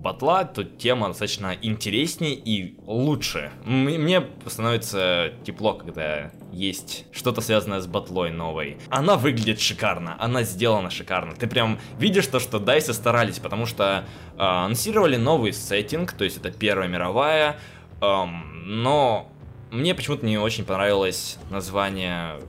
[0.00, 3.52] Батла тут тема достаточно интереснее и лучше.
[3.66, 8.78] Мне становится тепло, когда есть что-то связанное с батлой новой.
[8.88, 11.34] Она выглядит шикарно, она сделана шикарно.
[11.34, 14.06] Ты прям видишь то, что Дайсы старались, потому что
[14.38, 17.58] э, анонсировали новый сеттинг, то есть это Первая мировая,
[18.00, 19.30] эм, но
[19.70, 22.40] мне почему-то не очень понравилось название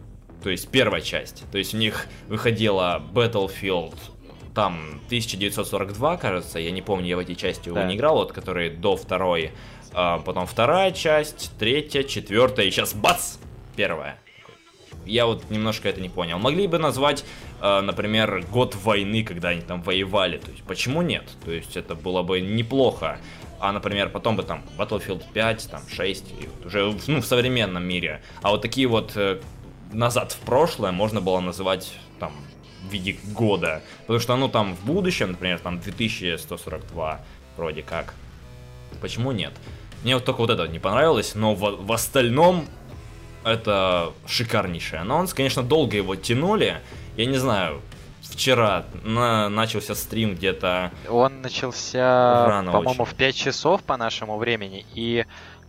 [0.41, 1.43] то есть первая часть.
[1.51, 3.93] То есть у них выходила Battlefield
[4.53, 7.85] там 1942, кажется, я не помню, я в эти части его Да.
[7.85, 9.51] не играл, вот которые до второй,
[9.93, 13.37] а, потом вторая часть, третья, четвертая, и сейчас бац,
[13.75, 14.17] первая.
[15.05, 16.37] Я вот немножко это не понял.
[16.37, 17.25] Могли бы назвать,
[17.59, 20.37] а, например, год войны, когда они там воевали.
[20.37, 21.23] То есть, почему нет?
[21.43, 23.17] То есть, это было бы неплохо.
[23.59, 27.83] А, например, потом бы там Battlefield 5, там 6, и вот уже ну, в современном
[27.83, 28.21] мире.
[28.41, 29.39] А вот такие вот э,
[29.91, 32.33] назад в прошлое можно было называть там
[32.91, 33.81] в виде года.
[34.01, 37.21] Потому что, ну, там в будущем, например, там 2142
[37.57, 38.13] вроде как.
[39.01, 39.53] Почему нет?
[40.03, 42.65] Мне вот только вот это не понравилось, но в, в остальном
[43.43, 45.33] это шикарнейший анонс.
[45.33, 46.81] Конечно, долго его тянули.
[47.17, 47.81] Я не знаю,
[48.21, 50.91] вчера на, начался стрим где-то...
[51.09, 55.25] Он начался, по-моему, в 5 часов по нашему времени, и...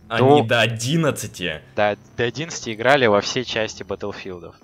[0.09, 1.61] Они до, до 11.
[1.75, 4.55] Да, до 11 играли во все части Батлфилдов.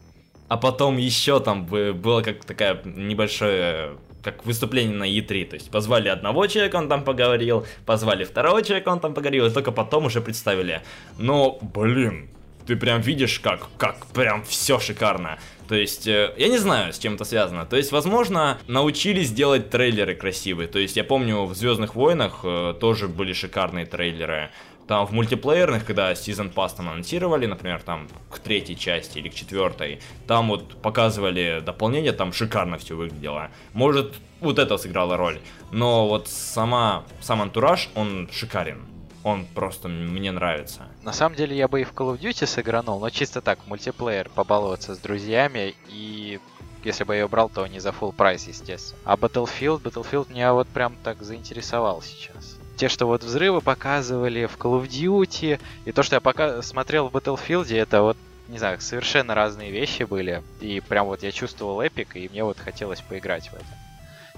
[0.49, 5.45] А потом еще там было как такая небольшое как выступление на E3.
[5.45, 9.49] То есть позвали одного человека, он там поговорил, позвали второго человека, он там поговорил, и
[9.49, 10.81] только потом уже представили.
[11.17, 12.29] Но, блин,
[12.67, 15.39] ты прям видишь, как, как прям все шикарно.
[15.67, 17.65] То есть, э, я не знаю, с чем это связано.
[17.65, 20.67] То есть, возможно, научились делать трейлеры красивые.
[20.67, 24.49] То есть, я помню, в Звездных войнах э, тоже были шикарные трейлеры.
[24.89, 29.35] Там в мультиплеерных, когда Season Pass там анонсировали, например, там к третьей части или к
[29.35, 33.51] четвертой, там вот показывали дополнение, там шикарно все выглядело.
[33.73, 35.39] Может, вот это сыграло роль.
[35.71, 38.81] Но вот сама, сам антураж, он шикарен
[39.21, 40.87] он просто мне нравится.
[41.03, 44.29] На самом деле я бы и в Call of Duty сыгранул, но чисто так, мультиплеер,
[44.29, 46.39] побаловаться с друзьями и
[46.83, 48.99] если бы я ее брал, то не за full прайс, естественно.
[49.03, 52.58] А Battlefield, Battlefield меня вот прям так заинтересовал сейчас.
[52.79, 57.09] Те, что вот взрывы показывали в Call of Duty, и то, что я пока смотрел
[57.09, 58.15] в Battlefield, это вот,
[58.47, 60.41] не знаю, совершенно разные вещи были.
[60.61, 63.65] И прям вот я чувствовал эпик, и мне вот хотелось поиграть в это.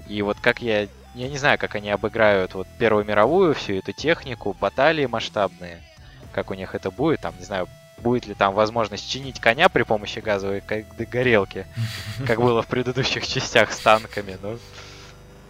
[0.08, 3.92] И вот как я я не знаю, как они обыграют вот Первую мировую, всю эту
[3.92, 5.80] технику, баталии масштабные,
[6.32, 9.84] как у них это будет, там, не знаю, будет ли там возможность чинить коня при
[9.84, 10.64] помощи газовой
[10.98, 11.64] горелки,
[12.26, 14.58] как было в предыдущих частях с танками, ну,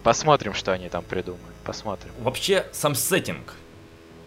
[0.03, 2.11] посмотрим, что они там придумают, посмотрим.
[2.21, 3.55] Вообще, сам сеттинг,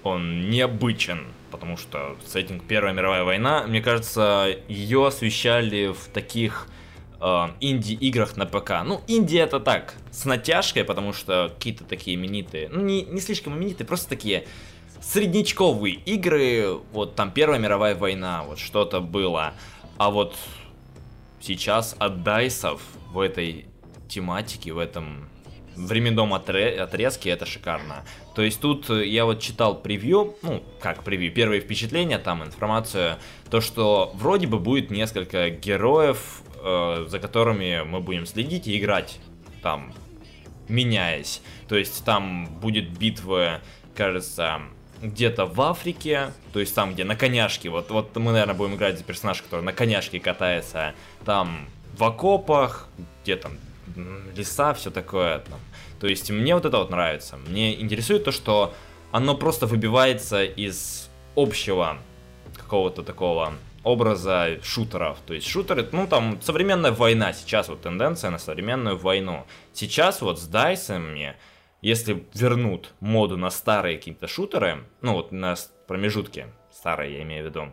[0.04, 6.68] он необычен, потому что сеттинг Первая мировая война, мне кажется, ее освещали в таких
[7.20, 8.84] э, инди-играх на ПК.
[8.86, 13.58] Ну, инди это так, с натяжкой, потому что какие-то такие именитые, ну, не, не слишком
[13.58, 14.46] именитые, просто такие
[15.02, 19.54] среднячковые игры, вот там Первая мировая война, вот что-то было.
[19.98, 20.36] А вот
[21.42, 22.82] сейчас от Дайсов
[23.12, 23.68] в этой
[24.08, 25.30] тематике, в этом
[25.76, 28.04] временном отрезке это шикарно.
[28.36, 33.18] То есть тут я вот читал превью, ну, как превью, первые впечатления, там информацию,
[33.50, 39.20] то, что вроде бы будет несколько героев э, за которыми мы будем следить и играть
[39.62, 39.94] там,
[40.68, 41.42] меняясь.
[41.68, 43.62] То есть там будет битва,
[43.96, 44.62] кажется,
[45.02, 48.98] где-то в Африке, то есть там, где на коняшке, вот, вот мы, наверное, будем играть
[48.98, 50.94] за персонажа, который на коняшке катается,
[51.26, 52.88] там в окопах,
[53.24, 53.54] где там
[54.36, 55.40] леса, все такое.
[55.40, 55.60] Там.
[56.00, 57.38] То есть мне вот это вот нравится.
[57.48, 58.74] Мне интересует то, что
[59.12, 61.98] оно просто выбивается из общего
[62.58, 63.54] какого-то такого
[63.84, 65.20] образа шутеров.
[65.26, 69.46] То есть шутеры, ну там современная война, сейчас вот тенденция на современную войну.
[69.74, 71.36] Сейчас вот с дайсами,
[71.82, 75.56] если вернут моду на старые какие-то шутеры, ну вот на
[75.88, 77.72] промежутке, старые я имею в виду,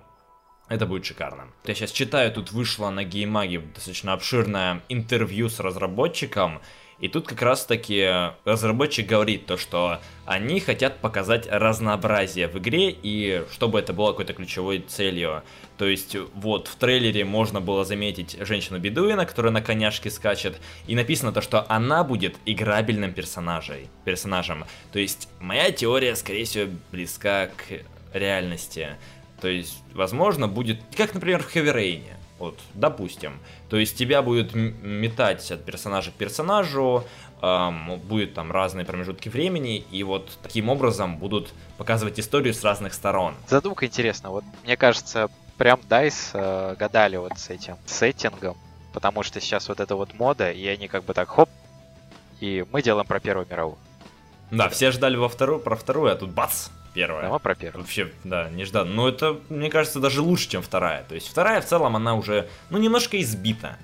[0.68, 1.48] это будет шикарно.
[1.64, 6.60] Я сейчас читаю, тут вышло на геймаге достаточно обширное интервью с разработчиком,
[7.02, 8.08] и тут как раз таки
[8.44, 14.34] разработчик говорит то, что они хотят показать разнообразие в игре и чтобы это было какой-то
[14.34, 15.42] ключевой целью.
[15.78, 21.32] То есть вот в трейлере можно было заметить женщину-бедуина, которая на коняшке скачет, и написано
[21.32, 24.64] то, что она будет играбельным персонажей, персонажем.
[24.92, 27.82] То есть моя теория, скорее всего, близка к
[28.16, 28.90] реальности.
[29.42, 32.04] То есть, возможно, будет, как, например, в Rain.
[32.38, 33.40] Вот, допустим.
[33.68, 37.04] То есть тебя будет метать от персонажа к персонажу,
[37.40, 42.94] эм, будет там разные промежутки времени, и вот таким образом будут показывать историю с разных
[42.94, 43.34] сторон.
[43.48, 44.30] Задумка интересна.
[44.30, 48.56] Вот мне кажется, прям DICE э, гадали вот с этим сеттингом,
[48.92, 51.50] потому что сейчас вот это вот мода, и они как бы так хоп,
[52.38, 53.78] и мы делаем про Первую мировую.
[54.52, 57.30] Да, все ждали во вторую, про вторую, а тут бац, первая.
[57.30, 57.82] Да, про первую.
[57.82, 58.84] Вообще, да, не ждал.
[58.84, 61.04] Но это, мне кажется, даже лучше, чем вторая.
[61.04, 63.76] То есть вторая в целом, она уже, ну, немножко избита.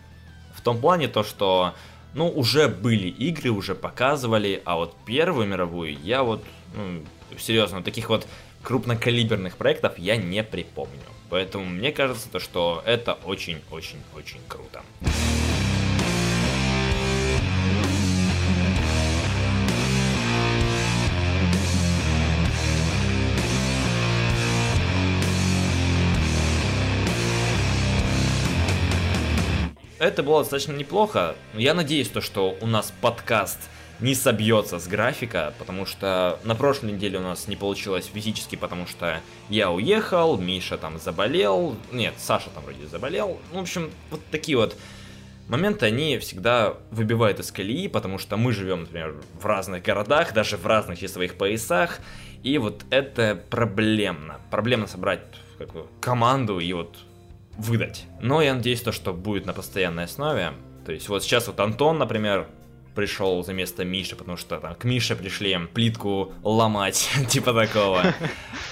[0.54, 1.74] В том плане то, что,
[2.14, 6.44] ну, уже были игры, уже показывали, а вот первую мировую я вот,
[6.74, 7.04] ну,
[7.38, 8.26] серьезно, таких вот
[8.62, 10.98] крупнокалиберных проектов я не припомню.
[11.30, 14.82] Поэтому мне кажется, то, что это очень-очень-очень круто.
[29.98, 31.34] Это было достаточно неплохо.
[31.54, 33.58] Я надеюсь, то, что у нас подкаст
[34.00, 38.86] не собьется с графика, потому что на прошлой неделе у нас не получилось физически, потому
[38.86, 43.40] что я уехал, Миша там заболел, нет, Саша там вроде заболел.
[43.52, 44.76] Ну, в общем, вот такие вот
[45.48, 50.56] моменты, они всегда выбивают из колеи, потому что мы живем, например, в разных городах, даже
[50.56, 52.00] в разных часовых поясах,
[52.44, 54.38] И вот это проблемно.
[54.50, 55.22] Проблемно собрать
[56.00, 56.96] команду и вот
[57.58, 58.06] выдать.
[58.20, 60.52] Но я надеюсь, то, что будет на постоянной основе.
[60.86, 62.48] То есть вот сейчас вот Антон, например,
[62.98, 68.02] пришел за место Миши, потому что там к Мише пришли плитку ломать, типа такого.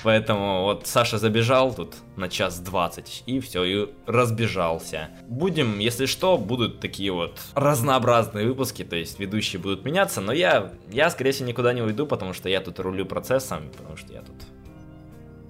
[0.02, 5.10] Поэтому вот Саша забежал тут на час двадцать, и все, и разбежался.
[5.28, 10.72] Будем, если что, будут такие вот разнообразные выпуски, то есть ведущие будут меняться, но я,
[10.90, 14.22] я скорее всего, никуда не уйду, потому что я тут рулю процессом, потому что я
[14.22, 14.34] тут...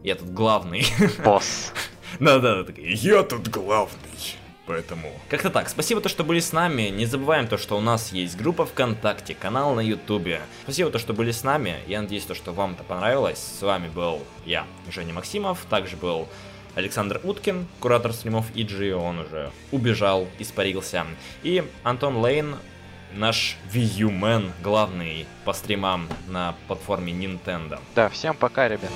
[0.04, 0.86] Я тут главный.
[1.24, 1.72] Босс.
[2.20, 4.36] Да-да, я тут главный.
[4.66, 5.12] Поэтому...
[5.28, 5.68] Как-то так.
[5.68, 6.88] Спасибо, то, что были с нами.
[6.88, 10.40] Не забываем то, что у нас есть группа ВКонтакте, канал на Ютубе.
[10.64, 11.76] Спасибо, то, что были с нами.
[11.86, 13.38] Я надеюсь, то, что вам это понравилось.
[13.38, 15.64] С вами был я, Женя Максимов.
[15.70, 16.28] Также был
[16.74, 21.06] Александр Уткин, куратор стримов EG, он уже убежал, испарился.
[21.43, 22.56] И Антон Лейн,
[23.14, 27.80] наш Wii Man, главный по стримам на платформе Nintendo.
[27.94, 28.90] Да, всем пока, ребят.